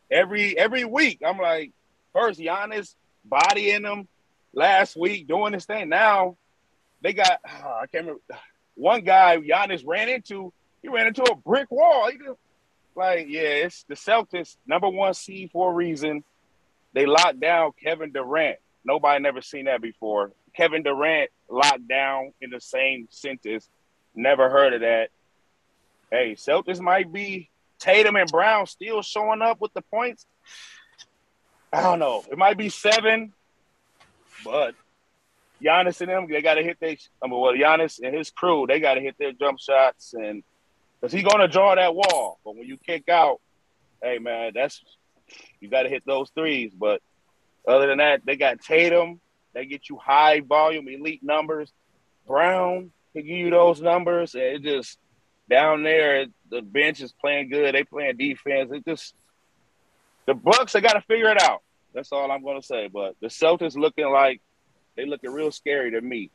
every 0.09 0.57
every 0.57 0.85
week, 0.85 1.21
I'm 1.25 1.37
like, 1.37 1.71
first 2.13 2.39
Giannis 2.39 2.95
bodying 3.23 3.83
them 3.83 4.07
last 4.53 4.95
week 4.95 5.27
doing 5.27 5.51
this 5.51 5.65
thing. 5.65 5.89
Now 5.89 6.37
they 7.05 7.13
got 7.13 7.39
uh, 7.47 7.67
I 7.83 7.85
can't 7.87 8.05
remember 8.05 8.21
one 8.75 9.01
guy 9.01 9.37
Giannis 9.37 9.83
ran 9.85 10.09
into. 10.09 10.51
He 10.81 10.89
ran 10.89 11.07
into 11.07 11.23
a 11.23 11.35
brick 11.35 11.71
wall. 11.71 12.09
He 12.11 12.17
just, 12.17 12.37
like, 12.95 13.27
yeah, 13.29 13.41
it's 13.41 13.83
the 13.87 13.95
Celtics 13.95 14.57
number 14.67 14.89
one 14.89 15.13
seed 15.13 15.51
for 15.51 15.71
a 15.71 15.73
reason. 15.73 16.23
They 16.93 17.05
locked 17.05 17.39
down 17.39 17.71
Kevin 17.81 18.11
Durant. 18.11 18.57
Nobody 18.83 19.21
never 19.21 19.41
seen 19.41 19.65
that 19.65 19.81
before. 19.81 20.31
Kevin 20.55 20.83
Durant 20.83 21.31
locked 21.49 21.87
down 21.87 22.33
in 22.39 22.51
the 22.51 22.61
same 22.61 23.07
sentence. 23.09 23.67
Never 24.13 24.49
heard 24.49 24.73
of 24.73 24.81
that. 24.81 25.09
Hey, 26.11 26.35
Celtics 26.35 26.79
might 26.79 27.11
be 27.11 27.49
Tatum 27.79 28.15
and 28.15 28.31
Brown 28.31 28.67
still 28.67 29.01
showing 29.01 29.41
up 29.41 29.59
with 29.59 29.73
the 29.73 29.81
points. 29.81 30.25
I 31.73 31.81
don't 31.81 31.99
know. 31.99 32.23
It 32.31 32.37
might 32.37 32.57
be 32.57 32.69
seven, 32.69 33.33
but 34.43 34.75
Giannis 35.63 36.01
and 36.01 36.09
them, 36.09 36.27
they 36.29 36.41
got 36.41 36.55
to 36.55 36.63
hit 36.63 36.79
their. 36.79 36.95
I 37.23 37.27
mean, 37.27 37.39
well, 37.39 37.53
Giannis 37.53 37.99
and 38.03 38.15
his 38.15 38.29
crew, 38.29 38.65
they 38.67 38.79
got 38.79 38.95
to 38.95 39.01
hit 39.01 39.15
their 39.17 39.31
jump 39.31 39.59
shots, 39.59 40.13
and 40.13 40.43
because 40.99 41.13
he's 41.13 41.23
to 41.23 41.47
draw 41.47 41.75
that 41.75 41.95
wall. 41.95 42.39
But 42.43 42.55
when 42.55 42.67
you 42.67 42.77
kick 42.77 43.09
out, 43.09 43.39
hey 44.01 44.19
man, 44.19 44.51
that's 44.55 44.83
you 45.59 45.69
got 45.69 45.83
to 45.83 45.89
hit 45.89 46.03
those 46.05 46.29
threes. 46.31 46.71
But 46.77 47.01
other 47.67 47.87
than 47.87 47.97
that, 47.99 48.21
they 48.25 48.35
got 48.35 48.61
Tatum. 48.61 49.19
They 49.53 49.65
get 49.65 49.89
you 49.89 49.97
high 49.97 50.41
volume, 50.41 50.87
elite 50.87 51.23
numbers. 51.23 51.71
Brown 52.27 52.91
can 53.13 53.21
give 53.21 53.37
you 53.37 53.49
those 53.49 53.81
numbers. 53.81 54.35
And 54.35 54.43
it 54.43 54.63
just 54.63 54.99
down 55.49 55.83
there, 55.83 56.25
the 56.49 56.61
bench 56.61 57.01
is 57.01 57.13
playing 57.13 57.49
good. 57.49 57.73
They 57.73 57.83
playing 57.83 58.17
defense. 58.17 58.71
It 58.73 58.85
just 58.85 59.13
the 60.25 60.33
Bucks. 60.33 60.73
They 60.73 60.81
got 60.81 60.93
to 60.93 61.01
figure 61.01 61.29
it 61.29 61.41
out. 61.41 61.61
That's 61.93 62.11
all 62.11 62.29
I'm 62.29 62.43
going 62.43 62.59
to 62.59 62.65
say. 62.65 62.89
But 62.91 63.15
the 63.21 63.27
Celtics 63.27 63.77
looking 63.77 64.09
like 64.11 64.41
they 64.95 65.05
looking 65.05 65.31
real 65.31 65.51
scary 65.51 65.91
to 65.91 66.01
me. 66.01 66.29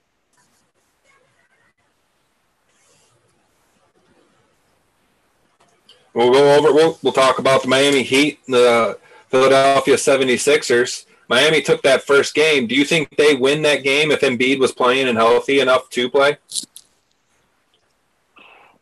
We'll 6.12 6.32
go 6.32 6.56
over. 6.56 6.72
We'll, 6.72 6.98
we'll 7.02 7.12
talk 7.12 7.38
about 7.38 7.62
the 7.62 7.68
Miami 7.68 8.02
Heat, 8.02 8.40
and 8.46 8.54
the 8.54 8.98
Philadelphia 9.28 9.94
76ers. 9.94 11.06
Miami 11.28 11.62
took 11.62 11.82
that 11.82 12.02
first 12.02 12.34
game. 12.34 12.66
Do 12.66 12.74
you 12.74 12.84
think 12.84 13.16
they 13.16 13.36
win 13.36 13.62
that 13.62 13.84
game 13.84 14.10
if 14.10 14.20
Embiid 14.20 14.58
was 14.58 14.72
playing 14.72 15.06
and 15.06 15.16
healthy 15.16 15.60
enough 15.60 15.88
to 15.90 16.10
play? 16.10 16.38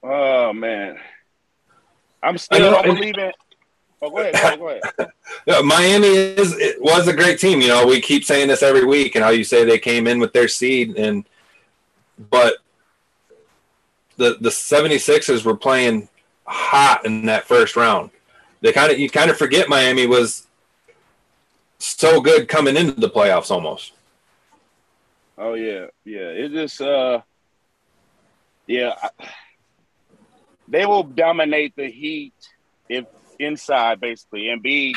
Oh 0.03 0.55
man, 0.55 0.99
I'm 2.23 2.39
still 2.39 2.73
know, 2.73 2.83
believing. 2.83 3.33
Oh, 4.01 4.11
go 4.11 4.19
ahead, 4.19 4.59
go 4.59 4.69
ahead, 4.69 5.65
Miami 5.65 6.07
is 6.07 6.57
it 6.57 6.81
was 6.81 7.09
a 7.09 7.13
great 7.13 7.41
team. 7.41 7.61
You 7.61 7.69
know, 7.69 7.87
we 7.87 8.01
keep 8.01 8.25
saying 8.25 8.49
this 8.49 8.63
every 8.63 8.85
week, 8.85 9.17
and 9.17 9.25
how 9.25 9.31
you 9.31 9.43
say 9.43 9.65
they 9.65 9.79
came 9.79 10.07
in 10.07 10.21
with 10.21 10.33
their 10.33 10.47
seed, 10.47 10.97
and 10.97 11.25
but 12.31 12.59
the 14.17 14.37
the 14.41 14.51
76ers 14.51 15.45
were 15.45 15.57
playing 15.57 16.09
hot 16.47 17.05
in 17.05 17.27
that 17.27 17.45
first 17.45 17.75
round. 17.77 18.11
They 18.61 18.73
kind 18.73 18.93
of 18.93 18.99
you 18.99 19.11
kind 19.11 19.31
of 19.31 19.39
forget 19.39 19.69
Miami 19.69 20.07
was 20.07 20.47
so 21.79 22.21
good 22.21 22.49
coming 22.49 22.77
into 22.77 23.01
the 23.01 23.11
playoffs 23.11 23.51
almost. 23.51 23.93
Oh 25.37 25.55
yeah, 25.55 25.87
yeah. 26.05 26.29
It 26.29 26.53
just 26.53 26.81
uh, 26.81 27.21
yeah. 28.67 28.95
They 30.67 30.85
will 30.85 31.05
dominate 31.05 31.75
the 31.77 31.89
Heat 31.89 32.35
if 32.89 33.07
inside 33.39 34.01
basically. 34.01 34.45
Embiid 34.45 34.97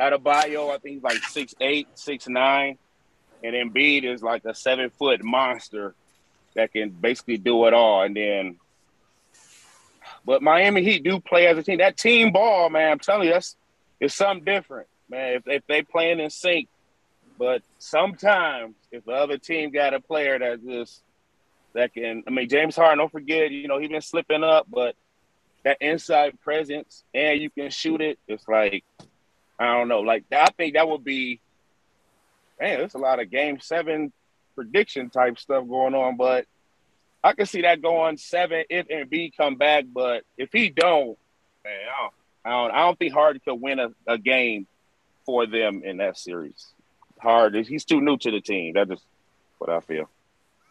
Adebayo, 0.00 0.70
I 0.70 0.78
think 0.78 0.94
he's 0.96 1.02
like 1.02 1.22
six 1.24 1.54
eight, 1.60 1.88
six 1.94 2.28
nine, 2.28 2.78
and 3.42 3.54
Embiid 3.54 4.04
is 4.04 4.22
like 4.22 4.44
a 4.44 4.54
seven 4.54 4.90
foot 4.90 5.22
monster 5.24 5.94
that 6.54 6.72
can 6.72 6.90
basically 6.90 7.38
do 7.38 7.66
it 7.66 7.74
all. 7.74 8.02
And 8.02 8.16
then, 8.16 8.56
but 10.24 10.42
Miami 10.42 10.82
Heat 10.82 11.04
do 11.04 11.20
play 11.20 11.46
as 11.46 11.58
a 11.58 11.62
team. 11.62 11.78
That 11.78 11.96
team 11.96 12.32
ball, 12.32 12.70
man, 12.70 12.92
I'm 12.92 12.98
telling 12.98 13.26
you, 13.26 13.34
that's 13.34 13.56
it's 14.00 14.14
something 14.14 14.44
different, 14.44 14.88
man. 15.08 15.34
If 15.34 15.42
if 15.46 15.66
they 15.66 15.82
playing 15.82 16.20
in 16.20 16.30
sync, 16.30 16.68
but 17.38 17.62
sometimes 17.78 18.74
if 18.92 19.04
the 19.04 19.12
other 19.12 19.38
team 19.38 19.70
got 19.70 19.94
a 19.94 20.00
player 20.00 20.38
that 20.38 20.64
just 20.64 21.02
that 21.74 21.92
can, 21.92 22.24
I 22.26 22.30
mean, 22.30 22.48
James 22.48 22.76
Harden, 22.76 22.98
don't 22.98 23.12
forget, 23.12 23.50
you 23.50 23.68
know, 23.68 23.78
he 23.78 23.88
been 23.88 24.00
slipping 24.00 24.42
up, 24.42 24.66
but 24.70 24.96
that 25.68 25.82
inside 25.82 26.40
presence 26.40 27.04
and 27.12 27.38
you 27.42 27.50
can 27.50 27.68
shoot 27.68 28.00
it. 28.00 28.18
It's 28.26 28.48
like 28.48 28.84
I 29.58 29.66
don't 29.74 29.88
know. 29.88 30.00
Like 30.00 30.24
I 30.32 30.48
think 30.56 30.74
that 30.74 30.88
would 30.88 31.04
be 31.04 31.40
man, 32.58 32.78
there's 32.78 32.94
a 32.94 32.98
lot 32.98 33.20
of 33.20 33.30
game 33.30 33.60
seven 33.60 34.10
prediction 34.54 35.10
type 35.10 35.38
stuff 35.38 35.68
going 35.68 35.94
on, 35.94 36.16
but 36.16 36.46
I 37.22 37.34
can 37.34 37.44
see 37.44 37.62
that 37.62 37.82
going 37.82 38.16
seven 38.16 38.64
if 38.70 38.88
Embiid 38.88 39.36
come 39.36 39.56
back. 39.56 39.84
But 39.92 40.24
if 40.38 40.50
he 40.52 40.70
don't, 40.70 41.18
man, 41.64 41.74
I 41.94 42.02
don't, 42.02 42.14
I 42.44 42.50
don't, 42.50 42.70
I 42.70 42.86
don't 42.86 42.98
think 42.98 43.12
Harden 43.12 43.42
could 43.44 43.60
win 43.60 43.78
a, 43.78 43.90
a 44.06 44.16
game 44.16 44.66
for 45.26 45.46
them 45.46 45.82
in 45.84 45.98
that 45.98 46.16
series. 46.16 46.66
Hard, 47.20 47.54
he's 47.66 47.84
too 47.84 48.00
new 48.00 48.16
to 48.16 48.30
the 48.30 48.40
team. 48.40 48.72
That's 48.74 48.88
just 48.88 49.04
what 49.58 49.68
I 49.68 49.80
feel. 49.80 50.08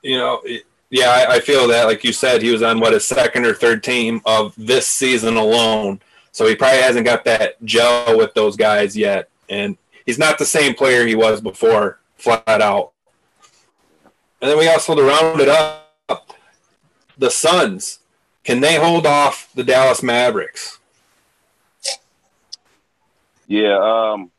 You 0.02 0.18
know, 0.18 0.42
it, 0.44 0.64
yeah, 0.90 1.10
I, 1.10 1.36
I, 1.36 1.40
feel 1.40 1.68
that. 1.68 1.86
Like 1.86 2.04
you 2.04 2.14
said, 2.14 2.42
he 2.42 2.52
was 2.52 2.64
on 2.64 2.80
what 2.80 2.94
his 2.94 3.06
second 3.06 3.46
or 3.46 3.54
third 3.54 3.84
team 3.84 4.22
of 4.26 4.54
this 4.58 4.88
season 4.88 5.36
alone, 5.36 6.00
so 6.32 6.46
he 6.46 6.56
probably 6.56 6.82
hasn't 6.82 7.06
got 7.06 7.26
that 7.26 7.64
gel 7.66 8.18
with 8.18 8.34
those 8.34 8.56
guys 8.56 8.96
yet, 8.96 9.30
and 9.50 9.78
he's 10.06 10.20
not 10.20 10.38
the 10.38 10.46
same 10.46 10.74
player 10.74 11.06
he 11.06 11.16
was 11.16 11.42
before, 11.42 12.00
flat 12.16 12.62
out. 12.62 12.94
And 14.42 14.50
then 14.52 14.58
we 14.58 14.68
also 14.70 14.96
to 14.96 15.04
round 15.04 15.42
it 15.42 15.50
up, 15.50 16.34
the 17.18 17.32
Suns. 17.32 18.00
Can 18.44 18.62
they 18.62 18.76
hold 18.76 19.06
off 19.06 19.50
the 19.56 19.64
Dallas 19.64 20.02
Mavericks? 20.02 20.80
Yeah, 23.48 23.78
um, 23.78 24.32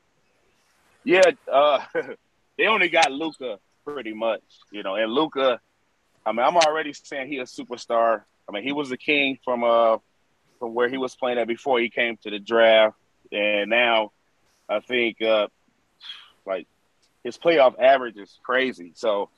yeah. 1.04 1.22
Uh, 1.50 1.80
they 2.56 2.66
only 2.66 2.88
got 2.88 3.12
Luka 3.12 3.58
pretty 3.84 4.14
much, 4.14 4.42
you 4.70 4.82
know, 4.82 4.94
and 4.94 5.12
Luka 5.12 5.60
I 6.28 6.32
mean, 6.32 6.44
I'm 6.44 6.58
already 6.58 6.92
saying 6.92 7.28
he 7.28 7.38
a 7.38 7.44
superstar. 7.44 8.22
I 8.46 8.52
mean, 8.52 8.62
he 8.62 8.72
was 8.72 8.90
the 8.90 8.98
king 8.98 9.38
from 9.42 9.64
uh 9.64 9.96
from 10.58 10.74
where 10.74 10.88
he 10.88 10.98
was 10.98 11.16
playing 11.16 11.38
at 11.38 11.48
before 11.48 11.80
he 11.80 11.88
came 11.88 12.18
to 12.18 12.30
the 12.30 12.38
draft, 12.38 12.96
and 13.32 13.70
now 13.70 14.12
I 14.68 14.80
think 14.80 15.22
uh 15.22 15.48
like 16.44 16.66
his 17.24 17.38
playoff 17.38 17.80
average 17.80 18.18
is 18.18 18.38
crazy. 18.42 18.92
So 18.94 19.30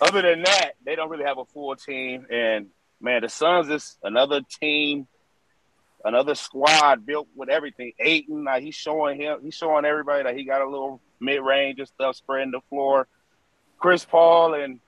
other 0.00 0.22
than 0.22 0.42
that, 0.42 0.72
they 0.84 0.94
don't 0.94 1.10
really 1.10 1.24
have 1.24 1.38
a 1.38 1.44
full 1.46 1.74
team. 1.74 2.26
And 2.30 2.68
man, 3.00 3.22
the 3.22 3.28
Suns 3.28 3.68
is 3.68 3.98
another 4.04 4.42
team, 4.60 5.08
another 6.04 6.36
squad 6.36 7.04
built 7.06 7.26
with 7.34 7.48
everything. 7.48 7.92
Ayton, 7.98 8.44
like 8.44 8.62
he's 8.62 8.76
showing 8.76 9.20
him, 9.20 9.40
he's 9.42 9.54
showing 9.54 9.84
everybody 9.84 10.22
that 10.22 10.36
he 10.36 10.44
got 10.44 10.62
a 10.62 10.68
little 10.68 11.00
mid 11.18 11.42
range 11.42 11.80
and 11.80 11.88
stuff, 11.88 12.14
spreading 12.14 12.52
the 12.52 12.60
floor. 12.68 13.08
Chris 13.80 14.04
Paul 14.04 14.54
and 14.54 14.78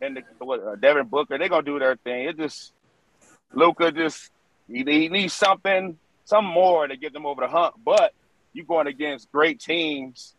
and 0.00 0.16
the, 0.16 0.46
uh, 0.46 0.76
Devin 0.76 1.06
Booker, 1.06 1.38
they're 1.38 1.48
gonna 1.48 1.62
do 1.62 1.78
their 1.78 1.96
thing. 1.96 2.28
It 2.28 2.36
just 2.36 2.72
Luka 3.52 3.92
just 3.92 4.30
he, 4.68 4.84
he 4.84 5.08
needs 5.08 5.32
something, 5.32 5.98
some 6.24 6.44
more 6.44 6.86
to 6.86 6.96
get 6.96 7.12
them 7.12 7.26
over 7.26 7.42
the 7.42 7.48
hump. 7.48 7.76
But 7.84 8.12
you're 8.52 8.66
going 8.66 8.86
against 8.86 9.30
great 9.32 9.60
teams. 9.60 10.34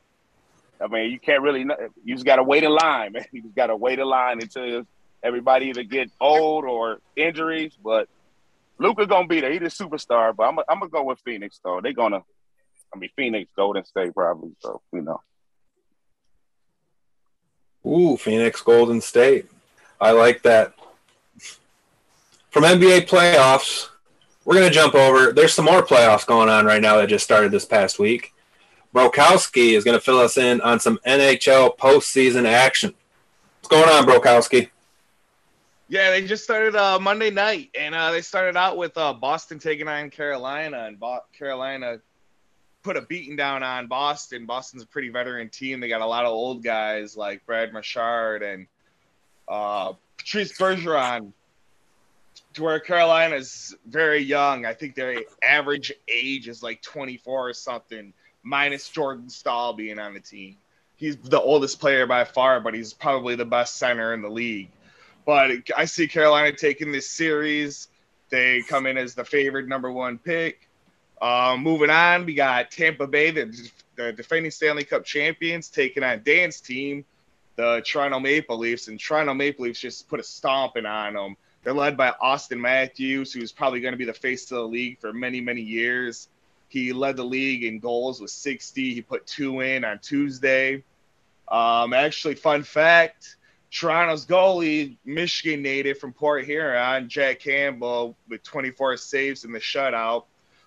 I 0.82 0.88
mean, 0.88 1.12
you 1.12 1.20
can't 1.20 1.42
really. 1.42 1.66
You 2.04 2.16
just 2.16 2.26
got 2.26 2.38
to 2.38 2.44
wait 2.44 2.64
in 2.64 2.72
line, 2.72 3.12
man. 3.14 3.26
You 3.32 3.44
just 3.44 3.56
got 3.56 3.68
to 3.68 3.76
wait 3.76 4.00
in 4.00 4.06
line 4.06 4.42
until 4.42 4.84
everybody 5.24 5.68
either 5.68 5.84
get 5.84 6.12
old 6.20 6.66
or 6.66 7.00
injuries. 7.16 7.78
But 7.82 8.10
Luka 8.78 9.06
gonna 9.06 9.28
be 9.28 9.42
there. 9.42 9.52
He's 9.52 9.62
a 9.62 9.84
superstar. 9.84 10.36
But 10.36 10.48
I'm, 10.48 10.60
I'm 10.68 10.80
gonna 10.80 10.90
go 10.90 11.04
with 11.04 11.20
Phoenix 11.20 11.60
though. 11.64 11.80
They're 11.82 11.94
gonna. 11.94 12.24
I 12.94 12.98
mean, 12.98 13.10
Phoenix, 13.16 13.50
Golden 13.56 13.84
State, 13.86 14.14
probably. 14.14 14.52
So 14.60 14.82
you 14.94 15.02
know. 15.02 15.22
Ooh, 17.86 18.18
Phoenix, 18.18 18.62
Golden 18.62 19.00
State. 19.02 19.46
I 20.02 20.12
like 20.12 20.42
that. 20.44 20.74
From 22.50 22.64
NBA 22.64 23.08
playoffs, 23.08 23.90
we're 24.44 24.56
going 24.56 24.68
to 24.68 24.74
jump 24.74 24.96
over. 24.96 25.34
There's 25.34 25.54
some 25.54 25.66
more 25.66 25.84
playoffs 25.84 26.26
going 26.26 26.50
on 26.50 26.66
right 26.66 26.82
now 26.82 26.98
that 26.98 27.08
just 27.08 27.26
started 27.26 27.52
this 27.52 27.66
past 27.66 28.00
week. 28.00 28.34
Brokowski 28.94 29.74
is 29.74 29.84
going 29.84 29.98
to 29.98 30.04
fill 30.04 30.20
us 30.20 30.38
in 30.38 30.62
on 30.62 30.80
some 30.80 31.00
NHL 31.06 31.78
postseason 31.78 32.46
action. 32.46 32.94
What's 33.60 33.68
going 33.68 33.90
on, 33.90 34.06
Brokowski? 34.06 34.70
Yeah, 35.90 36.10
they 36.12 36.26
just 36.26 36.44
started 36.44 36.76
uh, 36.76 36.98
Monday 37.00 37.30
night, 37.30 37.70
and 37.78 37.94
uh, 37.94 38.12
they 38.12 38.22
started 38.22 38.58
out 38.58 38.78
with 38.78 38.98
uh, 38.98 39.14
Boston 39.14 39.60
taking 39.60 39.88
on 39.88 40.10
Carolina, 40.10 40.86
and 40.86 41.00
Bo- 41.00 41.26
Carolina 41.38 42.00
put 42.86 42.96
a 42.96 43.02
beating 43.02 43.36
down 43.36 43.64
on 43.64 43.88
Boston. 43.88 44.46
Boston's 44.46 44.84
a 44.84 44.88
pretty 44.88 45.10
veteran 45.10 45.50
team. 45.50 45.80
They 45.80 45.90
got 45.90 46.02
a 46.02 46.06
lot 46.06 46.24
of 46.24 46.32
old 46.32 46.64
guys 46.64 47.18
like 47.18 47.44
Brad 47.48 47.74
Marchand 47.74 48.44
and 48.44 48.68
uh, 49.48 49.94
Patrice 50.18 50.56
Bergeron, 50.56 51.34
to 52.54 52.64
where 52.64 52.80
Carolina's 52.80 53.76
very 53.88 54.20
young. 54.20 54.68
I 54.68 54.76
think 54.76 54.94
their 54.94 55.24
average 55.42 55.92
age 56.08 56.48
is 56.48 56.62
like 56.62 56.84
24 56.84 57.50
or 57.50 57.54
something, 57.54 58.14
minus 58.44 58.88
Jordan 58.88 59.30
Staal 59.30 59.74
being 59.74 59.98
on 59.98 60.14
the 60.14 60.20
team. 60.20 60.56
He's 60.96 61.18
the 61.18 61.42
oldest 61.42 61.80
player 61.80 62.06
by 62.06 62.24
far, 62.24 62.62
but 62.62 62.76
he's 62.76 62.94
probably 62.94 63.36
the 63.36 63.46
best 63.46 63.78
center 63.78 64.14
in 64.14 64.22
the 64.22 64.30
league. 64.30 64.70
But 65.26 65.52
I 65.76 65.86
see 65.86 66.08
Carolina 66.08 66.56
taking 66.56 66.92
this 66.92 67.10
series. 67.10 67.88
They 68.30 68.62
come 68.62 68.86
in 68.86 68.96
as 68.96 69.16
the 69.16 69.26
favorite 69.26 69.68
number 69.68 69.92
one 69.92 70.20
pick. 70.20 70.70
Uh, 71.22 71.58
moving 71.60 71.90
on, 71.90 72.26
we 72.26 72.34
got 72.34 72.72
Tampa 72.72 73.08
Bay, 73.08 73.32
the, 73.32 73.72
the 73.96 74.12
defending 74.14 74.52
Stanley 74.52 74.84
Cup 74.84 75.06
champions, 75.06 75.70
taking 75.70 76.04
on 76.04 76.22
Dan's 76.24 76.60
team, 76.62 77.06
the 77.56 77.82
Toronto 77.86 78.20
Maple 78.20 78.58
Leafs. 78.58 78.88
And 78.88 79.00
Toronto 79.00 79.34
Maple 79.34 79.66
Leafs 79.66 79.80
just 79.80 80.08
put 80.08 80.20
a 80.20 80.24
stomping 80.24 80.86
on 80.86 81.14
them. 81.14 81.38
They're 81.64 81.74
led 81.74 81.98
by 81.98 82.14
Auston 82.22 82.60
Matthews, 82.60 83.34
who's 83.34 83.52
probably 83.52 83.80
going 83.80 83.94
to 83.94 83.98
be 83.98 84.06
the 84.06 84.14
face 84.14 84.52
of 84.52 84.58
the 84.58 84.68
league 84.68 85.00
for 85.00 85.14
many, 85.14 85.42
many 85.42 85.62
years. 85.62 86.28
He 86.68 86.94
led 86.94 87.16
the 87.16 87.24
league 87.24 87.64
in 87.64 87.80
goals 87.80 88.22
with 88.22 88.32
60. 88.32 88.94
He 88.94 89.02
put 89.02 89.26
two 89.26 89.62
in 89.62 89.84
on 89.84 90.00
Tuesday. 90.00 90.84
Um, 91.48 91.94
actually, 91.94 92.36
fun 92.36 92.64
fact 92.64 93.38
Toronto's 93.76 94.26
goalie, 94.26 94.96
Michigan 95.04 95.62
native 95.62 96.00
from 96.00 96.14
Port 96.14 96.46
Huron, 96.46 97.10
Jack 97.10 97.40
Campbell, 97.40 98.16
with 98.30 98.42
24 98.44 98.96
saves 98.96 99.44
in 99.44 99.52
the 99.52 99.60
shutout. 99.60 100.26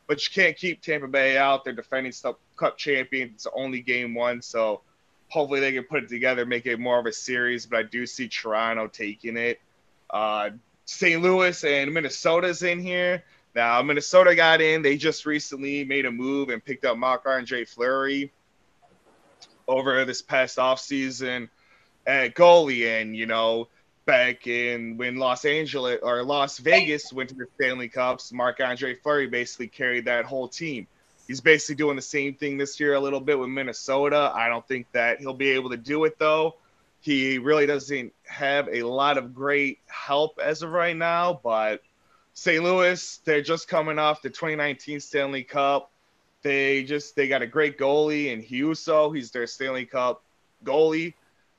But 0.08 0.26
you 0.26 0.32
can't 0.34 0.56
keep 0.56 0.80
Tampa 0.82 1.06
Bay 1.06 1.36
out. 1.36 1.64
They're 1.64 1.74
defending 1.74 2.12
Cup 2.56 2.78
champions. 2.78 3.32
It's 3.34 3.46
only 3.54 3.80
game 3.80 4.14
one, 4.14 4.42
so 4.42 4.80
hopefully 5.28 5.60
they 5.60 5.70
can 5.70 5.84
put 5.84 6.02
it 6.02 6.08
together, 6.08 6.44
make 6.46 6.66
it 6.66 6.80
more 6.80 6.98
of 6.98 7.06
a 7.06 7.12
series. 7.12 7.66
But 7.66 7.78
I 7.78 7.82
do 7.84 8.06
see 8.06 8.26
Toronto 8.26 8.88
taking 8.88 9.36
it. 9.36 9.60
Uh, 10.10 10.50
St. 10.86 11.20
Louis 11.22 11.62
and 11.62 11.92
Minnesota's 11.92 12.62
in 12.62 12.80
here. 12.80 13.22
Now, 13.54 13.82
Minnesota 13.82 14.34
got 14.34 14.62
in. 14.62 14.80
They 14.80 14.96
just 14.96 15.26
recently 15.26 15.84
made 15.84 16.06
a 16.06 16.10
move 16.10 16.48
and 16.48 16.64
picked 16.64 16.86
up 16.86 16.96
Marc 16.96 17.26
Andre 17.26 17.66
Fleury 17.66 18.32
over 19.66 20.04
this 20.06 20.22
past 20.22 20.56
offseason 20.56 21.50
at 22.06 22.34
goalie. 22.34 23.00
And, 23.00 23.14
you 23.14 23.26
know, 23.26 23.68
back 24.08 24.46
in 24.46 24.96
when 24.96 25.16
Los 25.16 25.44
Angeles 25.44 25.98
or 26.02 26.22
Las 26.22 26.56
Vegas 26.56 27.12
went 27.12 27.28
to 27.28 27.34
the 27.34 27.46
Stanley 27.56 27.90
Cups, 27.90 28.32
Marc 28.32 28.58
Andre 28.58 28.94
Fleury 28.94 29.26
basically 29.26 29.68
carried 29.68 30.06
that 30.06 30.24
whole 30.24 30.48
team. 30.48 30.86
He's 31.26 31.42
basically 31.42 31.74
doing 31.74 31.94
the 31.94 32.00
same 32.00 32.32
thing 32.32 32.56
this 32.56 32.80
year 32.80 32.94
a 32.94 33.00
little 33.00 33.20
bit 33.20 33.38
with 33.38 33.50
Minnesota. 33.50 34.32
I 34.34 34.48
don't 34.48 34.66
think 34.66 34.90
that 34.92 35.20
he'll 35.20 35.34
be 35.34 35.50
able 35.50 35.68
to 35.70 35.76
do 35.76 36.04
it 36.04 36.18
though. 36.18 36.54
He 37.02 37.36
really 37.36 37.66
doesn't 37.66 38.14
have 38.24 38.70
a 38.72 38.82
lot 38.82 39.18
of 39.18 39.34
great 39.34 39.78
help 39.88 40.40
as 40.42 40.62
of 40.62 40.70
right 40.70 40.96
now, 40.96 41.38
but 41.44 41.82
St. 42.32 42.64
Louis, 42.64 43.20
they're 43.26 43.42
just 43.42 43.68
coming 43.68 43.98
off 43.98 44.22
the 44.22 44.30
2019 44.30 45.00
Stanley 45.00 45.42
Cup. 45.42 45.90
They 46.40 46.82
just 46.82 47.14
they 47.14 47.28
got 47.28 47.42
a 47.42 47.46
great 47.46 47.76
goalie 47.76 48.32
in 48.32 48.42
Husso. 48.42 49.14
He's 49.14 49.32
their 49.32 49.46
Stanley 49.46 49.84
Cup 49.84 50.22
goalie 50.64 51.12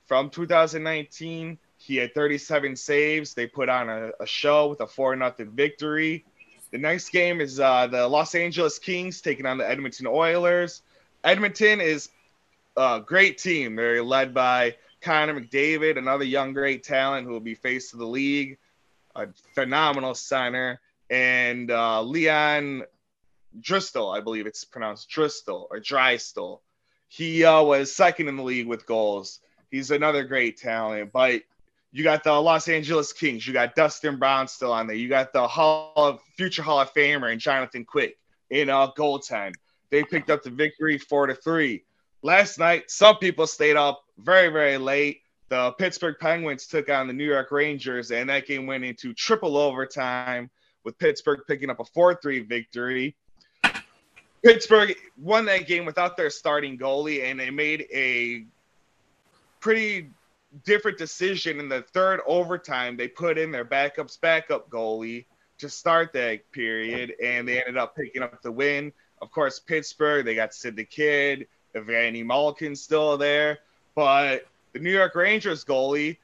from 0.07 0.31
2019. 0.31 1.59
He 1.89 1.95
had 1.95 2.13
37 2.13 2.75
saves. 2.75 3.33
They 3.33 3.47
put 3.47 3.67
on 3.67 3.89
a, 3.89 4.11
a 4.19 4.25
show 4.27 4.67
with 4.67 4.79
a 4.79 4.85
4 4.85 5.15
nothing 5.15 5.49
victory. 5.49 6.23
The 6.69 6.77
next 6.77 7.09
game 7.09 7.41
is 7.41 7.59
uh, 7.59 7.87
the 7.87 8.07
Los 8.07 8.35
Angeles 8.35 8.77
Kings 8.77 9.21
taking 9.21 9.47
on 9.47 9.57
the 9.57 9.67
Edmonton 9.67 10.05
Oilers. 10.05 10.83
Edmonton 11.23 11.81
is 11.81 12.09
a 12.77 13.01
great 13.03 13.39
team. 13.39 13.75
They're 13.75 14.03
led 14.03 14.35
by 14.35 14.75
Connor 15.01 15.41
McDavid, 15.41 15.97
another 15.97 16.25
young 16.25 16.53
great 16.53 16.83
talent 16.83 17.25
who 17.25 17.33
will 17.33 17.39
be 17.39 17.55
face 17.55 17.91
of 17.91 17.97
the 17.97 18.05
league, 18.05 18.59
a 19.15 19.29
phenomenal 19.55 20.13
center, 20.13 20.79
and 21.09 21.71
uh, 21.71 22.03
Leon 22.03 22.83
Draisaitl, 23.59 24.15
I 24.15 24.21
believe 24.21 24.45
it's 24.45 24.63
pronounced 24.63 25.09
Dristel 25.09 25.65
or 25.71 25.79
Drystal. 25.79 26.61
He 27.07 27.43
uh, 27.43 27.63
was 27.63 27.95
second 27.95 28.27
in 28.27 28.37
the 28.37 28.43
league 28.43 28.67
with 28.67 28.85
goals. 28.85 29.39
He's 29.71 29.89
another 29.89 30.23
great 30.23 30.57
talent, 30.57 31.11
but 31.11 31.41
you 31.91 32.03
got 32.03 32.23
the 32.23 32.33
Los 32.33 32.67
Angeles 32.67 33.13
Kings. 33.13 33.47
You 33.47 33.53
got 33.53 33.75
Dustin 33.75 34.17
Brown 34.17 34.47
still 34.47 34.71
on 34.71 34.87
there. 34.87 34.95
You 34.95 35.09
got 35.09 35.33
the 35.33 35.47
Hall 35.47 35.93
of 35.95 36.21
future 36.37 36.61
Hall 36.61 36.79
of 36.79 36.93
Famer 36.93 37.31
and 37.31 37.41
Jonathan 37.41 37.83
Quick 37.83 38.17
in 38.49 38.69
uh, 38.69 38.91
goaltend. 38.91 39.55
They 39.89 40.03
picked 40.03 40.29
up 40.29 40.43
the 40.43 40.51
victory 40.51 40.97
four 40.97 41.27
to 41.27 41.33
three. 41.33 41.83
Last 42.21 42.59
night, 42.59 42.91
some 42.91 43.17
people 43.17 43.47
stayed 43.47 43.75
up 43.75 44.03
very, 44.19 44.49
very 44.49 44.77
late. 44.77 45.21
The 45.47 45.71
Pittsburgh 45.71 46.15
Penguins 46.19 46.67
took 46.67 46.89
on 46.89 47.07
the 47.07 47.13
New 47.13 47.25
York 47.25 47.51
Rangers, 47.51 48.11
and 48.11 48.29
that 48.29 48.45
game 48.45 48.67
went 48.67 48.83
into 48.83 49.13
triple 49.13 49.57
overtime 49.57 50.49
with 50.83 50.97
Pittsburgh 50.99 51.39
picking 51.47 51.71
up 51.71 51.79
a 51.79 51.85
4 51.85 52.19
3 52.21 52.41
victory. 52.41 53.15
Pittsburgh 54.43 54.95
won 55.17 55.45
that 55.45 55.67
game 55.67 55.85
without 55.85 56.15
their 56.15 56.29
starting 56.29 56.77
goalie, 56.77 57.23
and 57.23 57.39
they 57.39 57.49
made 57.49 57.87
a 57.91 58.45
pretty 59.59 60.09
different 60.65 60.97
decision 60.97 61.59
in 61.59 61.69
the 61.69 61.81
third 61.81 62.21
overtime. 62.25 62.97
They 62.97 63.07
put 63.07 63.37
in 63.37 63.51
their 63.51 63.63
backup's 63.63 64.17
backup 64.17 64.69
goalie 64.69 65.25
to 65.59 65.69
start 65.69 66.13
that 66.13 66.51
period, 66.51 67.13
and 67.23 67.47
they 67.47 67.59
ended 67.59 67.77
up 67.77 67.95
picking 67.95 68.21
up 68.23 68.41
the 68.41 68.51
win. 68.51 68.91
Of 69.21 69.31
course, 69.31 69.59
Pittsburgh, 69.59 70.25
they 70.25 70.35
got 70.35 70.53
Sid 70.53 70.75
the 70.75 70.85
Kid, 70.85 71.47
Evgeny 71.75 72.25
Malkin 72.25 72.75
still 72.75 73.17
there, 73.17 73.59
but 73.95 74.47
the 74.73 74.79
New 74.79 74.91
York 74.91 75.15
Rangers 75.15 75.65
goalie, 75.65 76.17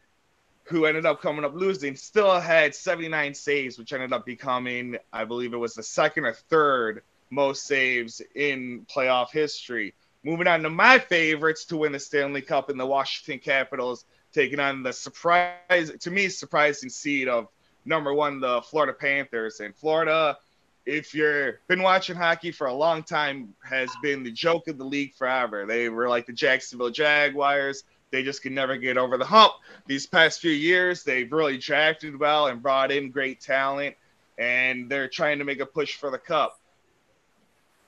who 0.64 0.86
ended 0.86 1.06
up 1.06 1.22
coming 1.22 1.46
up 1.46 1.54
losing, 1.54 1.96
still 1.96 2.40
had 2.40 2.74
79 2.74 3.34
saves, 3.34 3.78
which 3.78 3.94
ended 3.94 4.14
up 4.14 4.26
becoming, 4.26 4.98
I 5.14 5.26
believe 5.26 5.54
it 5.54 5.58
was 5.58 5.76
the 5.76 5.84
second 5.84 6.26
or 6.26 6.34
third 6.34 7.04
most 7.30 7.66
saves 7.66 8.22
in 8.34 8.86
playoff 8.90 9.32
history. 9.32 9.94
Moving 10.26 10.48
on 10.48 10.64
to 10.64 10.72
my 10.72 10.98
favorites 10.98 11.66
to 11.66 11.78
win 11.78 11.92
the 11.92 12.00
Stanley 12.00 12.42
Cup 12.42 12.72
in 12.72 12.78
the 12.78 12.86
Washington 12.86 13.38
Capitals, 13.38 14.06
taking 14.34 14.60
on 14.60 14.82
the 14.82 14.92
surprise, 14.92 15.92
to 16.00 16.10
me, 16.10 16.30
surprising 16.30 16.90
seed 16.90 17.28
of 17.28 17.48
number 17.86 18.12
one, 18.12 18.40
the 18.40 18.64
Florida 18.64 18.92
Panthers. 18.92 19.60
And 19.60 19.76
Florida, 19.76 20.36
if 20.84 21.14
you've 21.14 21.58
been 21.68 21.84
watching 21.84 22.16
hockey 22.16 22.52
for 22.52 22.66
a 22.66 22.74
long 22.74 23.04
time, 23.04 23.54
has 23.64 23.92
been 24.02 24.24
the 24.24 24.32
joke 24.32 24.68
of 24.68 24.80
the 24.80 24.84
league 24.84 25.14
forever. 25.14 25.68
They 25.68 25.90
were 25.90 26.10
like 26.10 26.26
the 26.26 26.34
Jacksonville 26.34 26.90
Jaguars. 26.90 27.84
They 28.10 28.24
just 28.24 28.42
could 28.42 28.52
never 28.52 28.78
get 28.78 28.98
over 28.98 29.20
the 29.20 29.26
hump. 29.26 29.54
These 29.86 30.08
past 30.08 30.42
few 30.42 30.50
years, 30.50 31.04
they've 31.04 31.32
really 31.32 31.60
drafted 31.60 32.20
well 32.20 32.48
and 32.48 32.64
brought 32.64 32.92
in 32.92 33.12
great 33.12 33.42
talent, 33.42 33.96
and 34.40 34.90
they're 34.90 35.08
trying 35.08 35.38
to 35.38 35.46
make 35.46 35.60
a 35.60 35.68
push 35.68 35.98
for 35.98 36.10
the 36.10 36.18
cup 36.18 36.60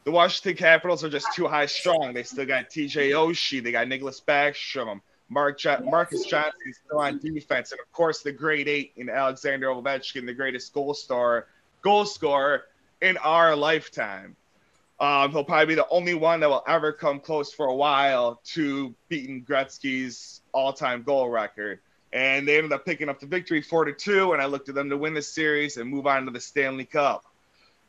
the 0.08 0.12
Washington 0.12 0.56
Capitals 0.56 1.04
are 1.04 1.10
just 1.10 1.28
too 1.34 1.50
high 1.50 1.66
strong. 1.66 2.14
They 2.14 2.24
still 2.24 2.46
got 2.46 2.70
TJ 2.70 3.12
Oshie, 3.12 3.62
they 3.62 3.74
got 3.74 3.88
Nicklas 3.88 4.24
Backstrom, 4.24 5.02
Mark 5.28 5.60
jo- 5.60 5.82
Marcus 5.84 6.24
Johnson 6.24 6.74
still 6.86 7.00
on 7.00 7.20
defense, 7.20 7.74
and 7.74 7.82
of 7.82 7.92
course 7.92 8.22
the 8.22 8.32
great 8.32 8.70
eight 8.70 8.94
in 8.96 9.10
Alexander 9.10 9.68
Ovechkin, 9.68 10.26
the 10.26 10.34
greatest 10.34 10.74
goal 10.74 10.94
star 10.94 11.48
goal 11.82 12.06
scorer 12.06 12.68
in 13.02 13.18
our 13.18 13.54
lifetime. 13.54 14.38
Um, 15.02 15.32
he'll 15.32 15.44
probably 15.44 15.66
be 15.66 15.76
the 15.76 15.90
only 15.90 16.14
one 16.14 16.40
that 16.40 16.48
will 16.48 16.64
ever 16.70 16.94
come 16.94 17.20
close 17.20 17.52
for 17.52 17.66
a 17.66 17.76
while 17.76 18.40
to 18.54 18.96
beating 19.10 19.44
Gretzky's 19.44 20.40
all-time 20.54 21.04
goal 21.04 21.28
record. 21.30 21.82
And 22.14 22.48
they 22.48 22.56
ended 22.56 22.72
up 22.72 22.86
picking 22.86 23.10
up 23.10 23.20
the 23.20 23.28
victory 23.28 23.62
four 23.62 23.84
to 23.84 23.92
two, 23.92 24.32
and 24.32 24.42
I 24.42 24.46
looked 24.46 24.70
at 24.70 24.76
them 24.76 24.90
to 24.90 24.96
win 24.98 25.14
the 25.14 25.22
series 25.22 25.76
and 25.76 25.90
move 25.90 26.08
on 26.08 26.24
to 26.24 26.32
the 26.32 26.40
Stanley 26.40 26.86
Cup. 26.86 27.26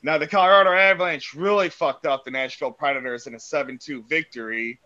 Now, 0.03 0.18
the 0.18 0.26
Colorado 0.26 0.72
Avalanche 0.72 1.34
really 1.34 1.68
fucked 1.68 2.07
up 2.07 2.24
the 2.24 2.30
Nashville 2.30 2.70
Predators 2.70 3.26
in 3.26 3.34
a 3.34 3.40
7 3.40 3.78
2 3.78 4.05
victory. 4.05 4.78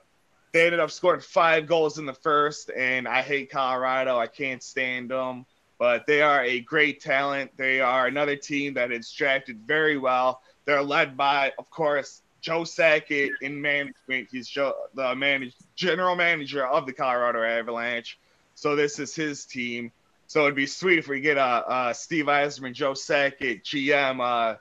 They 0.53 0.67
ended 0.67 0.81
up 0.81 0.91
scoring 0.91 1.21
five 1.21 1.67
goals 1.67 1.99
in 1.99 2.07
the 2.07 2.15
first, 2.15 2.71
and 2.71 3.09
I 3.09 3.23
hate 3.23 3.51
Colorado. 3.51 4.19
I 4.19 4.27
can't 4.27 4.63
stand 4.63 5.11
them, 5.11 5.47
but 5.79 6.07
they 6.07 6.23
are 6.23 6.43
a 6.45 6.61
great 6.61 7.01
talent. 7.01 7.51
They 7.57 7.81
are 7.81 8.07
another 8.07 8.37
team 8.37 8.75
that 8.75 8.93
is 8.93 9.11
drafted 9.11 9.61
very 9.67 9.97
well. 9.97 10.43
They're 10.65 10.83
led 10.83 11.17
by, 11.17 11.53
of 11.59 11.71
course, 11.71 12.23
Joe 12.41 12.63
Sakic 12.63 13.31
in 13.41 13.61
management. 13.61 14.29
He's 14.31 14.49
Joe, 14.49 14.75
the 14.95 15.15
manage, 15.15 15.55
general 15.75 16.17
manager 16.17 16.67
of 16.67 16.87
the 16.87 16.93
Colorado 16.93 17.43
Avalanche. 17.43 18.19
So 18.55 18.77
this 18.77 18.99
is 18.99 19.15
his 19.15 19.45
team. 19.45 19.93
So 20.27 20.43
it'd 20.43 20.55
be 20.55 20.67
sweet 20.67 20.99
if 20.99 21.09
we 21.09 21.21
get 21.21 21.37
a 21.37 21.41
uh, 21.41 21.65
uh, 21.67 21.93
Steve 21.93 22.27
Yzerman, 22.27 22.73
Joe 22.73 22.93
Sakic, 22.93 23.63
GM, 23.63 24.21
uh, 24.21 24.57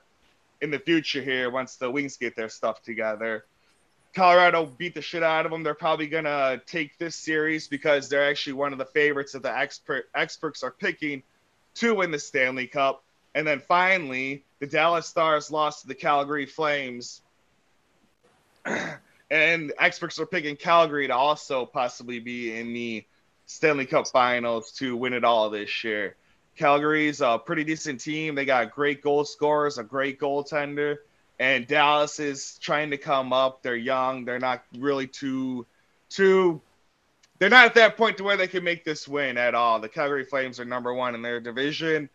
in 0.62 0.70
the 0.70 0.78
future 0.78 1.20
here 1.20 1.50
once 1.50 1.76
the 1.76 1.90
Wings 1.90 2.16
get 2.16 2.36
their 2.36 2.48
stuff 2.48 2.82
together. 2.82 3.44
Colorado 4.14 4.64
beat 4.64 4.94
the 4.94 5.02
shit 5.02 5.22
out 5.22 5.44
of 5.44 5.50
them. 5.52 5.62
They're 5.62 5.74
probably 5.74 6.06
gonna 6.06 6.62
take 6.66 6.96
this 6.98 7.16
series 7.16 7.66
because 7.66 8.08
they're 8.08 8.28
actually 8.28 8.54
one 8.54 8.72
of 8.72 8.78
the 8.78 8.86
favorites 8.86 9.32
that 9.32 9.42
the 9.42 9.54
expert 9.54 10.08
experts 10.14 10.62
are 10.62 10.70
picking 10.70 11.22
to 11.74 11.94
win 11.94 12.10
the 12.10 12.18
Stanley 12.18 12.68
Cup. 12.68 13.02
And 13.34 13.46
then 13.46 13.60
finally, 13.60 14.44
the 14.60 14.66
Dallas 14.66 15.06
Stars 15.06 15.50
lost 15.50 15.82
to 15.82 15.88
the 15.88 15.94
Calgary 15.94 16.46
Flames. 16.46 17.22
and 19.30 19.72
experts 19.78 20.20
are 20.20 20.26
picking 20.26 20.56
Calgary 20.56 21.08
to 21.08 21.16
also 21.16 21.66
possibly 21.66 22.20
be 22.20 22.54
in 22.54 22.72
the 22.72 23.04
Stanley 23.46 23.86
Cup 23.86 24.06
Finals 24.08 24.72
to 24.72 24.94
win 24.94 25.14
it 25.14 25.24
all 25.24 25.50
this 25.50 25.82
year. 25.82 26.16
Calgary's 26.56 27.20
a 27.20 27.38
pretty 27.38 27.64
decent 27.64 28.00
team. 28.00 28.34
They 28.34 28.44
got 28.44 28.70
great 28.72 29.02
goal 29.02 29.24
scorers, 29.24 29.78
a 29.78 29.84
great 29.84 30.20
goaltender, 30.20 30.98
and 31.38 31.66
Dallas 31.66 32.20
is 32.20 32.58
trying 32.60 32.90
to 32.90 32.98
come 32.98 33.32
up. 33.32 33.62
They're 33.62 33.74
young. 33.74 34.24
They're 34.24 34.38
not 34.38 34.62
really 34.78 35.06
too, 35.06 35.66
too. 36.08 36.60
they're 37.38 37.50
not 37.50 37.64
at 37.64 37.74
that 37.74 37.96
point 37.96 38.18
to 38.18 38.22
where 38.22 38.36
they 38.36 38.46
can 38.46 38.62
make 38.62 38.84
this 38.84 39.08
win 39.08 39.36
at 39.36 39.52
all. 39.54 39.80
The 39.80 39.88
Calgary 39.88 40.24
Flames 40.24 40.60
are 40.60 40.64
number 40.64 40.94
one 40.94 41.16
in 41.16 41.22
their 41.22 41.40
division, 41.40 42.08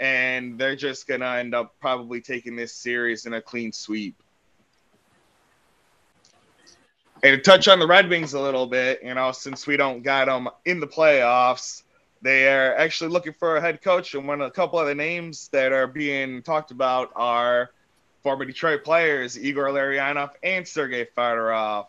and 0.00 0.58
they're 0.58 0.74
just 0.74 1.06
gonna 1.06 1.36
end 1.36 1.54
up 1.54 1.76
probably 1.78 2.20
taking 2.20 2.56
this 2.56 2.72
series 2.74 3.26
in 3.26 3.34
a 3.34 3.40
clean 3.40 3.70
sweep. 3.70 4.20
And 7.22 7.36
to 7.36 7.38
touch 7.38 7.68
on 7.68 7.78
the 7.78 7.86
Red 7.86 8.10
Wings 8.10 8.34
a 8.34 8.40
little 8.40 8.66
bit, 8.66 9.00
you 9.04 9.14
know, 9.14 9.30
since 9.30 9.66
we 9.66 9.76
don't 9.76 10.02
got 10.02 10.26
them 10.26 10.48
in 10.64 10.80
the 10.80 10.86
playoffs, 10.88 11.83
they 12.24 12.48
are 12.48 12.74
actually 12.76 13.10
looking 13.10 13.34
for 13.34 13.58
a 13.58 13.60
head 13.60 13.82
coach, 13.82 14.14
and 14.14 14.26
one 14.26 14.40
of 14.40 14.46
a 14.46 14.50
couple 14.50 14.78
of 14.78 14.86
the 14.86 14.94
names 14.94 15.48
that 15.48 15.72
are 15.72 15.86
being 15.86 16.40
talked 16.40 16.70
about 16.70 17.12
are 17.14 17.70
former 18.22 18.46
Detroit 18.46 18.82
players 18.82 19.38
Igor 19.38 19.66
Larionov 19.66 20.30
and 20.42 20.66
Sergei 20.66 21.04
Fedorov 21.04 21.86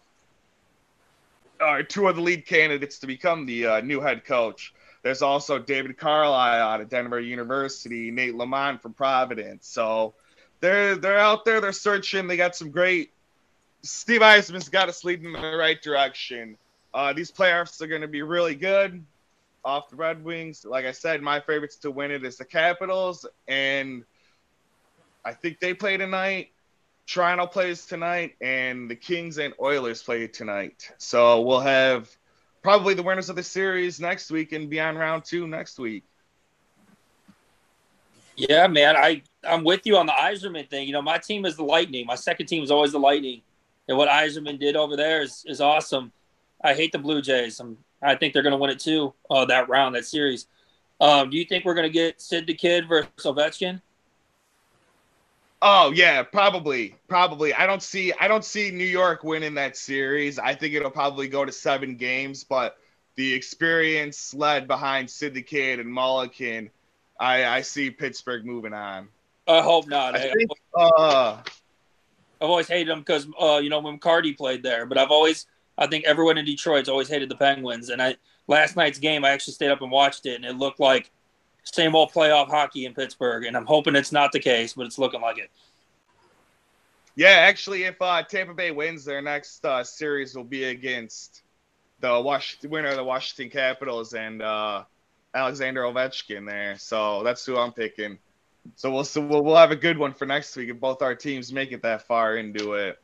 are 1.61 1.83
two 1.83 2.09
of 2.09 2.17
the 2.17 2.21
lead 2.21 2.45
candidates 2.45 2.99
to 2.99 3.07
become 3.07 3.45
the 3.45 3.65
uh, 3.65 3.79
new 3.79 4.01
head 4.01 4.25
coach. 4.25 4.73
There's 5.03 5.21
also 5.21 5.57
David 5.57 5.97
Carlisle 5.97 6.67
out 6.67 6.81
of 6.81 6.89
Denver 6.89 7.21
University, 7.21 8.11
Nate 8.11 8.35
Lamont 8.35 8.81
from 8.81 8.91
Providence. 8.91 9.65
So 9.65 10.15
they're 10.59 10.95
they're 10.95 11.17
out 11.17 11.45
there, 11.45 11.61
they're 11.61 11.71
searching. 11.71 12.27
They 12.27 12.35
got 12.35 12.57
some 12.57 12.71
great. 12.71 13.13
Steve 13.83 14.19
Yzerman's 14.19 14.67
got 14.67 14.89
us 14.89 15.05
leading 15.05 15.27
in 15.27 15.41
the 15.41 15.55
right 15.55 15.81
direction. 15.81 16.57
Uh, 16.93 17.13
these 17.13 17.31
playoffs 17.31 17.81
are 17.81 17.87
going 17.87 18.01
to 18.01 18.09
be 18.09 18.21
really 18.21 18.55
good. 18.55 19.01
Off 19.65 19.89
the 19.89 19.95
Red 19.95 20.23
Wings, 20.23 20.63
like 20.63 20.85
I 20.85 20.91
said, 20.91 21.21
my 21.23 21.39
favorites 21.39 21.77
to 21.77 21.91
win 21.91 22.11
it 22.11 22.23
is 22.23 22.37
the 22.37 22.45
Capitals, 22.45 23.25
and 23.47 24.03
I 25.25 25.33
think 25.33 25.59
they 25.59 25.73
play 25.73 25.97
tonight. 25.97 26.51
Toronto 27.07 27.47
plays 27.47 27.85
tonight, 27.85 28.35
and 28.41 28.89
the 28.89 28.95
Kings 28.95 29.39
and 29.39 29.53
Oilers 29.59 30.03
play 30.03 30.27
tonight. 30.27 30.91
So 30.99 31.41
we'll 31.41 31.59
have 31.59 32.15
probably 32.61 32.93
the 32.93 33.03
winners 33.03 33.29
of 33.29 33.35
the 33.35 33.43
series 33.43 33.99
next 33.99 34.29
week 34.31 34.51
and 34.51 34.69
beyond 34.69 34.99
round 34.99 35.25
two 35.25 35.47
next 35.47 35.79
week. 35.79 36.03
Yeah, 38.35 38.67
man, 38.67 38.95
I 38.95 39.23
I'm 39.47 39.63
with 39.63 39.85
you 39.85 39.97
on 39.97 40.05
the 40.05 40.11
Yzerman 40.11 40.69
thing. 40.69 40.87
You 40.87 40.93
know, 40.93 41.01
my 41.01 41.17
team 41.17 41.45
is 41.45 41.55
the 41.55 41.63
Lightning. 41.63 42.05
My 42.05 42.15
second 42.15 42.47
team 42.47 42.63
is 42.63 42.69
always 42.69 42.91
the 42.91 42.99
Lightning, 42.99 43.41
and 43.87 43.97
what 43.97 44.09
Yzerman 44.09 44.59
did 44.59 44.75
over 44.75 44.95
there 44.95 45.21
is 45.21 45.43
is 45.47 45.61
awesome. 45.61 46.11
I 46.63 46.73
hate 46.73 46.91
the 46.91 46.99
Blue 46.99 47.21
Jays. 47.21 47.59
I'm, 47.59 47.77
I 48.05 48.15
think 48.15 48.33
they're 48.33 48.43
going 48.43 48.51
to 48.51 48.57
win 48.57 48.69
it 48.69 48.79
too. 48.79 49.13
Uh, 49.29 49.45
that 49.45 49.69
round, 49.69 49.95
that 49.95 50.05
series. 50.05 50.47
Um, 51.01 51.29
do 51.29 51.37
you 51.37 51.45
think 51.45 51.65
we're 51.65 51.73
going 51.73 51.87
to 51.87 51.93
get 51.93 52.21
Sid 52.21 52.47
the 52.47 52.53
Kid 52.53 52.87
versus 52.87 53.09
Ovechkin? 53.19 53.81
Oh 55.61 55.91
yeah, 55.91 56.21
probably, 56.21 56.95
probably. 57.07 57.53
I 57.53 57.65
don't 57.65 57.81
see, 57.81 58.13
I 58.13 58.27
don't 58.27 58.45
see 58.45 58.71
New 58.71 58.85
York 58.85 59.23
winning 59.23 59.55
that 59.55 59.75
series. 59.75 60.37
I 60.37 60.53
think 60.53 60.73
it'll 60.73 60.91
probably 60.91 61.27
go 61.27 61.43
to 61.43 61.51
seven 61.51 61.95
games, 61.95 62.43
but 62.43 62.77
the 63.15 63.33
experience 63.33 64.33
led 64.33 64.67
behind 64.67 65.09
Sid 65.09 65.33
the 65.33 65.41
Kid 65.41 65.79
and 65.79 65.89
Mulliken, 65.89 66.69
I, 67.19 67.45
I 67.45 67.61
see 67.61 67.89
Pittsburgh 67.89 68.45
moving 68.45 68.73
on. 68.73 69.07
I 69.47 69.61
hope 69.61 69.87
not. 69.87 70.15
I 70.15 70.31
think, 70.33 70.51
uh, 70.75 71.37
I've 72.41 72.49
always 72.49 72.67
hated 72.67 72.89
them 72.89 72.99
because 72.99 73.27
uh, 73.39 73.57
you 73.57 73.69
know 73.69 73.79
when 73.79 73.97
Cardi 73.97 74.33
played 74.33 74.63
there, 74.63 74.85
but 74.85 74.97
I've 74.97 75.11
always 75.11 75.45
I 75.77 75.87
think 75.87 76.05
everyone 76.05 76.37
in 76.37 76.45
Detroit's 76.45 76.89
always 76.89 77.09
hated 77.09 77.29
the 77.29 77.35
Penguins. 77.35 77.89
And 77.89 78.01
I 78.01 78.15
last 78.47 78.75
night's 78.75 78.99
game 78.99 79.25
I 79.25 79.29
actually 79.29 79.53
stayed 79.53 79.71
up 79.71 79.81
and 79.81 79.91
watched 79.91 80.25
it, 80.25 80.35
and 80.35 80.45
it 80.45 80.57
looked 80.57 80.79
like 80.79 81.11
same 81.63 81.95
old 81.95 82.11
playoff 82.11 82.47
hockey 82.47 82.85
in 82.85 82.93
Pittsburgh. 82.93 83.45
And 83.45 83.57
I'm 83.57 83.65
hoping 83.65 83.95
it's 83.95 84.11
not 84.11 84.31
the 84.31 84.39
case, 84.39 84.73
but 84.73 84.85
it's 84.85 84.97
looking 84.97 85.21
like 85.21 85.37
it. 85.37 85.49
yeah, 87.15 87.29
actually, 87.29 87.83
if 87.83 88.01
uh, 88.01 88.23
Tampa 88.23 88.53
Bay 88.53 88.71
wins, 88.71 89.05
their 89.05 89.21
next 89.21 89.65
uh, 89.65 89.83
series 89.83 90.35
will 90.35 90.43
be 90.43 90.65
against 90.65 91.41
the 92.01 92.43
winner 92.69 92.89
of 92.89 92.97
the 92.97 93.03
Washington 93.03 93.49
Capitals 93.49 94.13
and 94.13 94.41
uh, 94.41 94.83
Alexander 95.33 95.83
Ovechkin 95.83 96.45
there. 96.45 96.77
So 96.77 97.23
that's 97.23 97.45
who 97.45 97.57
I'm 97.57 97.71
picking. 97.71 98.17
So 98.75 98.91
we'll 98.91 99.03
so 99.03 99.21
we'll, 99.21 99.43
we'll 99.43 99.55
have 99.55 99.71
a 99.71 99.75
good 99.75 99.97
one 99.97 100.13
for 100.13 100.25
next 100.25 100.55
week 100.55 100.69
if 100.69 100.79
both 100.79 101.01
our 101.01 101.15
teams 101.15 101.53
make 101.53 101.71
it 101.71 101.81
that 101.83 102.07
far 102.07 102.37
into 102.37 102.73
it. 102.73 102.99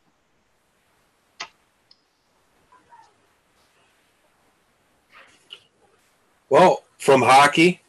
Well, 6.52 6.84
from 6.97 7.22
hockey, 7.22 7.80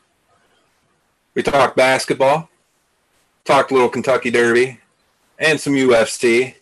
we 1.34 1.42
talked 1.42 1.76
basketball, 1.76 2.48
talked 3.44 3.72
a 3.72 3.74
little 3.74 3.88
Kentucky 3.88 4.30
Derby, 4.30 4.78
and 5.40 5.58
some 5.58 5.72
UFC. 5.72 6.54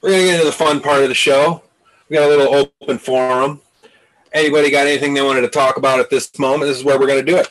We're 0.00 0.08
going 0.08 0.22
to 0.22 0.26
get 0.28 0.34
into 0.36 0.46
the 0.46 0.52
fun 0.52 0.80
part 0.80 1.02
of 1.02 1.10
the 1.10 1.14
show. 1.14 1.62
We 2.08 2.16
got 2.16 2.24
a 2.24 2.34
little 2.34 2.70
open 2.80 2.96
forum. 2.96 3.60
Anybody 4.32 4.70
got 4.70 4.86
anything 4.86 5.12
they 5.12 5.20
wanted 5.20 5.42
to 5.42 5.48
talk 5.48 5.76
about 5.76 6.00
at 6.00 6.08
this 6.08 6.38
moment? 6.38 6.70
This 6.70 6.78
is 6.78 6.84
where 6.84 6.98
we're 6.98 7.06
going 7.06 7.22
to 7.22 7.30
do 7.30 7.36
it. 7.36 7.48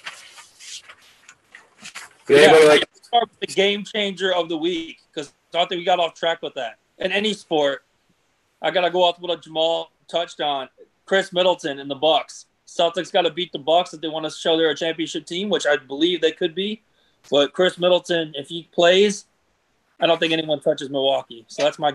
Anybody 2.27 2.63
Yeah. 2.63 2.69
like 2.69 2.83
Start 3.03 3.29
with 3.29 3.49
the 3.49 3.53
game 3.53 3.83
changer 3.83 4.33
of 4.33 4.49
the 4.49 4.57
week 4.57 4.99
because 5.13 5.31
I 5.53 5.59
think 5.65 5.77
we 5.77 5.83
got 5.83 5.99
off 5.99 6.15
track 6.15 6.41
with 6.41 6.55
that. 6.55 6.79
In 6.97 7.11
any 7.11 7.35
sport, 7.35 7.83
I 8.63 8.71
got 8.71 8.81
to 8.81 8.89
go 8.89 9.03
off 9.03 9.19
with 9.21 9.29
what 9.29 9.43
Jamal 9.43 9.91
touched 10.07 10.41
on. 10.41 10.69
Khris 11.05 11.31
Middleton 11.31 11.77
and 11.77 11.91
the 11.91 11.95
Bucks. 11.95 12.47
Celtics 12.77 13.11
got 13.11 13.23
to 13.23 13.29
beat 13.31 13.51
the 13.51 13.59
Bucks 13.59 13.93
if 13.93 13.99
they 13.99 14.07
want 14.07 14.25
to 14.25 14.31
show 14.31 14.55
they're 14.55 14.69
a 14.69 14.75
championship 14.75 15.25
team, 15.25 15.49
which 15.49 15.65
I 15.65 15.75
believe 15.75 16.21
they 16.21 16.31
could 16.31 16.55
be. 16.55 16.81
But 17.29 17.53
Khris 17.53 17.77
Middleton, 17.77 18.33
if 18.35 18.47
he 18.47 18.69
plays, 18.71 19.25
I 19.99 20.07
don't 20.07 20.19
think 20.19 20.31
anyone 20.33 20.61
touches 20.61 20.89
Milwaukee. 20.89 21.45
So 21.47 21.63
that's 21.63 21.77
my. 21.77 21.91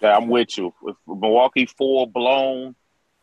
Yeah, 0.00 0.16
I'm 0.16 0.28
with 0.28 0.56
you. 0.56 0.72
With 0.80 0.96
Milwaukee 1.06 1.66
full 1.66 2.06
blown, 2.06 2.74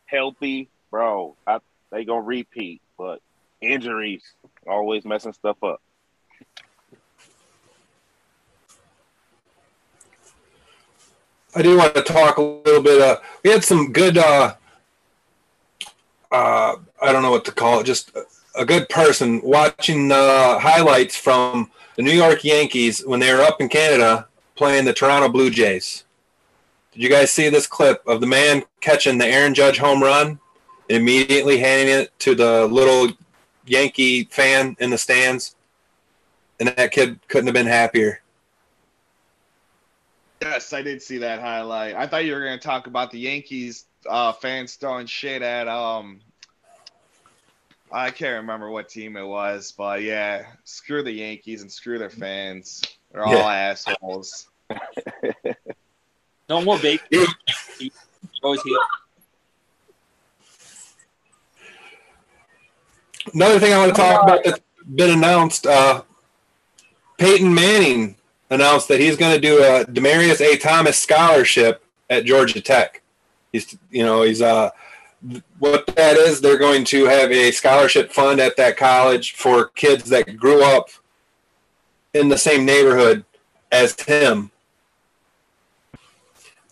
healthy, 0.04 0.68
bro, 0.90 1.34
I, 1.46 1.58
they 1.90 2.04
gonna 2.04 2.20
repeat. 2.20 2.82
But 2.96 3.20
injuries 3.60 4.22
always 4.66 5.04
messing 5.04 5.32
stuff 5.32 5.62
up. 5.62 5.80
I 11.56 11.62
do 11.62 11.78
want 11.78 11.94
to 11.94 12.02
talk 12.02 12.36
a 12.36 12.42
little 12.42 12.82
bit. 12.82 13.00
Uh, 13.00 13.16
we 13.42 13.50
had 13.50 13.64
some 13.64 13.90
good. 13.90 14.18
Uh, 14.18 14.54
uh, 16.30 16.76
I 17.00 17.12
don't 17.12 17.22
know 17.22 17.30
what 17.30 17.46
to 17.46 17.52
call 17.52 17.80
it. 17.80 17.84
Just 17.84 18.14
a- 18.54 18.66
good 18.66 18.90
person 18.90 19.40
watching 19.42 20.12
uh, 20.12 20.58
highlights 20.58 21.16
from 21.16 21.70
the 21.96 22.02
New 22.02 22.12
York 22.12 22.44
Yankees 22.44 23.02
when 23.06 23.20
they 23.20 23.32
were 23.32 23.40
up 23.40 23.60
in 23.62 23.70
Canada 23.70 24.26
playing 24.54 24.84
the 24.84 24.92
Toronto 24.92 25.30
Blue 25.30 25.48
Jays. 25.48 26.04
Did 26.92 27.02
you 27.02 27.08
guys 27.08 27.30
see 27.30 27.48
this 27.48 27.66
clip 27.66 28.06
of 28.06 28.20
the 28.20 28.26
man 28.26 28.62
catching 28.82 29.16
the 29.16 29.26
Aaron 29.26 29.54
Judge 29.54 29.78
home 29.78 30.02
run 30.02 30.38
and 30.90 30.98
immediately 30.98 31.58
handing 31.58 31.94
it 31.94 32.18
to 32.20 32.34
the 32.34 32.66
little 32.66 33.16
Yankee 33.64 34.24
fan 34.24 34.76
in 34.78 34.90
the 34.90 34.98
stands? 34.98 35.56
And 36.60 36.68
that 36.68 36.92
kid 36.92 37.18
couldn't 37.28 37.46
have 37.46 37.54
been 37.54 37.66
happier. 37.66 38.20
Yes, 40.42 40.72
I 40.72 40.82
did 40.82 41.02
see 41.02 41.18
that 41.18 41.40
highlight. 41.40 41.94
I 41.94 42.06
thought 42.06 42.24
you 42.24 42.34
were 42.34 42.44
going 42.44 42.58
to 42.58 42.64
talk 42.64 42.86
about 42.86 43.10
the 43.10 43.18
Yankees 43.18 43.86
uh, 44.08 44.32
fans 44.32 44.74
throwing 44.74 45.06
shit 45.06 45.42
at 45.42 45.68
um. 45.68 46.20
I 47.90 48.10
can't 48.10 48.40
remember 48.42 48.68
what 48.68 48.88
team 48.88 49.16
it 49.16 49.24
was, 49.24 49.72
but 49.72 50.02
yeah, 50.02 50.46
screw 50.64 51.02
the 51.04 51.12
Yankees 51.12 51.62
and 51.62 51.70
screw 51.70 51.98
their 51.98 52.10
fans. 52.10 52.82
They're 53.12 53.24
all 53.24 53.48
Yeah. 53.48 53.72
assholes. 53.72 54.48
No 56.48 56.62
more 56.62 56.78
baby. 56.78 57.00
Always 58.40 58.62
here. 58.62 58.78
Another 63.34 63.58
thing 63.58 63.72
I 63.72 63.78
want 63.78 63.96
to 63.96 64.00
talk 64.00 64.22
about 64.22 64.44
that's 64.44 64.60
been 64.94 65.10
announced. 65.18 65.66
Uh, 65.66 66.02
Peyton 67.18 67.52
Manning 67.52 68.14
announced 68.50 68.88
that 68.88 69.00
he's 69.00 69.16
going 69.16 69.34
to 69.34 69.40
do 69.40 69.58
a 69.58 69.84
Demaryius 69.84 70.40
A. 70.40 70.56
Thomas 70.56 70.98
scholarship 70.98 71.84
at 72.08 72.24
Georgia 72.24 72.60
Tech. 72.60 73.02
He's, 73.52 73.76
you 73.90 74.04
know, 74.04 74.22
he's 74.22 74.42
uh, 74.42 74.70
what 75.58 75.86
that 75.96 76.16
is. 76.16 76.40
They're 76.40 76.58
going 76.58 76.84
to 76.86 77.06
have 77.06 77.30
a 77.30 77.50
scholarship 77.50 78.12
fund 78.12 78.40
at 78.40 78.56
that 78.56 78.76
college 78.76 79.34
for 79.34 79.68
kids 79.68 80.08
that 80.10 80.36
grew 80.36 80.62
up 80.62 80.90
in 82.14 82.28
the 82.28 82.38
same 82.38 82.64
neighborhood 82.64 83.24
as 83.72 83.98
him 84.00 84.50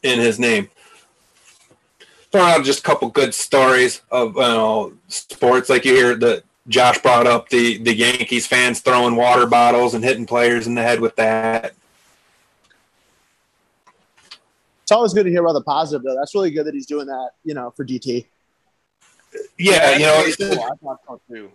in 0.02 0.20
his 0.20 0.38
name. 0.38 0.70
Throw 2.30 2.42
out 2.42 2.64
just 2.64 2.80
a 2.80 2.82
couple 2.82 3.08
good 3.08 3.34
stories 3.34 4.02
of 4.10 4.34
you 4.34 4.42
know 4.42 4.92
sports, 5.08 5.68
like 5.68 5.84
you 5.84 5.94
hear 5.94 6.14
the 6.14 6.42
Josh 6.68 6.98
brought 6.98 7.26
up 7.26 7.48
the 7.50 7.78
the 7.78 7.94
Yankees 7.94 8.46
fans 8.46 8.80
throwing 8.80 9.16
water 9.16 9.46
bottles 9.46 9.94
and 9.94 10.02
hitting 10.02 10.26
players 10.26 10.66
in 10.66 10.74
the 10.74 10.82
head 10.82 11.00
with 11.00 11.16
that. 11.16 11.74
It's 14.82 14.92
always 14.92 15.14
good 15.14 15.24
to 15.24 15.30
hear 15.30 15.42
about 15.42 15.54
the 15.54 15.62
positive, 15.62 16.02
though. 16.02 16.14
That's 16.14 16.34
really 16.34 16.50
good 16.50 16.66
that 16.66 16.74
he's 16.74 16.86
doing 16.86 17.06
that, 17.06 17.30
you 17.42 17.54
know, 17.54 17.70
for 17.70 17.86
DT. 17.86 18.26
Yeah, 19.58 19.92
you 19.92 20.00
know, 20.00 20.22
That's 20.24 20.36
cool. 20.36 21.00
So 21.08 21.20
too. 21.28 21.50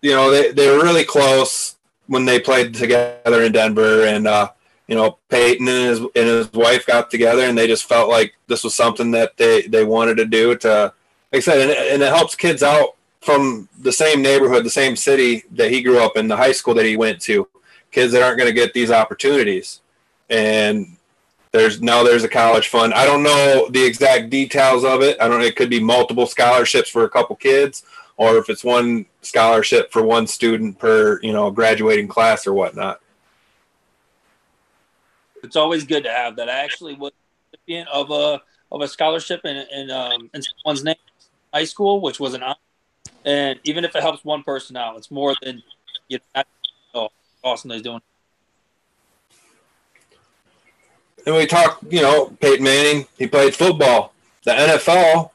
you 0.00 0.12
know 0.12 0.30
they, 0.30 0.52
they 0.52 0.68
were 0.68 0.82
really 0.82 1.04
close 1.04 1.76
when 2.06 2.24
they 2.24 2.40
played 2.40 2.74
together 2.74 3.42
in 3.42 3.52
Denver, 3.52 4.06
and 4.06 4.26
uh, 4.26 4.50
you 4.88 4.96
know, 4.96 5.18
Peyton 5.28 5.68
and 5.68 5.88
his 5.88 5.98
and 6.00 6.10
his 6.14 6.52
wife 6.52 6.84
got 6.86 7.10
together, 7.10 7.42
and 7.42 7.56
they 7.56 7.66
just 7.66 7.84
felt 7.84 8.08
like 8.08 8.34
this 8.48 8.64
was 8.64 8.74
something 8.74 9.12
that 9.12 9.36
they 9.36 9.62
they 9.62 9.84
wanted 9.84 10.16
to 10.16 10.26
do. 10.26 10.56
To 10.56 10.92
like 11.32 11.38
I 11.38 11.40
said, 11.40 11.60
and, 11.60 11.70
and 11.70 12.02
it 12.02 12.08
helps 12.08 12.34
kids 12.34 12.62
out 12.62 12.96
from 13.20 13.68
the 13.78 13.92
same 13.92 14.22
neighborhood, 14.22 14.64
the 14.64 14.70
same 14.70 14.96
city 14.96 15.44
that 15.52 15.70
he 15.70 15.82
grew 15.82 15.98
up 15.98 16.16
in, 16.16 16.28
the 16.28 16.36
high 16.36 16.52
school 16.52 16.74
that 16.74 16.86
he 16.86 16.96
went 16.96 17.20
to. 17.22 17.46
Kids 17.90 18.12
that 18.12 18.22
aren't 18.22 18.38
going 18.38 18.48
to 18.48 18.54
get 18.54 18.72
these 18.72 18.90
opportunities, 18.90 19.80
and 20.28 20.96
there's 21.50 21.82
now 21.82 22.04
there's 22.04 22.22
a 22.22 22.28
college 22.28 22.68
fund. 22.68 22.94
I 22.94 23.04
don't 23.04 23.24
know 23.24 23.68
the 23.70 23.84
exact 23.84 24.30
details 24.30 24.84
of 24.84 25.02
it. 25.02 25.20
I 25.20 25.26
don't. 25.26 25.42
It 25.42 25.56
could 25.56 25.70
be 25.70 25.80
multiple 25.80 26.26
scholarships 26.26 26.88
for 26.88 27.04
a 27.04 27.10
couple 27.10 27.34
kids, 27.34 27.82
or 28.16 28.38
if 28.38 28.48
it's 28.48 28.62
one 28.62 29.06
scholarship 29.22 29.90
for 29.92 30.02
one 30.02 30.28
student 30.28 30.78
per 30.78 31.20
you 31.20 31.32
know 31.32 31.50
graduating 31.50 32.06
class 32.06 32.46
or 32.46 32.54
whatnot. 32.54 33.00
It's 35.42 35.56
always 35.56 35.84
good 35.84 36.04
to 36.04 36.10
have 36.10 36.36
that. 36.36 36.48
I 36.48 36.60
actually 36.60 36.94
was 36.94 37.12
recipient 37.52 37.88
of 37.88 38.10
a 38.12 38.40
of 38.70 38.82
a 38.82 38.88
scholarship 38.88 39.44
in 39.44 39.56
in, 39.72 39.90
um, 39.90 40.30
in 40.32 40.42
someone's 40.42 40.84
name 40.84 40.94
high 41.52 41.64
school, 41.64 42.00
which 42.00 42.20
was 42.20 42.34
an 42.34 42.44
honor. 42.44 42.56
And 43.24 43.60
even 43.64 43.84
if 43.84 43.94
it 43.94 44.02
helps 44.02 44.24
one 44.24 44.42
person 44.42 44.76
out, 44.76 44.96
it's 44.96 45.10
more 45.10 45.34
than 45.42 45.62
you 46.08 46.18
know. 46.34 46.42
Oh, 46.94 47.08
awesome, 47.44 47.70
he's 47.70 47.82
doing. 47.82 48.00
And 51.26 51.34
we 51.34 51.46
talk, 51.46 51.80
you 51.88 52.00
know, 52.00 52.34
Peyton 52.40 52.64
Manning, 52.64 53.06
he 53.18 53.26
played 53.26 53.54
football. 53.54 54.14
The 54.44 54.52
NFL, 54.52 55.30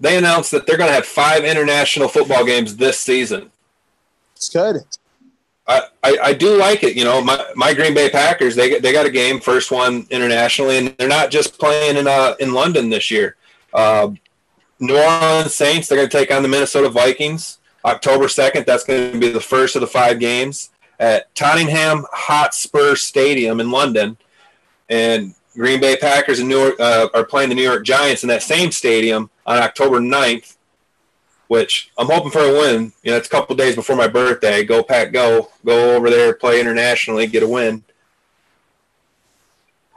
they 0.00 0.18
announced 0.18 0.50
that 0.50 0.66
they're 0.66 0.76
going 0.76 0.88
to 0.88 0.94
have 0.94 1.06
five 1.06 1.44
international 1.44 2.08
football 2.08 2.44
games 2.44 2.76
this 2.76 2.98
season. 2.98 3.50
It's 4.34 4.48
good. 4.48 4.82
I, 5.68 5.82
I, 6.02 6.18
I 6.22 6.32
do 6.32 6.56
like 6.56 6.82
it. 6.82 6.96
You 6.96 7.04
know, 7.04 7.22
my, 7.22 7.44
my 7.54 7.72
Green 7.72 7.94
Bay 7.94 8.10
Packers, 8.10 8.54
they, 8.54 8.78
they 8.78 8.92
got 8.92 9.06
a 9.06 9.10
game, 9.10 9.40
first 9.40 9.70
one 9.70 10.06
internationally, 10.10 10.78
and 10.78 10.88
they're 10.98 11.08
not 11.08 11.30
just 11.30 11.58
playing 11.58 11.96
in, 11.96 12.06
uh, 12.06 12.34
in 12.38 12.52
London 12.52 12.90
this 12.90 13.10
year. 13.10 13.36
Uh, 13.72 14.10
New 14.78 14.96
Orleans 14.96 15.54
Saints, 15.54 15.88
they're 15.88 15.98
going 15.98 16.08
to 16.08 16.16
take 16.16 16.30
on 16.30 16.42
the 16.42 16.48
Minnesota 16.48 16.88
Vikings 16.88 17.58
October 17.84 18.26
2nd. 18.26 18.66
That's 18.66 18.84
going 18.84 19.12
to 19.12 19.18
be 19.18 19.30
the 19.30 19.40
first 19.40 19.76
of 19.76 19.80
the 19.80 19.86
five 19.86 20.18
games 20.18 20.70
at 20.98 21.34
Tottenham 21.34 22.04
Hotspur 22.12 22.94
Stadium 22.96 23.60
in 23.60 23.70
London 23.70 24.16
and 24.88 25.34
Green 25.54 25.80
Bay 25.80 25.96
Packers 25.96 26.38
and 26.38 26.48
New 26.48 26.58
York 26.58 26.78
uh, 26.78 27.08
are 27.14 27.24
playing 27.24 27.48
the 27.48 27.54
New 27.54 27.62
York 27.62 27.84
Giants 27.84 28.22
in 28.22 28.28
that 28.28 28.42
same 28.42 28.70
stadium 28.70 29.30
on 29.46 29.58
October 29.58 30.00
9th, 30.00 30.56
which 31.48 31.90
I'm 31.96 32.08
hoping 32.08 32.30
for 32.30 32.40
a 32.40 32.52
win. 32.52 32.92
You 33.02 33.12
know, 33.12 33.16
it's 33.16 33.28
a 33.28 33.30
couple 33.30 33.56
days 33.56 33.74
before 33.74 33.96
my 33.96 34.08
birthday. 34.08 34.64
Go 34.64 34.82
Pack, 34.82 35.12
go! 35.12 35.50
Go 35.64 35.96
over 35.96 36.10
there, 36.10 36.34
play 36.34 36.60
internationally, 36.60 37.26
get 37.26 37.42
a 37.42 37.48
win. 37.48 37.84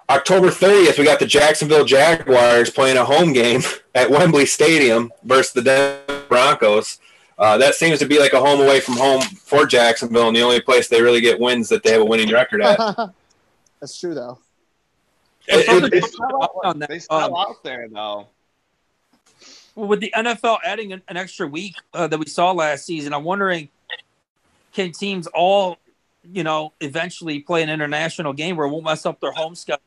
October 0.10 0.47
30th, 0.49 0.97
we 0.97 1.03
got 1.05 1.20
the 1.20 1.26
Jacksonville 1.28 1.86
Jaguars 1.86 2.70
playing 2.72 2.97
a 2.97 3.05
home 3.05 3.32
game 3.34 3.62
at 3.95 4.10
Wembley 4.10 4.45
Stadium 4.45 5.12
versus 5.24 5.53
the 5.53 5.62
Denver 5.62 6.26
Broncos. 6.28 6.99
Uh, 7.38 7.57
that 7.57 7.76
seems 7.76 7.99
to 7.99 8.05
be 8.05 8.20
like 8.20 8.34
a 8.34 8.39
home 8.39 8.60
away 8.60 8.80
from 8.80 8.95
home 8.97 9.22
for 9.22 9.66
Jacksonville, 9.66 10.28
and 10.28 10.36
the 10.36 10.41
only 10.41 10.60
place 10.62 10.89
they 10.89 11.01
really 11.01 11.22
get 11.22 11.39
wins 11.39 11.70
that 11.70 11.84
they 11.84 11.91
have 11.91 12.01
a 12.01 12.05
winning 12.05 12.30
record 12.32 12.62
at. 12.62 12.78
That's 13.80 13.97
true, 13.97 14.14
though. 14.14 14.39
It- 15.47 15.84
it- 15.84 15.91
They 15.91 16.01
still, 16.01 16.43
out, 16.64 16.80
they 16.89 16.99
still 16.99 17.18
Um, 17.18 17.34
out 17.36 17.64
there 17.64 17.88
though. 17.89 18.28
Well, 19.76 19.88
with 19.88 19.99
the 20.01 20.14
NFL 20.16 20.57
adding 20.66 20.91
an, 20.91 21.01
an 21.07 21.16
extra 21.18 21.47
week 21.47 21.76
uh, 21.93 22.07
that 22.07 22.18
we 22.20 22.26
saw 22.28 22.51
last 22.51 22.86
season, 22.86 23.14
I'm 23.14 23.24
wondering 23.24 23.70
can 24.74 24.91
teams 24.91 25.26
all, 25.28 25.78
you 26.34 26.43
know, 26.43 26.74
eventually 26.82 27.39
play 27.39 27.64
an 27.64 27.70
international 27.70 28.34
game 28.34 28.57
where 28.57 28.68
it 28.68 28.70
won't 28.70 28.84
mess 28.84 29.05
up 29.05 29.20
their 29.22 29.32
home 29.32 29.55
schedule? 29.55 29.82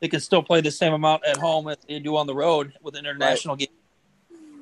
They 0.00 0.08
can 0.08 0.20
still 0.20 0.42
play 0.42 0.60
the 0.60 0.70
same 0.70 0.92
amount 0.92 1.24
at 1.24 1.36
home 1.36 1.68
as 1.68 1.76
they 1.88 1.98
do 1.98 2.16
on 2.16 2.26
the 2.26 2.34
road 2.34 2.72
with 2.82 2.94
an 2.94 3.00
international 3.00 3.56
game. 3.56 3.68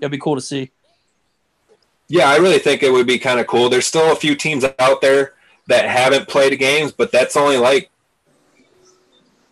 That'd 0.01 0.11
be 0.11 0.19
cool 0.19 0.35
to 0.35 0.41
see. 0.41 0.71
Yeah, 2.09 2.29
I 2.29 2.37
really 2.37 2.59
think 2.59 2.83
it 2.83 2.93
would 2.93 3.07
be 3.07 3.19
kind 3.19 3.41
of 3.41 3.47
cool. 3.47 3.69
There's 3.69 3.87
still 3.87 4.13
a 4.13 4.17
few 4.17 4.35
teams 4.35 4.65
out 4.79 5.01
there 5.01 5.35
that 5.67 5.89
haven't 5.89 6.29
played 6.29 6.57
games, 6.59 6.93
but 6.93 7.11
that's 7.11 7.37
only 7.37 7.57
like 7.57 7.91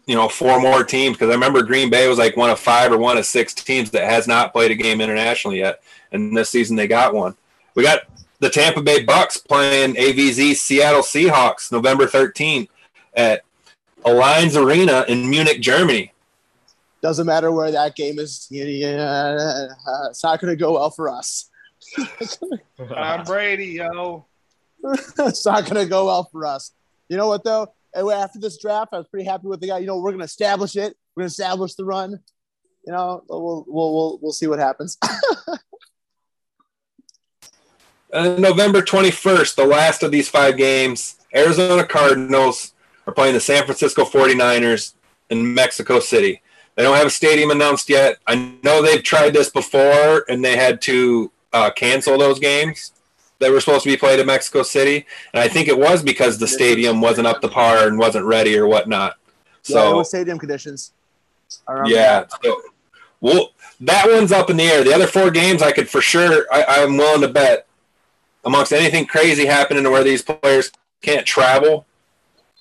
you 0.06 0.14
know 0.14 0.28
four 0.28 0.60
more 0.60 0.84
teams 0.84 1.16
because 1.16 1.30
I 1.30 1.34
remember 1.34 1.62
Green 1.62 1.90
Bay 1.90 2.08
was 2.08 2.18
like 2.18 2.36
one 2.36 2.50
of 2.50 2.58
five 2.58 2.92
or 2.92 2.98
one 2.98 3.18
of 3.18 3.26
six 3.26 3.52
teams 3.54 3.90
that 3.90 4.04
has 4.04 4.28
not 4.28 4.52
played 4.52 4.70
a 4.70 4.74
game 4.74 5.00
internationally 5.00 5.58
yet, 5.58 5.82
and 6.12 6.36
this 6.36 6.50
season 6.50 6.76
they 6.76 6.86
got 6.86 7.14
one. 7.14 7.34
We 7.74 7.82
got 7.82 8.02
the 8.38 8.50
Tampa 8.50 8.82
Bay 8.82 9.02
Bucks 9.02 9.36
playing 9.36 9.94
AVZ 9.94 10.54
Seattle 10.54 11.02
Seahawks 11.02 11.72
November 11.72 12.06
13th 12.06 12.68
at 13.14 13.42
Allianz 14.04 14.60
Arena 14.60 15.04
in 15.08 15.28
Munich, 15.28 15.60
Germany. 15.60 16.12
Doesn't 17.02 17.26
matter 17.26 17.52
where 17.52 17.70
that 17.70 17.96
game 17.96 18.18
is. 18.18 18.48
It's 18.50 20.24
not 20.24 20.40
going 20.40 20.50
to 20.50 20.56
go 20.56 20.72
well 20.74 20.90
for 20.90 21.08
us. 21.08 21.50
Tom 22.88 23.24
Brady, 23.24 23.66
yo. 23.66 24.26
it's 25.18 25.46
not 25.46 25.64
going 25.64 25.82
to 25.82 25.86
go 25.86 26.06
well 26.06 26.24
for 26.24 26.46
us. 26.46 26.72
You 27.08 27.16
know 27.16 27.28
what 27.28 27.44
though? 27.44 27.72
After 27.94 28.38
this 28.38 28.58
draft, 28.58 28.92
I 28.92 28.98
was 28.98 29.06
pretty 29.08 29.26
happy 29.26 29.46
with 29.46 29.60
the 29.60 29.68
guy. 29.68 29.78
You 29.78 29.86
know, 29.86 29.98
we're 29.98 30.10
going 30.10 30.18
to 30.20 30.24
establish 30.24 30.76
it. 30.76 30.96
We're 31.14 31.22
going 31.22 31.28
to 31.28 31.32
establish 31.32 31.74
the 31.74 31.84
run. 31.84 32.18
You 32.86 32.92
know, 32.92 33.22
we'll 33.28 33.64
we'll 33.68 33.94
we'll, 33.94 34.18
we'll 34.22 34.32
see 34.32 34.46
what 34.46 34.58
happens. 34.58 34.98
Uh, 38.12 38.36
November 38.38 38.80
21st, 38.80 39.56
the 39.56 39.66
last 39.66 40.04
of 40.04 40.12
these 40.12 40.28
five 40.28 40.56
games, 40.56 41.16
Arizona 41.34 41.84
Cardinals 41.84 42.72
are 43.06 43.12
playing 43.12 43.34
the 43.34 43.40
San 43.40 43.64
Francisco 43.64 44.04
49ers 44.04 44.94
in 45.30 45.54
Mexico 45.54 46.00
City. 46.00 46.42
They 46.74 46.82
don't 46.82 46.96
have 46.96 47.06
a 47.06 47.10
stadium 47.10 47.50
announced 47.50 47.88
yet. 47.88 48.18
I 48.26 48.54
know 48.62 48.82
they've 48.82 49.02
tried 49.02 49.32
this 49.32 49.48
before 49.48 50.24
and 50.28 50.44
they 50.44 50.56
had 50.56 50.80
to 50.82 51.30
uh, 51.52 51.70
cancel 51.70 52.18
those 52.18 52.40
games 52.40 52.92
that 53.38 53.50
were 53.50 53.60
supposed 53.60 53.84
to 53.84 53.90
be 53.90 53.96
played 53.96 54.18
in 54.18 54.26
Mexico 54.26 54.62
City. 54.62 55.06
And 55.32 55.42
I 55.42 55.48
think 55.48 55.68
it 55.68 55.78
was 55.78 56.02
because 56.02 56.38
the 56.38 56.48
stadium 56.48 57.00
wasn't 57.00 57.26
up 57.26 57.40
to 57.42 57.48
par 57.48 57.86
and 57.86 57.98
wasn't 57.98 58.24
ready 58.24 58.56
or 58.58 58.66
whatnot. 58.66 59.16
yeah, 59.66 59.74
So, 59.74 59.96
was 59.98 60.08
stadium 60.08 60.38
conditions. 60.38 60.92
Yeah. 61.86 62.24
So, 62.42 62.60
well, 63.20 63.52
that 63.80 64.06
one's 64.08 64.32
up 64.32 64.50
in 64.50 64.56
the 64.56 64.64
air. 64.64 64.82
The 64.82 64.94
other 64.94 65.06
four 65.06 65.30
games, 65.30 65.62
I 65.62 65.72
could 65.72 65.88
for 65.88 66.00
sure, 66.00 66.46
I, 66.52 66.64
I'm 66.82 66.96
willing 66.96 67.20
to 67.20 67.28
bet 67.28 67.66
amongst 68.44 68.72
anything 68.72 69.06
crazy 69.06 69.46
happening 69.46 69.84
to 69.84 69.90
where 69.90 70.04
these 70.04 70.22
players 70.22 70.70
can't 71.02 71.26
travel, 71.26 71.86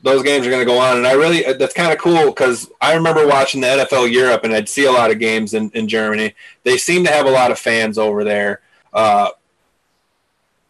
those 0.04 0.22
games 0.22 0.45
are 0.45 0.49
going 0.49 0.62
to 0.62 0.72
go 0.72 0.78
on. 0.78 0.97
And 0.97 1.08
I 1.08 1.14
really, 1.14 1.41
that's 1.54 1.74
kind 1.74 1.91
of 1.91 1.97
cool 1.97 2.28
because 2.28 2.70
I 2.82 2.93
remember 2.93 3.26
watching 3.26 3.62
the 3.62 3.68
NFL 3.68 4.12
Europe 4.12 4.43
and 4.43 4.54
I'd 4.54 4.68
see 4.68 4.86
a 4.86 4.91
lot 4.91 5.12
of 5.12 5.18
games 5.18 5.54
in, 5.54 5.72
in 5.72 5.88
Germany. 5.88 6.36
They 6.64 6.78
seem 6.78 7.06
to 7.06 7.12
have 7.12 7.26
a 7.26 7.32
lot 7.32 7.51
of 7.51 7.58
fans 7.58 7.97
over 7.97 8.26
there. 8.26 8.62
Uh, 8.91 9.30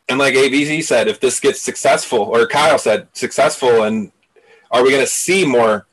and 0.08 0.20
like 0.20 0.36
ABZ 0.36 0.84
said, 0.84 1.08
if 1.08 1.20
this 1.20 1.40
gets 1.40 1.60
successful, 1.60 2.20
or 2.20 2.46
Kyle 2.46 2.78
said, 2.78 3.08
successful, 3.14 3.84
and 3.84 4.12
are 4.70 4.84
we 4.84 4.92
going 4.92 5.04
to 5.04 5.08
see 5.08 5.46
more 5.46 5.88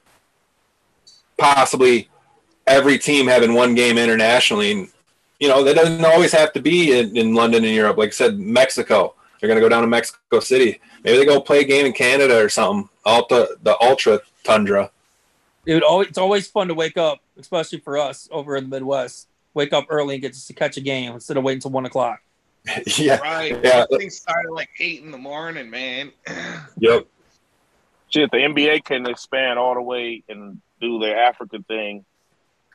possibly 1.39 2.11
every 2.67 2.99
team 2.99 3.27
having 3.27 3.55
one 3.55 3.75
game 3.75 3.97
internationally? 3.97 4.73
And, 4.73 4.89
you 5.39 5.49
know, 5.49 5.65
that 5.65 5.77
doesn't 5.77 6.05
always 6.05 6.33
have 6.33 6.53
to 6.53 6.61
be 6.61 6.99
in, 6.99 7.17
in 7.17 7.35
London 7.35 7.65
and 7.65 7.75
Europe. 7.75 7.97
Like 7.97 8.09
I 8.09 8.13
said, 8.13 8.39
Mexico. 8.39 9.15
They're 9.41 9.49
going 9.49 9.57
to 9.57 9.65
go 9.65 9.71
down 9.71 9.81
to 9.81 9.89
Mexico 9.89 10.41
City. 10.41 10.81
Maybe 11.03 11.19
they 11.19 11.25
go 11.25 11.41
play 11.41 11.61
a 11.61 11.65
game 11.65 11.87
in 11.87 11.93
Canada 11.93 12.43
or 12.43 12.49
something. 12.49 12.89
Alta, 13.05 13.57
the 13.63 13.77
Ultra 13.83 14.21
Tundra. 14.45 14.91
It 15.67 15.75
would 15.75 15.83
always, 15.83 16.09
it's 16.09 16.19
always 16.19 16.47
fun 16.47 16.69
to 16.69 16.75
wake 16.75 16.97
up, 16.97 17.21
especially 17.39 17.81
for 17.81 17.99
us 17.99 18.29
over 18.31 18.57
in 18.57 18.65
the 18.65 18.71
Midwest. 18.71 19.29
Wake 19.55 19.73
up 19.73 19.87
early 19.89 20.15
and 20.15 20.23
get 20.23 20.35
to 20.35 20.53
catch 20.53 20.77
a 20.77 20.81
game 20.81 21.13
instead 21.13 21.37
of 21.37 21.45
waiting 21.45 21.59
until 21.59 21.71
one 21.73 21.87
o'clock. 21.87 22.21
yeah. 22.97 23.17
Right. 23.17 23.59
Yeah. 23.63 23.85
Things 23.91 24.17
started 24.17 24.53
like 24.53 24.71
eight 24.79 25.03
in 25.03 25.11
the 25.11 25.19
morning, 25.19 25.71
man. 25.71 26.13
Yep. 26.79 27.07
Shit, 28.09 28.31
the 28.31 28.39
NBA 28.39 28.85
can 28.85 29.07
expand 29.07 29.59
all 29.59 29.75
the 29.75 29.83
way 29.83 30.25
and 30.29 30.61
do 30.81 30.99
their 30.99 31.17
African 31.17 31.63
thing. 31.63 32.05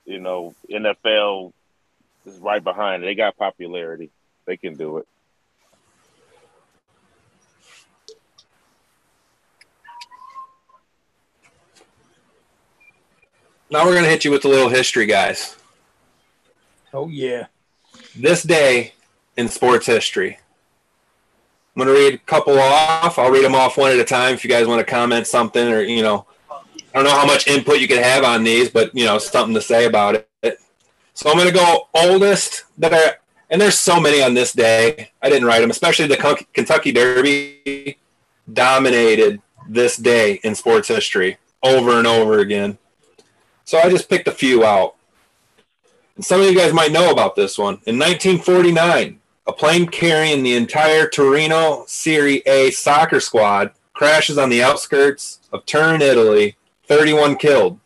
You 0.05 0.19
know, 0.19 0.53
NFL 0.69 1.51
is 2.25 2.37
right 2.37 2.63
behind 2.63 3.03
it. 3.03 3.07
They 3.07 3.15
got 3.15 3.35
popularity. 3.35 4.11
They 4.45 4.57
can 4.57 4.75
do 4.75 4.97
it. 4.97 5.07
Now 13.69 13.85
we're 13.85 13.93
going 13.93 14.03
to 14.03 14.09
hit 14.09 14.23
you 14.23 14.31
with 14.31 14.45
a 14.45 14.47
little 14.47 14.69
history, 14.69 15.05
guys. 15.05 15.55
Oh 16.93 17.07
yeah. 17.07 17.47
This 18.15 18.43
day 18.43 18.93
in 19.35 19.47
sports 19.49 19.85
history. 19.85 20.37
I'm 21.75 21.83
going 21.83 21.93
to 21.93 22.01
read 22.01 22.13
a 22.13 22.17
couple 22.19 22.57
off. 22.57 23.19
I'll 23.19 23.31
read 23.31 23.43
them 23.43 23.55
off 23.55 23.77
one 23.77 23.91
at 23.91 23.99
a 23.99 24.05
time 24.05 24.33
if 24.33 24.43
you 24.45 24.49
guys 24.49 24.65
want 24.65 24.79
to 24.79 24.89
comment 24.89 25.27
something 25.27 25.67
or, 25.67 25.81
you 25.81 26.03
know, 26.03 26.25
I 26.49 26.63
don't 26.93 27.03
know 27.03 27.09
how 27.09 27.25
much 27.25 27.47
input 27.47 27.79
you 27.79 27.87
can 27.89 28.01
have 28.01 28.23
on 28.23 28.45
these, 28.45 28.69
but, 28.69 28.95
you 28.95 29.03
know, 29.03 29.17
something 29.17 29.53
to 29.55 29.61
say 29.61 29.85
about 29.85 30.25
it. 30.41 30.59
So 31.13 31.29
I'm 31.29 31.35
going 31.35 31.49
to 31.49 31.53
go 31.53 31.89
oldest 31.93 32.63
that 32.77 32.93
are, 32.93 33.17
and 33.49 33.59
there's 33.59 33.77
so 33.77 33.99
many 33.99 34.21
on 34.21 34.33
this 34.33 34.53
day. 34.53 35.11
I 35.21 35.29
didn't 35.29 35.47
write 35.47 35.59
them, 35.59 35.71
especially 35.71 36.07
the 36.07 36.45
Kentucky 36.53 36.93
Derby 36.93 37.97
dominated 38.53 39.41
this 39.67 39.97
day 39.97 40.39
in 40.43 40.55
sports 40.55 40.87
history. 40.87 41.37
over 41.65 41.97
and 41.97 42.07
over 42.07 42.39
again. 42.39 42.77
So 43.65 43.79
I 43.79 43.89
just 43.89 44.09
picked 44.09 44.27
a 44.27 44.31
few 44.31 44.63
out. 44.63 44.95
And 46.15 46.23
some 46.23 46.39
of 46.39 46.47
you 46.47 46.55
guys 46.55 46.73
might 46.73 46.91
know 46.91 47.11
about 47.11 47.35
this 47.35 47.57
one. 47.57 47.75
In 47.85 47.99
1949, 47.99 49.19
a 49.47 49.53
plane 49.53 49.87
carrying 49.87 50.43
the 50.43 50.55
entire 50.55 51.07
Torino 51.07 51.83
Serie 51.87 52.41
A 52.45 52.71
soccer 52.71 53.19
squad 53.19 53.71
crashes 53.93 54.37
on 54.37 54.49
the 54.49 54.63
outskirts 54.63 55.39
of 55.51 55.65
Turin, 55.65 56.01
Italy, 56.01 56.55
31 56.87 57.37
killed. 57.37 57.79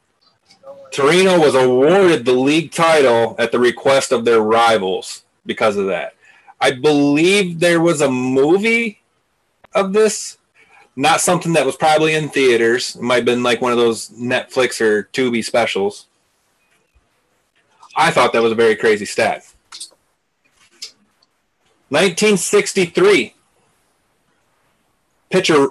Torino 0.91 1.39
was 1.39 1.55
awarded 1.55 2.25
the 2.25 2.33
league 2.33 2.71
title 2.71 3.35
at 3.37 3.51
the 3.51 3.59
request 3.59 4.11
of 4.11 4.25
their 4.25 4.41
rivals 4.41 5.23
because 5.45 5.77
of 5.77 5.85
that. 5.87 6.15
I 6.59 6.71
believe 6.71 7.59
there 7.59 7.79
was 7.79 8.01
a 8.01 8.11
movie 8.11 9.01
of 9.73 9.93
this, 9.93 10.37
not 10.99 11.21
something 11.21 11.53
that 11.53 11.65
was 11.65 11.77
probably 11.77 12.13
in 12.13 12.27
theaters. 12.27 12.97
It 12.97 13.01
might 13.01 13.15
have 13.15 13.25
been 13.25 13.41
like 13.41 13.61
one 13.61 13.71
of 13.71 13.77
those 13.77 14.09
Netflix 14.09 14.81
or 14.81 15.03
Tubi 15.13 15.41
specials. 15.41 16.07
I 17.95 18.11
thought 18.11 18.33
that 18.33 18.43
was 18.43 18.51
a 18.51 18.55
very 18.55 18.75
crazy 18.75 19.05
stat. 19.05 19.45
1963. 21.87 23.33
Pitcher 25.29 25.69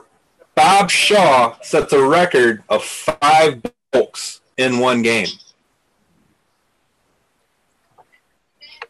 Bob 0.55 0.89
Shaw 0.89 1.57
sets 1.61 1.93
a 1.93 2.03
record 2.03 2.63
of 2.71 2.83
five 2.83 3.63
balks 3.93 4.41
in 4.57 4.79
one 4.79 5.03
game. 5.03 5.29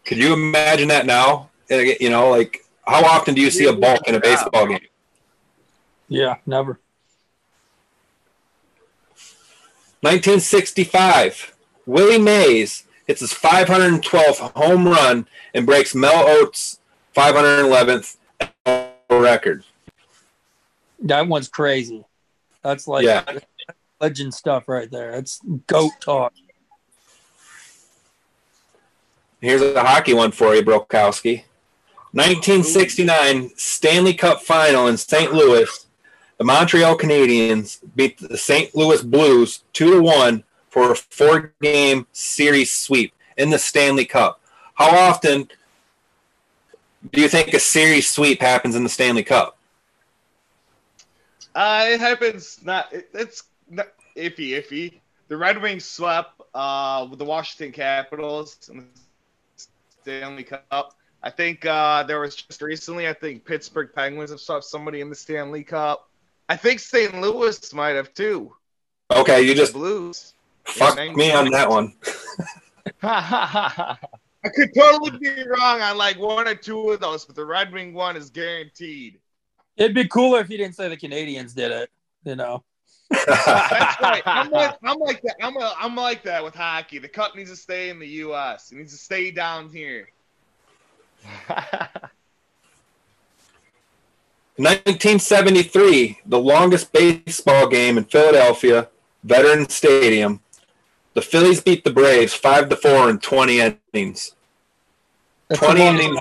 Could 0.05 0.19
you 0.19 0.35
imagine 0.35 0.87
that 0.89 1.05
now? 1.05 1.51
Uh, 1.69 1.79
you 1.99 2.11
know, 2.11 2.31
like 2.31 2.65
how 2.87 3.05
often 3.05 3.35
do 3.35 3.41
you 3.41 3.51
see 3.51 3.67
a 3.67 3.73
balk 3.73 4.07
in 4.07 4.15
a 4.15 4.21
baseball 4.21 4.69
game? 4.69 4.79
Yeah, 6.09 6.37
never. 6.47 6.81
1965. 10.01 11.55
Willie 11.87 12.19
Mays 12.19 12.85
hits 13.07 13.21
his 13.21 13.33
512th 13.33 14.53
home 14.53 14.87
run 14.87 15.27
and 15.55 15.67
breaks 15.67 15.95
Mel 15.95 16.43
Ott's 16.43 16.79
511th 17.17 18.17
record. 19.11 19.65
That 21.01 21.27
one's 21.27 21.49
crazy. 21.49 22.05
That's 22.63 22.87
like 22.87 23.05
Yeah. 23.05 23.25
legend 24.01 24.35
stuff 24.35 24.69
right 24.69 24.91
there. 24.91 25.13
That's 25.13 25.41
goat 25.67 25.93
talk. 26.01 26.33
Here's 29.41 29.63
a 29.63 29.83
hockey 29.83 30.15
one 30.15 30.33
for 30.33 30.55
you, 30.55 30.63
Brokowski. 30.63 31.45
1969 32.13 33.53
Stanley 33.57 34.15
Cup 34.15 34.43
final 34.43 34.87
in 34.89 34.97
St. 34.97 35.33
Louis. 35.33 35.87
The 36.39 36.45
Montreal 36.45 36.97
Canadiens 36.97 37.81
beat 37.97 38.17
the 38.19 38.39
St. 38.39 38.73
Louis 38.75 39.03
Blues 39.03 39.65
2 39.73 39.91
to 39.91 40.01
1 40.01 40.45
for 40.71 40.93
a 40.93 40.95
four 40.95 41.53
game 41.61 42.07
series 42.13 42.71
sweep 42.71 43.13
in 43.37 43.51
the 43.51 43.59
Stanley 43.59 44.05
Cup. 44.05 44.41
How 44.75 44.97
often 44.97 45.49
do 47.13 47.21
you 47.21 47.29
think 47.29 47.53
a 47.55 47.59
series 47.59 48.09
sweep 48.09 48.41
happens 48.41 48.77
in 48.77 48.85
the 48.85 48.89
Stanley 48.89 49.25
Cup? 49.25 49.59
Uh, 51.57 51.87
it 51.89 51.99
happens. 51.99 52.61
Not 52.63 52.93
it, 52.93 53.09
it's 53.15 53.43
not 53.69 53.89
iffy, 54.17 54.51
iffy. 54.51 55.01
The 55.27 55.37
Red 55.37 55.61
Wings 55.61 55.85
swept 55.85 56.41
uh, 56.55 57.05
with 57.11 57.19
the 57.19 57.25
Washington 57.25 57.73
Capitals 57.73 58.71
in 58.73 58.79
the 58.79 59.67
Stanley 60.03 60.45
Cup. 60.45 60.95
I 61.21 61.31
think 61.31 61.67
uh, 61.67 62.05
there 62.05 62.21
was 62.21 62.37
just 62.37 62.63
recently. 62.63 63.09
I 63.09 63.13
think 63.13 63.45
Pittsburgh 63.45 63.91
Penguins 63.93 64.31
have 64.31 64.39
swept 64.39 64.65
somebody 64.65 65.01
in 65.01 65.11
the 65.11 65.17
Stanley 65.17 65.65
Cup. 65.65 66.08
I 66.49 66.57
think 66.57 66.81
St. 66.81 67.21
Louis 67.21 67.73
might 67.75 67.97
have 67.97 68.15
too. 68.15 68.55
Okay, 69.11 69.43
you 69.43 69.55
just 69.55 69.73
The 69.73 69.79
Blues. 69.79 70.35
fuck 70.65 70.97
me 71.17 71.33
on 71.33 71.51
that 71.51 71.69
one. 71.69 71.95
I 73.03 74.49
could 74.55 74.71
totally 74.75 75.19
be 75.19 75.45
wrong 75.47 75.81
on 75.81 75.97
like 75.97 76.19
one 76.19 76.49
or 76.49 76.55
two 76.55 76.91
of 76.91 77.01
those, 77.01 77.25
but 77.25 77.37
the 77.37 77.45
Red 77.45 77.73
Wing 77.73 77.93
one 77.93 78.17
is 78.17 78.31
guaranteed. 78.31 79.19
It'd 79.77 79.95
be 79.95 80.09
cooler 80.09 80.41
if 80.41 80.51
you 80.51 80.59
didn't 80.59 80.75
say 80.75 80.89
the 80.89 80.97
Canadians 80.97 81.55
did 81.55 81.71
it. 81.71 81.91
You 82.25 82.37
know. 82.37 82.65
That's 83.11 83.47
right. 84.03 84.23
I'm 84.27 84.51
like, 84.51 84.77
I'm 84.83 84.99
like 84.99 85.23
that. 85.23 85.37
I'm, 85.41 85.57
a, 85.57 85.75
I'm 85.79 85.97
like 85.97 86.23
that 86.25 86.45
with 86.45 86.55
hockey. 86.55 86.99
The 86.99 87.09
cup 87.09 87.35
needs 87.37 87.51
to 87.51 87.57
stay 87.57 87.89
in 87.91 87.99
the 87.99 88.09
U.S. 88.09 88.71
It 88.73 88.77
needs 88.77 88.93
to 88.93 88.99
stay 88.99 89.31
down 89.31 89.69
here. 89.71 90.09
1973, 94.59 96.19
the 96.27 96.41
longest 96.41 96.93
baseball 96.93 97.69
game 97.69 97.97
in 97.97 98.05
Philadelphia, 98.05 98.89
Veterans 99.23 99.73
Stadium. 99.73 100.41
The 101.15 101.23
Phillies 101.23 101.61
beat 101.61 101.85
the 101.85 101.93
Braves 101.93 102.35
5 102.35 102.69
to 102.69 102.77
4 102.77 103.11
in 103.11 103.19
20 103.21 103.61
innings. 103.95 104.35
That's 105.47 105.61
20 105.61 105.81
innings. 105.81 106.19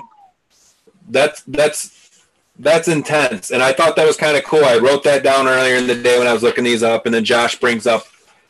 That's 1.10 1.42
that's 1.42 2.24
that's 2.58 2.86
intense. 2.86 3.50
And 3.50 3.60
I 3.62 3.72
thought 3.72 3.96
that 3.96 4.06
was 4.06 4.16
kind 4.16 4.36
of 4.36 4.44
cool. 4.44 4.64
I 4.64 4.78
wrote 4.78 5.02
that 5.04 5.24
down 5.24 5.48
earlier 5.48 5.74
in 5.74 5.86
the 5.86 6.00
day 6.00 6.18
when 6.18 6.28
I 6.28 6.32
was 6.32 6.42
looking 6.42 6.64
these 6.64 6.82
up 6.82 7.06
and 7.06 7.14
then 7.14 7.24
Josh 7.24 7.58
brings 7.58 7.86
up 7.86 8.04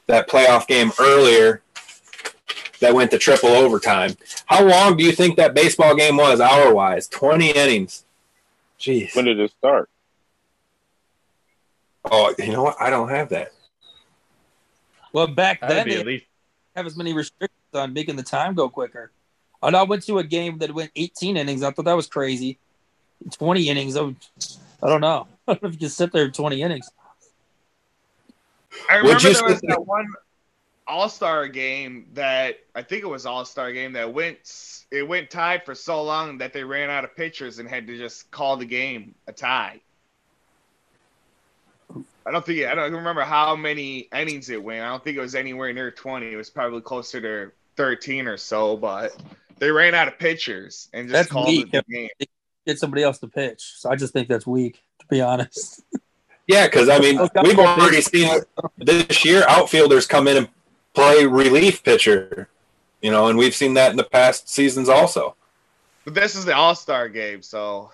that 0.06 0.28
playoff 0.28 0.66
game 0.66 0.92
earlier 0.98 1.62
that 2.80 2.94
went 2.94 3.10
to 3.12 3.18
triple 3.18 3.50
overtime. 3.50 4.16
How 4.46 4.64
long 4.64 4.96
do 4.96 5.04
you 5.04 5.12
think 5.12 5.36
that 5.36 5.54
baseball 5.54 5.94
game 5.94 6.16
was 6.16 6.40
hour-wise? 6.40 7.08
20 7.08 7.50
innings. 7.50 8.04
Jeez. 8.78 9.14
When 9.14 9.24
did 9.24 9.40
it 9.40 9.52
start? 9.58 9.90
Oh, 12.10 12.34
you 12.38 12.52
know 12.52 12.62
what? 12.62 12.76
I 12.80 12.90
don't 12.90 13.08
have 13.08 13.30
that. 13.30 13.52
Well, 15.12 15.26
back 15.26 15.60
That'd 15.60 15.76
then 15.76 15.84
be 15.84 15.94
they 15.94 16.00
at 16.00 16.06
least 16.06 16.26
have 16.76 16.86
as 16.86 16.96
many 16.96 17.12
restrictions 17.12 17.58
on 17.74 17.92
making 17.92 18.16
the 18.16 18.22
time 18.22 18.54
go 18.54 18.68
quicker. 18.68 19.10
And 19.62 19.76
I 19.76 19.82
went 19.82 20.04
to 20.04 20.18
a 20.18 20.24
game 20.24 20.58
that 20.58 20.72
went 20.72 20.92
18 20.94 21.36
innings. 21.36 21.62
I 21.62 21.70
thought 21.70 21.86
that 21.86 21.96
was 21.96 22.06
crazy. 22.06 22.58
20 23.32 23.68
innings. 23.68 23.96
I, 23.96 24.02
would, 24.02 24.16
I 24.82 24.88
don't 24.88 25.00
know. 25.00 25.26
I 25.48 25.54
don't 25.54 25.62
know 25.62 25.68
if 25.68 25.74
you 25.74 25.80
can 25.80 25.88
sit 25.88 26.12
there 26.12 26.30
20 26.30 26.62
innings. 26.62 26.88
I 28.88 28.96
remember 28.96 29.20
there 29.20 29.44
was 29.44 29.60
that 29.62 29.86
one 29.86 30.06
All 30.88 31.08
Star 31.08 31.46
game 31.48 32.06
that 32.14 32.56
I 32.74 32.82
think 32.82 33.04
it 33.04 33.08
was 33.08 33.26
All 33.26 33.44
Star 33.44 33.72
game 33.72 33.92
that 33.92 34.12
went 34.12 34.86
it 34.90 35.06
went 35.06 35.30
tied 35.30 35.64
for 35.64 35.74
so 35.74 36.02
long 36.02 36.38
that 36.38 36.52
they 36.52 36.64
ran 36.64 36.88
out 36.88 37.04
of 37.04 37.14
pitchers 37.14 37.58
and 37.58 37.68
had 37.68 37.86
to 37.86 37.98
just 37.98 38.30
call 38.30 38.56
the 38.56 38.64
game 38.64 39.14
a 39.26 39.32
tie. 39.32 39.80
I 42.26 42.30
don't 42.30 42.44
think 42.44 42.66
I 42.66 42.74
don't 42.74 42.92
remember 42.92 43.22
how 43.22 43.54
many 43.54 44.08
innings 44.14 44.50
it 44.50 44.62
went. 44.62 44.82
I 44.82 44.88
don't 44.88 45.04
think 45.04 45.16
it 45.16 45.20
was 45.20 45.34
anywhere 45.34 45.72
near 45.72 45.90
20. 45.90 46.32
It 46.32 46.36
was 46.36 46.50
probably 46.50 46.80
closer 46.80 47.20
to 47.20 47.52
13 47.76 48.26
or 48.26 48.36
so, 48.36 48.76
but 48.76 49.14
they 49.58 49.70
ran 49.70 49.94
out 49.94 50.08
of 50.08 50.18
pitchers 50.18 50.88
and 50.92 51.08
just 51.08 51.12
That's 51.12 51.28
called 51.28 51.48
weak. 51.48 51.68
it 51.72 51.84
the 51.86 51.94
game. 51.94 52.28
Get 52.66 52.78
somebody 52.78 53.02
else 53.02 53.18
to 53.18 53.28
pitch. 53.28 53.74
So 53.76 53.90
I 53.90 53.96
just 53.96 54.12
think 54.12 54.28
that's 54.28 54.46
weak, 54.46 54.82
to 55.00 55.06
be 55.08 55.20
honest. 55.20 55.82
Yeah, 56.46 56.66
because 56.66 56.88
I 56.88 56.98
mean, 56.98 57.18
we've 57.42 57.58
already 57.58 58.00
seen 58.00 58.42
this 58.78 59.24
year. 59.24 59.44
Outfielders 59.48 60.06
come 60.06 60.28
in 60.28 60.36
and 60.38 60.48
play 60.94 61.26
relief 61.26 61.82
pitcher, 61.82 62.48
you 63.00 63.10
know, 63.10 63.28
and 63.28 63.38
we've 63.38 63.54
seen 63.54 63.74
that 63.74 63.90
in 63.90 63.96
the 63.96 64.04
past 64.04 64.48
seasons 64.48 64.88
also. 64.88 65.34
But 66.04 66.14
this 66.14 66.34
is 66.34 66.44
the 66.44 66.54
All 66.54 66.74
Star 66.74 67.08
game, 67.08 67.42
so 67.42 67.90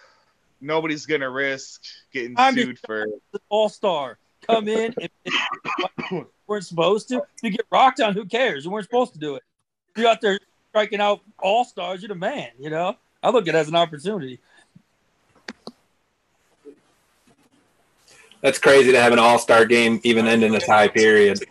nobody's 0.61 1.07
gonna 1.07 1.31
risk 1.31 1.83
getting 2.13 2.35
I'm 2.37 2.55
sued 2.55 2.79
for 2.85 3.07
All 3.49 3.69
star. 3.69 4.19
Come 4.47 4.69
in 4.69 4.95
and 5.01 5.11
you 6.11 6.27
weren't 6.47 6.65
supposed 6.65 7.09
to. 7.09 7.17
If 7.17 7.43
you 7.43 7.51
get 7.51 7.67
rocked 7.71 8.01
on, 8.01 8.15
who 8.15 8.25
cares? 8.25 8.65
You 8.65 8.71
weren't 8.71 8.85
supposed 8.85 9.15
to 9.15 9.19
do 9.19 9.37
it. 9.37 9.43
If 9.91 10.03
you're 10.03 10.11
out 10.11 10.21
there 10.21 10.39
striking 10.71 11.01
out 11.01 11.21
all 11.39 11.65
stars, 11.65 12.03
you're 12.03 12.09
the 12.09 12.15
man, 12.15 12.49
you 12.59 12.69
know? 12.69 12.97
I 13.23 13.31
look 13.31 13.49
at 13.49 13.55
it 13.55 13.59
as 13.59 13.69
an 13.69 13.77
opportunity. 13.77 14.41
That's 18.41 18.59
crazy 18.59 18.93
to 18.93 19.01
have 19.01 19.13
an 19.13 19.19
All 19.19 19.39
Star 19.39 19.65
game 19.65 20.01
even 20.03 20.27
end 20.27 20.45
in 20.45 20.55
a 20.55 20.61
tie 20.61 20.89
period. 20.89 21.43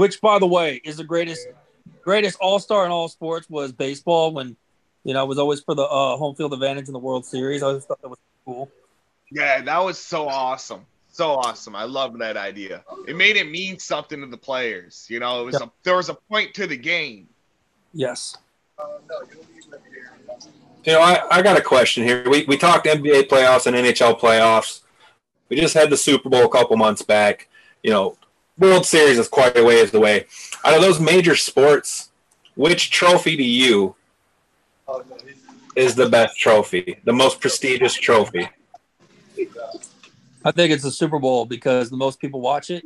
Which, 0.00 0.22
by 0.22 0.38
the 0.38 0.46
way, 0.46 0.80
is 0.82 0.96
the 0.96 1.04
greatest 1.04 1.46
greatest 2.00 2.38
all 2.40 2.58
star 2.58 2.86
in 2.86 2.90
all 2.90 3.06
sports 3.06 3.50
was 3.50 3.70
baseball 3.70 4.32
when 4.32 4.56
you 5.04 5.12
know 5.12 5.22
it 5.22 5.26
was 5.26 5.38
always 5.38 5.60
for 5.60 5.74
the 5.74 5.82
uh, 5.82 6.16
home 6.16 6.34
field 6.34 6.54
advantage 6.54 6.86
in 6.86 6.94
the 6.94 6.98
World 6.98 7.26
Series. 7.26 7.62
I 7.62 7.66
always 7.66 7.84
thought 7.84 8.00
that 8.00 8.08
was 8.08 8.18
cool. 8.46 8.70
Yeah, 9.30 9.60
that 9.60 9.78
was 9.84 9.98
so 9.98 10.26
awesome. 10.26 10.86
So 11.12 11.32
awesome. 11.32 11.76
I 11.76 11.84
love 11.84 12.18
that 12.20 12.38
idea. 12.38 12.82
It 13.06 13.14
made 13.14 13.36
it 13.36 13.50
mean 13.50 13.78
something 13.78 14.22
to 14.22 14.26
the 14.26 14.38
players. 14.38 15.06
You 15.10 15.20
know, 15.20 15.42
it 15.42 15.44
was 15.44 15.60
a 15.60 15.70
there 15.82 15.96
was 15.96 16.08
a 16.08 16.14
point 16.14 16.54
to 16.54 16.66
the 16.66 16.78
game. 16.78 17.28
Yes. 17.92 18.38
You 20.86 20.94
know, 20.94 21.02
I, 21.02 21.20
I 21.30 21.42
got 21.42 21.58
a 21.58 21.62
question 21.62 22.04
here. 22.04 22.24
We, 22.26 22.46
we 22.46 22.56
talked 22.56 22.86
NBA 22.86 23.24
playoffs 23.24 23.66
and 23.66 23.76
NHL 23.76 24.18
playoffs. 24.18 24.80
We 25.50 25.60
just 25.60 25.74
had 25.74 25.90
the 25.90 25.98
Super 25.98 26.30
Bowl 26.30 26.46
a 26.46 26.48
couple 26.48 26.78
months 26.78 27.02
back. 27.02 27.48
You 27.82 27.90
know, 27.90 28.16
World 28.60 28.84
Series 28.84 29.18
is 29.18 29.26
quite 29.26 29.56
a 29.56 29.64
ways 29.64 29.94
away. 29.94 30.26
Out 30.64 30.74
of 30.74 30.82
those 30.82 31.00
major 31.00 31.34
sports, 31.34 32.10
which 32.54 32.90
trophy 32.90 33.34
to 33.34 33.42
you 33.42 33.96
is 35.74 35.94
the 35.94 36.10
best 36.10 36.38
trophy, 36.38 37.00
the 37.04 37.12
most 37.12 37.40
prestigious 37.40 37.94
trophy? 37.94 38.50
I 40.44 40.52
think 40.52 40.72
it's 40.72 40.82
the 40.82 40.90
Super 40.90 41.18
Bowl 41.18 41.46
because 41.46 41.88
the 41.88 41.96
most 41.96 42.20
people 42.20 42.42
watch 42.42 42.68
it. 42.68 42.84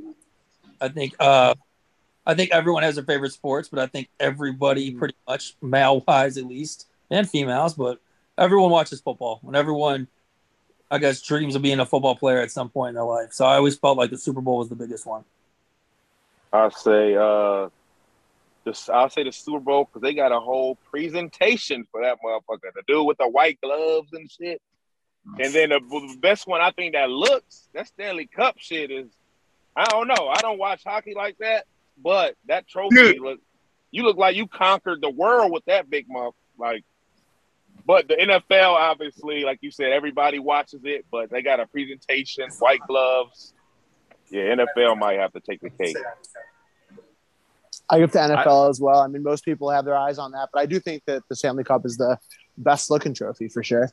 I 0.81 0.89
think 0.89 1.15
uh 1.19 1.55
I 2.25 2.35
think 2.35 2.53
everyone 2.53 2.85
has 2.85 2.95
their 2.95 3.05
favorite 3.05 3.33
sports, 3.33 3.69
but 3.69 3.81
I 3.81 3.87
think 3.87 4.09
everybody 4.21 4.93
pretty 4.93 5.17
much 5.29 5.57
male 5.61 6.05
wise 6.07 6.39
at 6.39 6.45
least 6.45 6.87
and 7.11 7.29
females, 7.29 7.75
but 7.75 7.99
everyone 8.39 8.71
watches 8.71 9.01
football 9.01 9.41
and 9.45 9.57
everyone 9.57 10.07
I 10.89 10.99
guess 10.99 11.21
dreams 11.21 11.57
of 11.57 11.63
being 11.63 11.81
a 11.81 11.87
football 11.87 12.15
player 12.15 12.39
at 12.39 12.53
some 12.53 12.69
point 12.69 12.91
in 12.91 12.95
their 12.95 13.05
life. 13.05 13.33
So 13.33 13.45
I 13.45 13.57
always 13.57 13.77
felt 13.77 13.99
like 13.99 14.11
the 14.11 14.19
Super 14.19 14.41
Bowl 14.41 14.59
was 14.59 14.69
the 14.69 14.77
biggest 14.77 15.05
one. 15.05 15.25
I 16.55 16.69
say 16.69 17.17
uh 17.17 17.69
this 18.65 18.89
I'll 18.89 19.11
say 19.11 19.25
the 19.25 19.33
Super 19.33 19.61
Bowl 19.61 19.85
because 19.85 20.03
they 20.03 20.15
got 20.15 20.33
a 20.33 20.41
whole 20.41 20.77
presentation 20.91 21.87
for 21.91 22.03
that 22.03 22.19
motherfucker. 22.25 22.73
The 22.75 22.83
dude 22.87 23.07
with 23.07 23.19
the 23.19 23.29
white 23.29 23.61
gloves 23.61 24.13
and 24.13 24.31
shit. 24.31 24.63
And 25.39 25.55
then 25.55 25.71
the, 25.71 25.81
the 25.81 26.19
best 26.21 26.47
one 26.47 26.61
I 26.61 26.71
think 26.71 26.95
that 26.95 27.11
looks 27.11 27.69
that 27.75 27.89
Stanley 27.89 28.27
Cup 28.27 28.57
shit 28.59 28.91
is 28.91 29.11
I 29.77 29.85
don't 29.87 30.07
know. 30.07 30.29
I 30.29 30.41
don't 30.41 30.59
watch 30.59 30.85
hockey 30.85 31.15
like 31.15 31.37
that, 31.39 31.67
but 32.03 32.37
that 32.47 32.69
trophy 32.69 32.95
Dude. 32.95 33.21
look 33.21 33.41
you 33.91 34.05
look 34.05 34.17
like 34.17 34.37
you 34.37 34.47
conquered 34.47 35.01
the 35.01 35.11
world 35.11 35.51
with 35.53 35.65
that 35.65 35.91
big 35.91 36.07
muff. 36.09 36.35
Like 36.57 36.85
but 37.87 38.07
the 38.07 38.15
NFL 38.15 38.75
obviously, 38.75 39.45
like 39.45 39.59
you 39.61 39.71
said, 39.71 39.93
everybody 39.93 40.39
watches 40.39 40.83
it, 40.85 41.05
but 41.11 41.31
they 41.31 41.43
got 41.43 41.59
a 41.59 41.67
presentation, 41.67 42.49
white 42.61 42.81
gloves. 42.87 43.53
Yeah, 44.35 44.57
NFL 44.57 44.99
might 44.99 45.21
have 45.21 45.33
to 45.35 45.41
take 45.41 45.61
the 45.61 45.71
cake. 45.71 45.97
I 47.89 48.01
give 48.01 48.11
to 48.13 48.19
NFL 48.19 48.69
as 48.69 48.81
well. 48.81 48.99
I 48.99 49.07
mean, 49.07 49.23
most 49.23 49.45
people 49.45 49.71
have 49.71 49.85
their 49.85 49.97
eyes 49.97 50.19
on 50.19 50.33
that, 50.33 50.49
but 50.53 50.59
I 50.59 50.67
do 50.67 50.81
think 50.81 51.05
that 51.07 51.23
the 51.29 51.37
Stanley 51.37 51.63
Cup 51.63 51.87
is 51.87 51.97
the 51.97 52.19
best 52.59 52.91
looking 52.91 53.15
trophy 53.15 53.47
for 53.47 53.63
sure. 53.63 53.93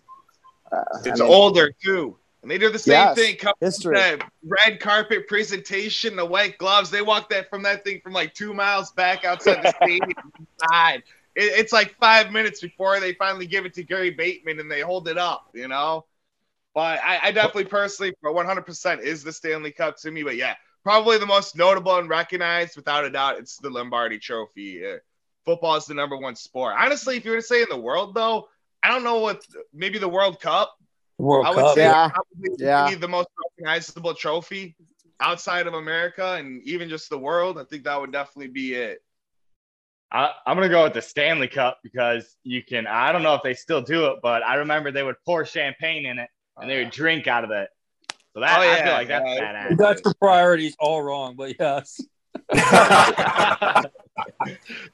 Uh, 0.72 0.78
I 0.78 1.00
It's 1.06 1.20
mean, 1.22 1.30
older 1.30 1.72
too. 1.84 2.18
And 2.42 2.50
they 2.50 2.58
do 2.58 2.72
the 2.72 2.80
same 2.80 2.94
Yes, 2.94 3.16
thing. 3.16 3.36
Come 3.36 3.54
history. 3.62 3.96
that 3.96 4.32
red 4.44 4.80
carpet 4.80 5.28
presentation, 5.28 6.16
the 6.16 6.26
white 6.26 6.58
gloves. 6.58 6.90
They 6.90 7.04
walk 7.04 7.30
that 7.30 7.48
from 7.52 7.62
that 7.62 7.84
thing 7.84 8.02
from 8.02 8.14
like 8.14 8.34
two 8.34 8.52
miles 8.56 8.92
back 8.94 9.24
outside 9.26 9.62
the 9.62 9.72
stadium. 9.80 10.10
inside. 10.64 11.04
It, 11.36 11.44
it's 11.60 11.72
like 11.72 11.94
five 12.00 12.32
minutes 12.32 12.62
before 12.62 13.00
they 13.00 13.14
finally 13.14 13.46
give 13.46 13.66
it 13.66 13.76
to 13.76 13.84
Gary 13.84 14.12
Bettman 14.12 14.60
and 14.60 14.72
they 14.72 14.82
hold 14.82 15.08
it 15.08 15.20
up, 15.20 15.52
you 15.54 15.68
know. 15.68 16.06
But 16.74 17.00
I, 17.04 17.20
I 17.24 17.32
definitely 17.32 17.66
personally, 17.66 18.14
for 18.22 18.32
100% 18.32 19.02
is 19.02 19.24
the 19.24 19.34
Stanley 19.34 19.72
Cup 19.72 19.98
to 19.98 20.12
me. 20.12 20.24
But 20.24 20.38
yeah, 20.38 20.56
probably 20.84 21.18
the 21.18 21.26
most 21.26 21.56
notable 21.58 21.98
and 21.98 22.10
recognized, 22.10 22.76
without 22.78 23.04
a 23.06 23.10
doubt, 23.10 23.40
it's 23.40 23.58
the 23.58 23.70
Lombardi 23.70 24.20
Trophy. 24.20 24.86
Uh, 24.86 24.98
football 25.46 25.76
is 25.76 25.86
the 25.86 25.94
number 25.94 26.18
one 26.18 26.36
sport. 26.36 26.76
Honestly, 26.78 27.18
if 27.18 27.26
you 27.26 27.32
were 27.32 27.38
to 27.38 27.44
say 27.44 27.62
in 27.62 27.68
the 27.70 27.80
world, 27.80 28.14
though, 28.14 28.48
I 28.84 28.90
don't 28.90 29.04
know 29.04 29.20
what 29.20 29.46
maybe 29.74 30.00
the 30.00 30.08
World 30.08 30.40
Cup. 30.40 30.74
World 31.18 31.46
I 31.46 31.50
would 31.52 31.66
Cup. 31.66 31.76
say 31.76 31.84
Yeah. 31.84 32.10
probably 32.10 32.56
Yeah. 32.58 32.96
the 32.96 33.08
most 33.08 33.28
recognizable 33.60 34.14
trophy 34.14 34.76
outside 35.20 35.68
of 35.68 35.74
America 35.76 36.36
and 36.40 36.64
even 36.64 36.90
just 36.90 37.10
the 37.10 37.18
world. 37.18 37.60
I 37.60 37.64
think 37.66 37.84
that 37.84 38.00
would 38.00 38.12
definitely 38.12 38.48
be 38.52 38.74
it. 38.74 39.04
I, 40.12 40.32
I'm 40.46 40.58
gonna 40.58 40.68
go 40.68 40.84
with 40.84 40.94
the 40.94 41.02
Stanley 41.02 41.48
Cup 41.48 41.80
because 41.84 42.36
you 42.44 42.64
can. 42.64 42.88
I 42.88 43.12
don't 43.12 43.24
know 43.24 43.36
if 43.36 43.44
they 43.44 43.54
still 43.54 43.82
do 43.82 44.08
it, 44.08 44.20
but 44.22 44.44
I 44.44 44.56
remember 44.56 44.92
they 44.92 45.04
would 45.04 45.16
pour 45.26 45.46
champagne 45.46 46.06
in 46.06 46.18
it 46.20 46.30
and 46.62 46.70
they 46.70 46.78
would 46.84 46.92
drink 46.92 47.28
out 47.28 47.44
of 47.44 47.52
it. 47.52 47.70
So 48.34 48.40
that 48.40 48.58
Oh, 48.60 48.62
I 48.62 48.66
yeah, 48.66 48.84
feel 48.84 48.94
like 48.94 49.08
that's 49.10 49.26
yeah. 49.28 49.68
badass. 49.70 49.78
That's 49.78 50.02
your 50.06 50.14
priorities 50.14 50.76
all 50.80 51.02
wrong, 51.02 51.36
but 51.36 51.56
yes. 51.60 52.00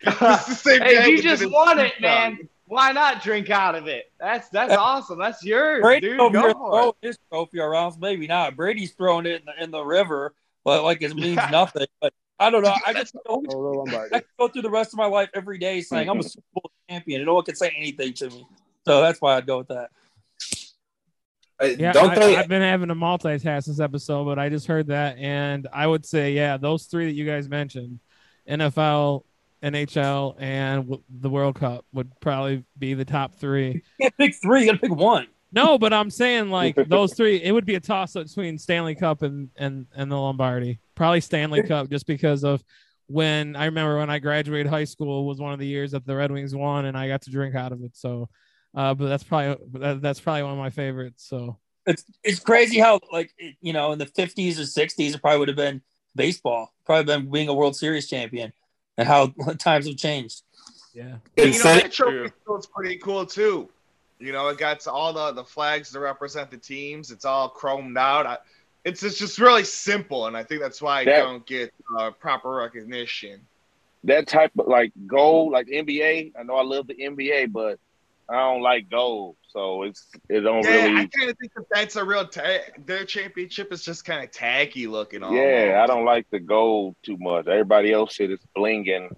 It's 0.01 0.45
the 0.47 0.55
same 0.55 0.82
hey, 0.82 0.97
thing 0.97 1.11
you 1.11 1.22
just 1.22 1.41
the- 1.43 1.49
won 1.49 1.80
it, 1.80 1.93
man. 2.01 2.47
Why 2.70 2.91
not 2.91 3.24
drink 3.24 3.49
out 3.49 3.76
of 3.76 3.88
it? 3.88 4.11
That's 4.20 4.49
that's 4.49 4.74
awesome. 4.74 5.18
That's 5.20 5.41
yours, 5.41 5.82
Brady 5.82 6.09
dude. 6.09 6.20
over 6.20 6.34
Go 6.34 6.41
here 6.41 6.51
for 6.53 6.68
it. 6.68 6.72
throwing 6.82 6.93
his 7.01 7.18
trophy 7.32 7.59
around. 7.61 7.95
Maybe 8.01 8.28
not. 8.28 8.57
Brady's 8.57 8.91
throwing 8.91 9.26
it 9.26 9.39
in 9.39 9.45
the, 9.45 9.63
in 9.63 9.72
the 9.72 9.82
river, 9.82 10.34
but 10.65 10.84
like 10.84 11.01
it 11.01 11.15
means 11.15 11.39
nothing. 11.51 11.88
But 12.01 12.11
I 12.39 12.49
don't 12.49 12.63
know. 12.63 12.76
I 12.86 12.91
just 12.91 13.13
go, 13.13 13.22
Oh, 13.49 13.86
the 13.86 14.09
I 14.13 14.22
go 14.38 14.49
through 14.49 14.63
the 14.63 14.70
rest 14.70 14.91
of 14.93 14.97
my 14.97 15.05
life 15.05 15.30
every 15.34 15.57
day 15.59 15.80
saying 15.80 16.09
I'm 16.09 16.20
a 16.20 16.24
Super 16.24 16.43
Bowl 16.55 16.70
champion, 16.89 17.22
and 17.22 17.28
no 17.28 17.36
one 17.36 17.45
can 17.45 17.55
say 17.55 17.74
anything 17.78 18.11
to 18.15 18.30
me. 18.32 18.45
So 18.86 19.01
that's 19.01 19.22
why 19.22 19.38
I'd 19.38 19.47
go 19.47 19.59
with 19.59 19.70
that. 19.70 19.91
Uh, 21.62 21.66
Yeah, 21.66 21.91
Don't 21.91 22.12
I, 22.12 22.16
they? 22.20 22.36
I've 22.38 22.47
been 22.47 22.62
having 22.62 22.89
to 22.89 22.95
multitask 22.95 23.66
this 23.66 23.80
episode, 23.80 24.26
but 24.26 24.39
I 24.39 24.49
just 24.49 24.68
heard 24.68 24.88
that, 24.88 25.18
and 25.18 25.68
I 25.74 25.88
would 25.88 26.05
say, 26.05 26.34
yeah, 26.34 26.58
those 26.58 26.86
three 26.86 27.05
that 27.05 27.14
you 27.14 27.26
guys 27.26 27.49
mentioned, 27.49 27.99
NFL, 28.47 29.24
NHL, 29.64 30.36
and 30.39 30.84
w- 30.84 31.03
the 31.10 31.30
World 31.30 31.55
Cup 31.55 31.86
would 31.93 32.12
probably 32.20 32.64
be 32.78 32.93
the 32.93 33.05
top 33.05 33.36
three. 33.36 33.68
You 33.74 33.82
can't 34.01 34.18
pick 34.18 34.36
three. 34.36 34.62
You 34.62 34.72
got 34.72 34.82
to 34.82 34.88
pick 34.88 34.95
one. 34.95 35.28
No, 35.51 35.78
but 35.78 35.93
I'm 35.93 36.10
saying 36.10 36.49
like 36.49 36.76
those 36.89 37.14
three, 37.14 37.41
it 37.41 37.51
would 37.51 37.66
be 37.66 37.76
a 37.76 37.80
toss 37.80 38.16
up 38.16 38.28
between 38.28 38.58
Stanley 38.58 38.95
Cup 38.95 39.22
and 39.22 39.49
and 39.55 39.88
and 39.95 40.12
the 40.12 40.16
Lombardi. 40.16 40.80
Probably 40.95 41.22
Stanley 41.22 41.64
Cup, 41.64 41.89
just 41.89 42.05
because 42.05 42.43
of 42.43 42.64
when 43.08 43.55
I 43.55 43.66
remember 43.66 43.97
when 43.97 44.10
I 44.10 44.20
graduated 44.20 44.68
high 44.68 44.84
school 44.84 45.26
was 45.26 45.39
one 45.39 45.53
of 45.53 45.60
the 45.60 45.66
years 45.66 45.91
that 45.91 46.05
the 46.05 46.16
Red 46.16 46.32
Wings 46.32 46.53
won, 46.53 46.86
and 46.86 46.97
I 46.97 47.08
got 47.08 47.22
to 47.24 47.32
drink 47.32 47.55
out 47.55 47.72
of 47.72 47.82
it. 47.82 47.95
So, 47.95 48.30
uh, 48.76 48.93
but 48.93 49.07
that's 49.07 49.24
probably 49.24 49.57
that, 49.80 50.01
that's 50.01 50.20
probably 50.20 50.43
one 50.43 50.53
of 50.53 50.57
my 50.57 50.70
favorites. 50.70 51.26
So. 51.28 51.57
It's 51.86 52.03
it's 52.22 52.39
crazy 52.41 52.80
how 52.80 52.99
like 53.13 53.34
it- 53.38 53.55
you 53.61 53.72
know 53.72 53.93
in 53.93 53.99
the 53.99 54.05
50s 54.05 54.57
or 54.59 54.63
60s 54.63 55.15
it 55.15 55.22
probably 55.22 55.39
would 55.39 55.47
have 55.47 55.55
been 55.57 55.82
baseball, 56.15 56.74
probably 56.86 57.05
been 57.05 57.32
being 57.32 57.47
a 57.47 57.53
World 57.53 57.76
Series 57.78 58.09
champion, 58.09 58.51
and 58.97 59.07
how 59.07 59.28
times 59.57 59.88
have 59.88 59.95
changed. 59.95 60.41
Yeah. 60.93 61.03
And, 61.03 61.20
you 61.38 61.45
know, 61.45 61.51
Consent- 61.51 61.84
that 61.84 61.91
trophy 61.93 62.34
still 62.41 62.61
pretty 62.76 62.97
cool 62.97 63.26
too. 63.26 63.70
You 64.20 64.32
know, 64.32 64.47
it 64.47 64.57
got 64.57 64.86
all 64.88 65.13
the, 65.13 65.32
the 65.32 65.43
flags 65.45 65.91
to 65.91 65.99
represent 65.99 66.49
the 66.49 66.57
teams. 66.57 67.11
It's 67.11 67.24
all 67.24 67.51
chromed 67.51 67.97
out. 67.97 68.26
I, 68.26 68.38
it's 68.84 68.99
just, 69.01 69.20
just 69.20 69.38
really 69.38 69.63
simple, 69.63 70.26
and 70.26 70.36
I 70.36 70.43
think 70.43 70.59
that's 70.59 70.82
why 70.82 71.01
I 71.01 71.05
That- 71.05 71.18
don't 71.22 71.45
get 71.45 71.72
uh, 71.97 72.11
proper 72.11 72.49
recognition. 72.49 73.39
that 74.05 74.28
type 74.28 74.51
of 74.57 74.68
like 74.68 74.91
gold, 75.05 75.51
like 75.53 75.68
NBA. 75.68 76.34
I 76.38 76.43
know 76.43 76.55
I 76.55 76.63
love 76.63 76.88
the 76.88 76.95
NBA, 76.95 77.51
but 77.53 77.80
I 78.30 78.36
don't 78.36 78.62
like 78.62 78.90
gold, 78.90 79.38
so 79.54 79.84
it's 79.84 80.06
it 80.30 80.42
don't 80.42 80.64
Yeah, 80.64 80.86
I 81.00 81.08
kind 81.18 81.30
of 81.30 81.38
think 81.38 81.54
that 81.56 81.66
that's 81.74 81.96
a 81.96 82.04
real 82.04 82.28
ta- 82.28 82.60
their 82.86 83.06
championship 83.06 83.72
is 83.72 83.84
just 83.84 84.04
kind 84.04 84.24
of 84.24 84.32
tacky 84.32 84.86
looking. 84.88 85.22
Yeah, 85.22 85.80
I 85.82 85.88
don't 85.88 86.04
like 86.06 86.30
the 86.30 86.40
gold 86.40 86.96
too 87.04 87.18
much. 87.20 87.48
Everybody 87.48 87.94
else 87.94 88.14
shit 88.14 88.32
is 88.32 88.40
blinging, 88.56 89.16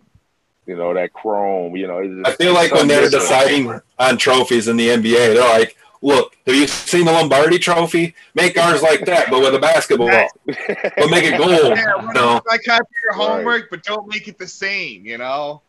you 0.68 0.76
know 0.76 0.94
that 0.94 1.12
chrome. 1.14 1.76
You 1.76 1.88
know, 1.88 1.98
it's 2.00 2.30
I 2.30 2.34
feel 2.34 2.54
like 2.54 2.72
when 2.72 2.88
they're 2.88 3.10
different. 3.10 3.24
deciding 3.24 3.82
on 3.98 4.18
trophies 4.18 4.68
in 4.68 4.78
the 4.78 4.90
NBA, 4.90 5.34
they're 5.34 5.60
like, 5.60 5.76
"Look, 6.04 6.36
have 6.46 6.54
you 6.56 6.68
seen 6.68 7.06
the 7.06 7.12
Lombardi 7.12 7.58
Trophy? 7.58 8.14
Make 8.36 8.60
ours 8.60 8.84
like 8.84 9.06
that, 9.06 9.32
but 9.32 9.40
with 9.42 9.56
a 9.56 9.60
basketball, 9.60 10.28
but 10.46 11.10
make 11.10 11.24
it 11.24 11.36
gold." 11.38 11.50
Yeah, 11.78 11.96
why 11.96 12.12
No, 12.14 12.34
not 12.34 12.46
like 12.48 12.62
copy 12.64 12.86
your 13.04 13.18
Right. 13.20 13.28
homework, 13.38 13.70
but 13.72 13.82
don't 13.84 14.08
make 14.08 14.28
it 14.28 14.38
the 14.38 14.48
same. 14.48 15.04
You 15.04 15.18
know. 15.18 15.64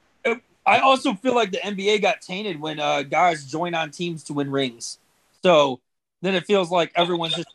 I 0.67 0.79
also 0.81 1.15
feel 1.15 1.35
like 1.35 1.53
the 1.53 1.59
NBA 1.59 2.03
got 2.03 2.21
tainted 2.21 2.61
when 2.61 2.79
uh, 2.81 3.03
guys 3.03 3.45
join 3.45 3.75
on 3.75 3.91
teams 3.91 4.25
to 4.25 4.33
win 4.33 4.51
rings. 4.51 4.99
So 5.43 5.81
then 6.23 6.35
it 6.35 6.45
feels 6.47 6.71
like 6.71 6.93
everyone's 6.95 7.35
just 7.35 7.49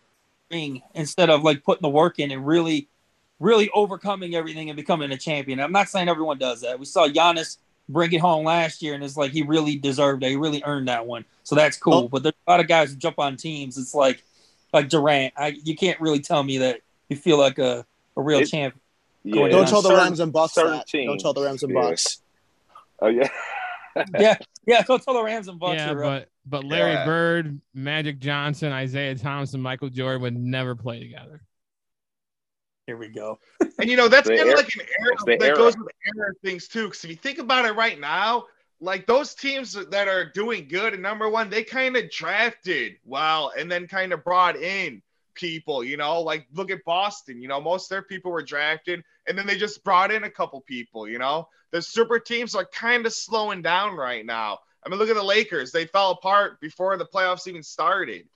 ring 0.51 0.81
instead 0.93 1.29
of 1.29 1.43
like 1.43 1.63
putting 1.63 1.83
the 1.83 1.89
work 1.89 2.19
in 2.19 2.31
and 2.31 2.45
really, 2.45 2.87
really 3.39 3.69
overcoming 3.73 4.35
everything 4.35 4.69
and 4.69 4.77
becoming 4.77 5.11
a 5.11 5.17
champion. 5.17 5.59
I'm 5.59 5.71
not 5.71 5.89
saying 5.89 6.09
everyone 6.09 6.37
does 6.39 6.61
that. 6.61 6.79
We 6.79 6.85
saw 6.85 7.07
Giannis 7.07 7.57
bring 7.87 8.11
it 8.11 8.21
home 8.21 8.45
last 8.45 8.81
year, 8.81 8.95
and 8.95 9.03
it's 9.03 9.15
like 9.17 9.31
he 9.31 9.43
really 9.43 9.75
deserved 9.77 10.23
it. 10.23 10.29
He 10.29 10.35
really 10.35 10.63
earned 10.65 10.87
that 10.87 11.05
one. 11.05 11.25
So 11.43 11.55
that's 11.55 11.77
cool. 11.77 11.93
Oh. 11.93 12.07
But 12.07 12.23
there's 12.23 12.35
a 12.47 12.51
lot 12.51 12.59
of 12.59 12.67
guys 12.67 12.89
who 12.91 12.95
jump 12.97 13.19
on 13.19 13.37
teams. 13.37 13.77
It's 13.77 13.93
like 13.93 14.23
like 14.73 14.89
Durant. 14.89 15.33
I, 15.37 15.49
you 15.63 15.75
can't 15.75 15.99
really 16.01 16.19
tell 16.19 16.43
me 16.43 16.57
that 16.57 16.81
you 17.09 17.15
feel 17.15 17.37
like 17.37 17.59
a, 17.59 17.85
a 18.17 18.21
real 18.21 18.39
It- 18.39 18.47
champion. 18.49 18.81
Yeah, 19.27 19.47
Don't 19.47 19.67
tell 19.67 19.81
the 19.81 19.89
Rams 19.95 20.19
and 20.19 20.31
Bucks 20.31 20.53
that. 20.53 20.85
Don't 20.91 21.19
tell 21.19 21.33
the 21.33 21.43
Rams 21.43 21.63
and 21.63 21.73
Yeah. 21.73 21.81
Bucks. 21.81 22.21
Oh 23.01 23.07
yeah, 23.07 23.29
yeah, 24.19 24.37
yeah. 24.65 24.81
Don't 24.83 25.01
tell 25.03 25.13
the 25.13 25.23
Rams 25.23 25.47
and 25.47 25.59
Bucks. 25.59 25.75
yeah, 25.79 25.91
you're 25.91 25.99
right. 25.99 26.27
but 26.45 26.61
but 26.61 26.63
Larry 26.65 26.93
Yeah. 26.93 27.05
Bird, 27.05 27.59
Magic 27.73 28.19
Johnson, 28.19 28.71
Isiah 28.73 29.15
Thomas, 29.15 29.53
and 29.53 29.63
Michael 29.63 29.89
Jordan 29.89 30.21
would 30.21 30.35
never 30.37 30.75
play 30.75 30.99
together. 30.99 31.41
Here 32.87 32.97
we 32.97 33.09
go. 33.09 33.39
And 33.79 33.89
you 33.89 33.97
know 33.97 34.07
that's 34.07 34.29
kind 34.29 34.39
of 34.39 34.55
like 34.55 34.73
an 34.75 34.85
era 35.01 35.37
that 35.39 35.41
era. 35.43 35.55
goes 35.57 35.77
with 35.77 35.87
era 36.15 36.31
things 36.43 36.67
too. 36.69 36.85
Because 36.85 37.03
if 37.03 37.09
you 37.09 37.15
think 37.17 37.39
about 37.39 37.65
it 37.65 37.73
right 37.75 37.99
now, 37.99 38.45
like 38.79 39.05
those 39.05 39.35
teams 39.35 39.73
that 39.73 40.07
are 40.07 40.23
doing 40.31 40.67
good 40.69 40.93
and 40.93 41.01
number 41.03 41.27
one, 41.29 41.49
they 41.49 41.63
kind 41.63 41.97
of 41.97 42.09
drafted 42.09 42.93
well 43.03 43.51
and 43.57 43.69
then 43.69 43.87
kind 43.87 44.13
of 44.13 44.23
brought 44.23 44.55
in 44.55 45.01
people. 45.35 45.83
You 45.83 45.97
know, 45.97 46.21
like 46.21 46.47
look 46.53 46.71
at 46.71 46.83
Boston. 46.85 47.41
You 47.41 47.47
know, 47.47 47.61
most 47.61 47.85
of 47.85 47.89
their 47.89 48.01
people 48.01 48.31
were 48.31 48.43
drafted 48.43 49.03
and 49.27 49.37
then 49.37 49.45
they 49.45 49.57
just 49.57 49.83
brought 49.83 50.11
in 50.11 50.23
a 50.23 50.29
couple 50.29 50.61
people. 50.61 51.07
You 51.07 51.19
know, 51.19 51.47
the 51.71 51.81
super 51.81 52.19
teams 52.19 52.55
are 52.55 52.65
kind 52.65 53.05
of 53.05 53.13
slowing 53.13 53.61
down 53.61 53.95
right 53.95 54.25
now. 54.25 54.59
I 54.85 54.89
mean, 54.89 54.99
look 54.99 55.09
at 55.09 55.15
the 55.15 55.23
Lakers. 55.23 55.71
They 55.71 55.85
fell 55.85 56.11
apart 56.11 56.59
before 56.61 56.95
the 56.97 57.05
playoffs 57.05 57.47
even 57.47 57.63
started. 57.63 58.27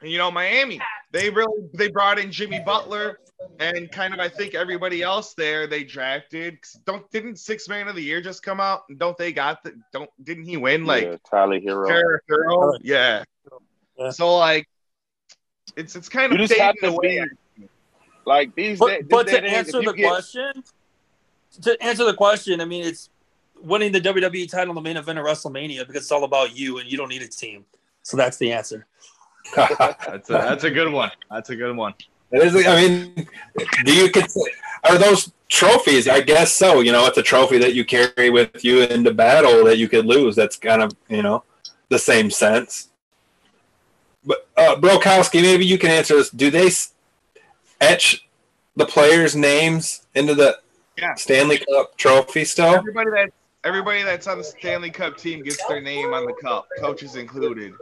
And, 0.00 0.10
you 0.10 0.18
know, 0.18 0.30
Miami, 0.30 0.80
they 1.12 1.30
really 1.30 1.68
they 1.74 1.88
brought 1.88 2.18
in 2.18 2.32
Jimmy 2.32 2.60
Butler 2.60 3.18
and 3.60 3.90
kind 3.90 4.14
of 4.14 4.20
I 4.20 4.28
think 4.28 4.54
everybody 4.54 5.02
else 5.02 5.34
there 5.34 5.66
they 5.66 5.84
drafted. 5.84 6.58
Don't 6.86 7.08
didn't 7.10 7.36
six 7.36 7.68
man 7.68 7.88
of 7.88 7.94
the 7.94 8.02
year 8.02 8.20
just 8.20 8.42
come 8.42 8.58
out? 8.58 8.82
Don't 8.96 9.16
they 9.16 9.32
got 9.32 9.62
the 9.62 9.74
don't 9.92 10.10
didn't 10.22 10.44
he 10.44 10.56
win 10.56 10.86
like 10.86 11.04
yeah, 11.04 11.16
Tyler 11.30 11.60
Herro. 11.60 12.18
Herro? 12.28 12.78
Yeah. 12.82 13.22
Yeah. 13.98 14.10
So 14.10 14.36
like 14.36 14.66
It's 15.76 15.96
it's 15.96 16.08
kind 16.08 16.32
You 16.32 16.38
of 16.42 16.48
just 16.48 16.60
have 16.60 16.74
fading 16.80 16.90
to 16.90 16.96
away. 16.96 17.24
be 17.58 17.68
like 18.24 18.54
these. 18.54 18.78
But, 18.78 18.88
day- 18.88 19.02
but 19.08 19.26
to 19.28 19.40
day 19.40 19.46
answer 19.48 19.82
the 19.82 19.92
get- 19.92 20.08
question, 20.08 20.64
to 21.62 21.82
answer 21.82 22.04
the 22.04 22.14
question, 22.14 22.60
I 22.60 22.64
mean, 22.64 22.84
it's 22.84 23.10
winning 23.60 23.92
the 23.92 24.00
WWE 24.00 24.50
title 24.50 24.70
in 24.70 24.74
the 24.74 24.80
main 24.80 24.96
event 24.96 25.18
of 25.18 25.24
WrestleMania 25.24 25.86
because 25.86 26.02
it's 26.02 26.12
all 26.12 26.24
about 26.24 26.56
you 26.56 26.78
and 26.78 26.90
you 26.90 26.96
don't 26.96 27.08
need 27.08 27.22
a 27.22 27.28
team. 27.28 27.64
So 28.02 28.16
that's 28.16 28.36
the 28.36 28.52
answer. 28.52 28.86
That's 29.56 30.30
a, 30.30 30.32
that's 30.34 30.64
a 30.64 30.70
good 30.70 30.90
one. 30.92 31.10
That's 31.28 31.50
a 31.50 31.56
good 31.56 31.76
one. 31.76 31.94
It 32.30 32.42
is, 32.42 32.64
I 32.64 32.76
mean, 32.80 33.26
do 33.84 33.92
you 33.92 34.08
consider 34.08 34.48
are 34.84 34.96
those 34.98 35.32
trophies? 35.48 36.06
I 36.06 36.20
guess 36.20 36.52
so. 36.52 36.78
You 36.80 36.92
know, 36.92 37.04
it's 37.06 37.18
a 37.18 37.22
trophy 37.24 37.58
that 37.58 37.74
you 37.74 37.84
carry 37.84 38.30
with 38.30 38.64
you 38.64 38.82
into 38.84 39.12
battle 39.12 39.64
that 39.64 39.78
you 39.78 39.88
could 39.88 40.06
lose. 40.06 40.36
That's 40.36 40.54
kind 40.56 40.80
of 40.80 40.92
you 41.08 41.22
know 41.22 41.42
the 41.88 41.98
same 41.98 42.30
sense. 42.30 42.90
Brokowski, 44.82 45.40
maybe 45.40 45.64
you 45.64 45.78
can 45.78 45.90
answer 45.90 46.16
this. 46.16 46.30
Do 46.30 46.50
they 46.50 46.68
etch 47.80 48.26
the 48.76 48.84
players' 48.84 49.36
names 49.36 50.06
into 50.14 50.34
the 50.34 50.58
Yeah. 50.98 51.14
Stanley 51.14 51.58
Cup 51.58 51.96
trophy 51.96 52.44
still? 52.44 52.74
Everybody 52.74 53.10
that 53.10 53.32
everybody 53.64 54.02
that's 54.02 54.26
on 54.26 54.38
the 54.38 54.44
Stanley 54.44 54.90
Cup 54.90 55.16
team 55.16 55.42
gets 55.44 55.64
their 55.66 55.80
name 55.80 56.12
on 56.12 56.26
the 56.26 56.34
cup, 56.42 56.66
coaches 56.80 57.14
included. 57.14 57.74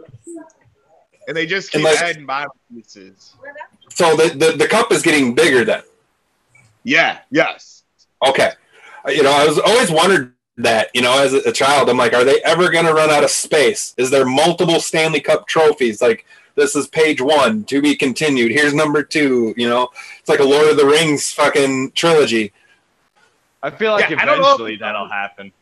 And 1.27 1.37
they 1.37 1.47
just 1.47 1.71
keep 1.71 1.87
adding 1.87 2.27
bottom 2.27 2.51
pieces. 2.73 3.35
So 3.95 4.15
the, 4.17 4.29
the 4.37 4.57
the 4.57 4.69
cup 4.69 4.93
is 4.93 5.03
getting 5.03 5.35
bigger 5.35 5.65
then. 5.65 5.83
Yeah, 6.85 7.21
yes. 7.31 7.85
Okay. 8.27 8.53
Uh, 9.07 9.11
You 9.11 9.23
know, 9.23 9.33
I 9.33 9.47
was 9.47 9.59
always 9.59 9.91
wondered 9.91 10.35
that, 10.59 10.91
you 10.95 11.01
know, 11.01 11.19
as 11.19 11.33
a, 11.33 11.39
a 11.49 11.53
child, 11.53 11.89
I'm 11.89 11.97
like, 11.97 12.13
are 12.13 12.25
they 12.25 12.43
ever 12.43 12.71
going 12.71 12.85
to 12.85 12.93
run 12.93 13.11
out 13.11 13.25
of 13.25 13.31
space? 13.31 13.95
Is 13.97 14.11
there 14.11 14.27
multiple 14.27 14.81
Stanley 14.81 15.21
Cup 15.21 15.47
trophies? 15.47 16.03
Like, 16.03 16.27
this 16.61 16.77
is 16.77 16.87
page 16.87 17.21
one 17.21 17.65
to 17.65 17.81
be 17.81 17.97
continued. 17.97 18.53
Here's 18.53 18.75
number 18.75 19.03
two. 19.03 19.55
You 19.57 19.69
know, 19.69 19.89
it's 20.19 20.29
like 20.29 20.41
a 20.41 20.45
Lord 20.45 20.69
of 20.69 20.77
the 20.77 20.87
Rings 20.87 21.33
fucking 21.33 21.93
trilogy. 21.93 22.53
I 23.63 23.71
feel 23.71 23.93
like 23.93 24.11
Yeah, 24.11 24.19
I 24.21 24.33
if- 24.35 24.39
eventually 24.39 24.77
that'll 24.77 25.09
happen. 25.09 25.53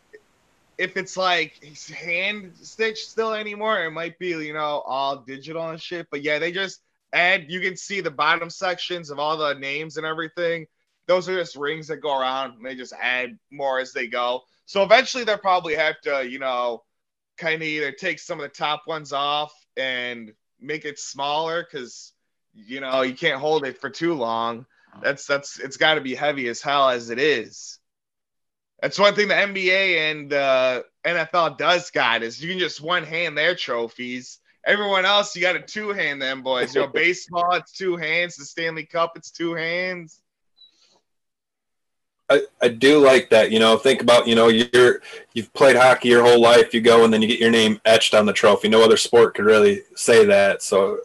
If 0.77 0.97
it's 0.97 1.17
like 1.17 1.65
hand 1.93 2.53
stitched 2.63 3.09
still 3.11 3.33
anymore, 3.35 3.85
it 3.85 3.91
might 3.91 4.17
be, 4.19 4.29
you 4.29 4.53
know, 4.53 4.81
all 4.87 5.17
digital 5.17 5.71
and 5.71 5.81
shit. 5.81 6.07
But 6.11 6.23
yeah, 6.23 6.39
they 6.39 6.53
just 6.53 6.83
add 7.13 7.47
you 7.49 7.61
can 7.61 7.77
see 7.77 8.01
the 8.01 8.11
bottom 8.13 8.49
sections 8.51 9.11
of 9.11 9.19
all 9.19 9.37
the 9.37 9.55
names 9.55 9.97
and 9.97 10.07
everything. 10.07 10.67
Those 11.07 11.29
are 11.29 11.37
just 11.37 11.57
rings 11.57 11.89
that 11.89 11.97
go 11.97 12.21
around 12.21 12.55
and 12.57 12.65
they 12.65 12.77
just 12.77 12.93
add 13.01 13.39
more 13.51 13.81
as 13.81 13.93
they 13.93 14.07
go. 14.07 14.43
So 14.67 14.83
eventually 14.85 15.25
they'll 15.25 15.39
probably 15.39 15.75
have 15.75 16.01
to, 16.03 16.29
you 16.29 16.39
know, 16.39 16.85
kind 17.39 17.57
of 17.57 17.63
either 17.67 17.91
take 17.91 18.19
some 18.21 18.39
of 18.39 18.43
the 18.45 18.49
top 18.55 18.83
ones 18.87 19.13
off 19.13 19.53
and 19.77 20.33
make 20.61 20.85
it 20.85 20.99
smaller 20.99 21.63
because 21.63 22.13
you 22.55 22.81
know 22.81 23.03
you 23.03 23.15
can't 23.15 23.41
hold 23.41 23.65
it 23.65 23.81
for 23.81 23.91
too 23.91 24.15
long. 24.15 24.67
That's 25.03 25.27
that's 25.27 25.59
it's 25.59 25.77
got 25.77 25.95
to 25.95 26.01
be 26.01 26.15
heavy 26.15 26.49
as 26.49 26.61
hell 26.61 26.91
as 26.91 27.11
it 27.11 27.19
is. 27.19 27.79
That's 28.81 28.99
one 28.99 29.15
thing 29.15 29.29
the 29.29 29.35
NBA 29.35 30.11
and 30.11 30.33
uh, 30.33 30.83
NFL 31.05 31.59
does 31.59 31.91
got 31.91 32.23
is 32.23 32.43
you 32.43 32.51
can 32.51 32.59
just 32.59 32.81
one 32.81 33.05
hand 33.05 33.37
their 33.37 33.55
trophies. 33.55 34.39
Everyone 34.65 35.05
else, 35.05 35.35
you 35.35 35.43
got 35.43 35.53
to 35.55 35.61
two 35.61 35.91
hand 35.91 36.21
them 36.21 36.43
boys. 36.43 36.75
You 36.75 36.83
know, 36.83 36.87
baseball, 36.95 37.55
it's 37.55 37.73
two 37.73 37.97
hands. 37.97 38.37
The 38.37 38.45
Stanley 38.45 38.87
Cup, 38.87 39.13
it's 39.17 39.31
two 39.31 39.55
hands. 39.55 40.21
I, 42.31 42.43
I 42.61 42.69
do 42.69 42.99
like 42.99 43.31
that. 43.31 43.51
You 43.51 43.59
know, 43.59 43.79
think 43.79 44.03
about, 44.03 44.29
you 44.29 44.35
know, 44.35 44.49
you're 44.49 45.01
you've 45.33 45.53
played 45.55 45.77
hockey 45.77 46.09
your 46.09 46.23
whole 46.23 46.41
life. 46.41 46.75
You 46.75 46.81
go 46.81 47.05
and 47.05 47.13
then 47.13 47.23
you 47.23 47.29
get 47.29 47.41
your 47.41 47.51
name 47.51 47.81
etched 47.85 48.15
on 48.15 48.27
the 48.27 48.33
trophy. 48.33 48.69
No 48.69 48.85
other 48.85 48.97
sport 48.97 49.35
could 49.35 49.47
really 49.47 49.83
say 49.95 50.25
that. 50.27 50.63
So 50.63 50.99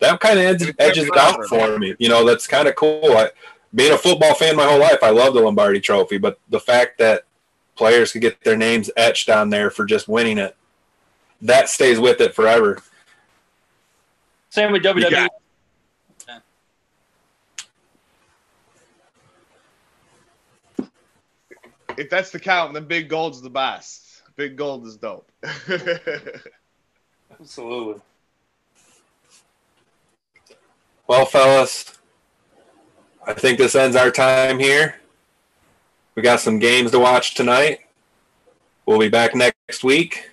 that 0.00 0.20
kind 0.20 0.38
of 0.38 0.44
edges, 0.44 0.72
edges 0.78 1.04
it 1.06 1.16
out 1.16 1.44
for 1.46 1.78
me. 1.78 1.94
You 1.98 2.08
know, 2.08 2.26
that's 2.26 2.46
kind 2.46 2.68
of 2.68 2.74
cool. 2.76 3.16
I, 3.16 3.30
being 3.74 3.92
a 3.92 3.98
football 3.98 4.34
fan 4.34 4.56
my 4.56 4.66
whole 4.66 4.80
life, 4.80 4.98
I 5.02 5.10
love 5.10 5.34
the 5.34 5.40
Lombardi 5.40 5.80
Trophy, 5.80 6.18
but 6.18 6.38
the 6.50 6.60
fact 6.60 6.98
that 6.98 7.24
players 7.74 8.12
could 8.12 8.20
get 8.20 8.42
their 8.44 8.56
names 8.56 8.90
etched 8.96 9.30
on 9.30 9.48
there 9.48 9.70
for 9.70 9.86
just 9.86 10.08
winning 10.08 10.38
it, 10.38 10.54
that 11.40 11.68
stays 11.68 11.98
with 11.98 12.20
it 12.20 12.34
forever. 12.34 12.82
Same 14.50 14.72
with 14.72 14.82
WWE. 14.82 15.28
If 21.98 22.10
that's 22.10 22.30
the 22.30 22.40
count, 22.40 22.74
then 22.74 22.84
Big 22.86 23.08
Gold's 23.08 23.40
the 23.40 23.50
best. 23.50 24.22
Big 24.36 24.56
Gold 24.56 24.86
is 24.86 24.96
dope. 24.96 25.30
Absolutely. 27.40 28.00
Well, 31.06 31.26
fellas, 31.26 31.98
I 33.26 33.34
think 33.34 33.58
this 33.58 33.74
ends 33.74 33.96
our 33.96 34.10
time 34.10 34.58
here. 34.58 35.00
We 36.14 36.22
got 36.22 36.40
some 36.40 36.58
games 36.58 36.90
to 36.92 36.98
watch 36.98 37.34
tonight. 37.34 37.80
We'll 38.86 38.98
be 38.98 39.08
back 39.08 39.34
next 39.34 39.84
week. 39.84 40.31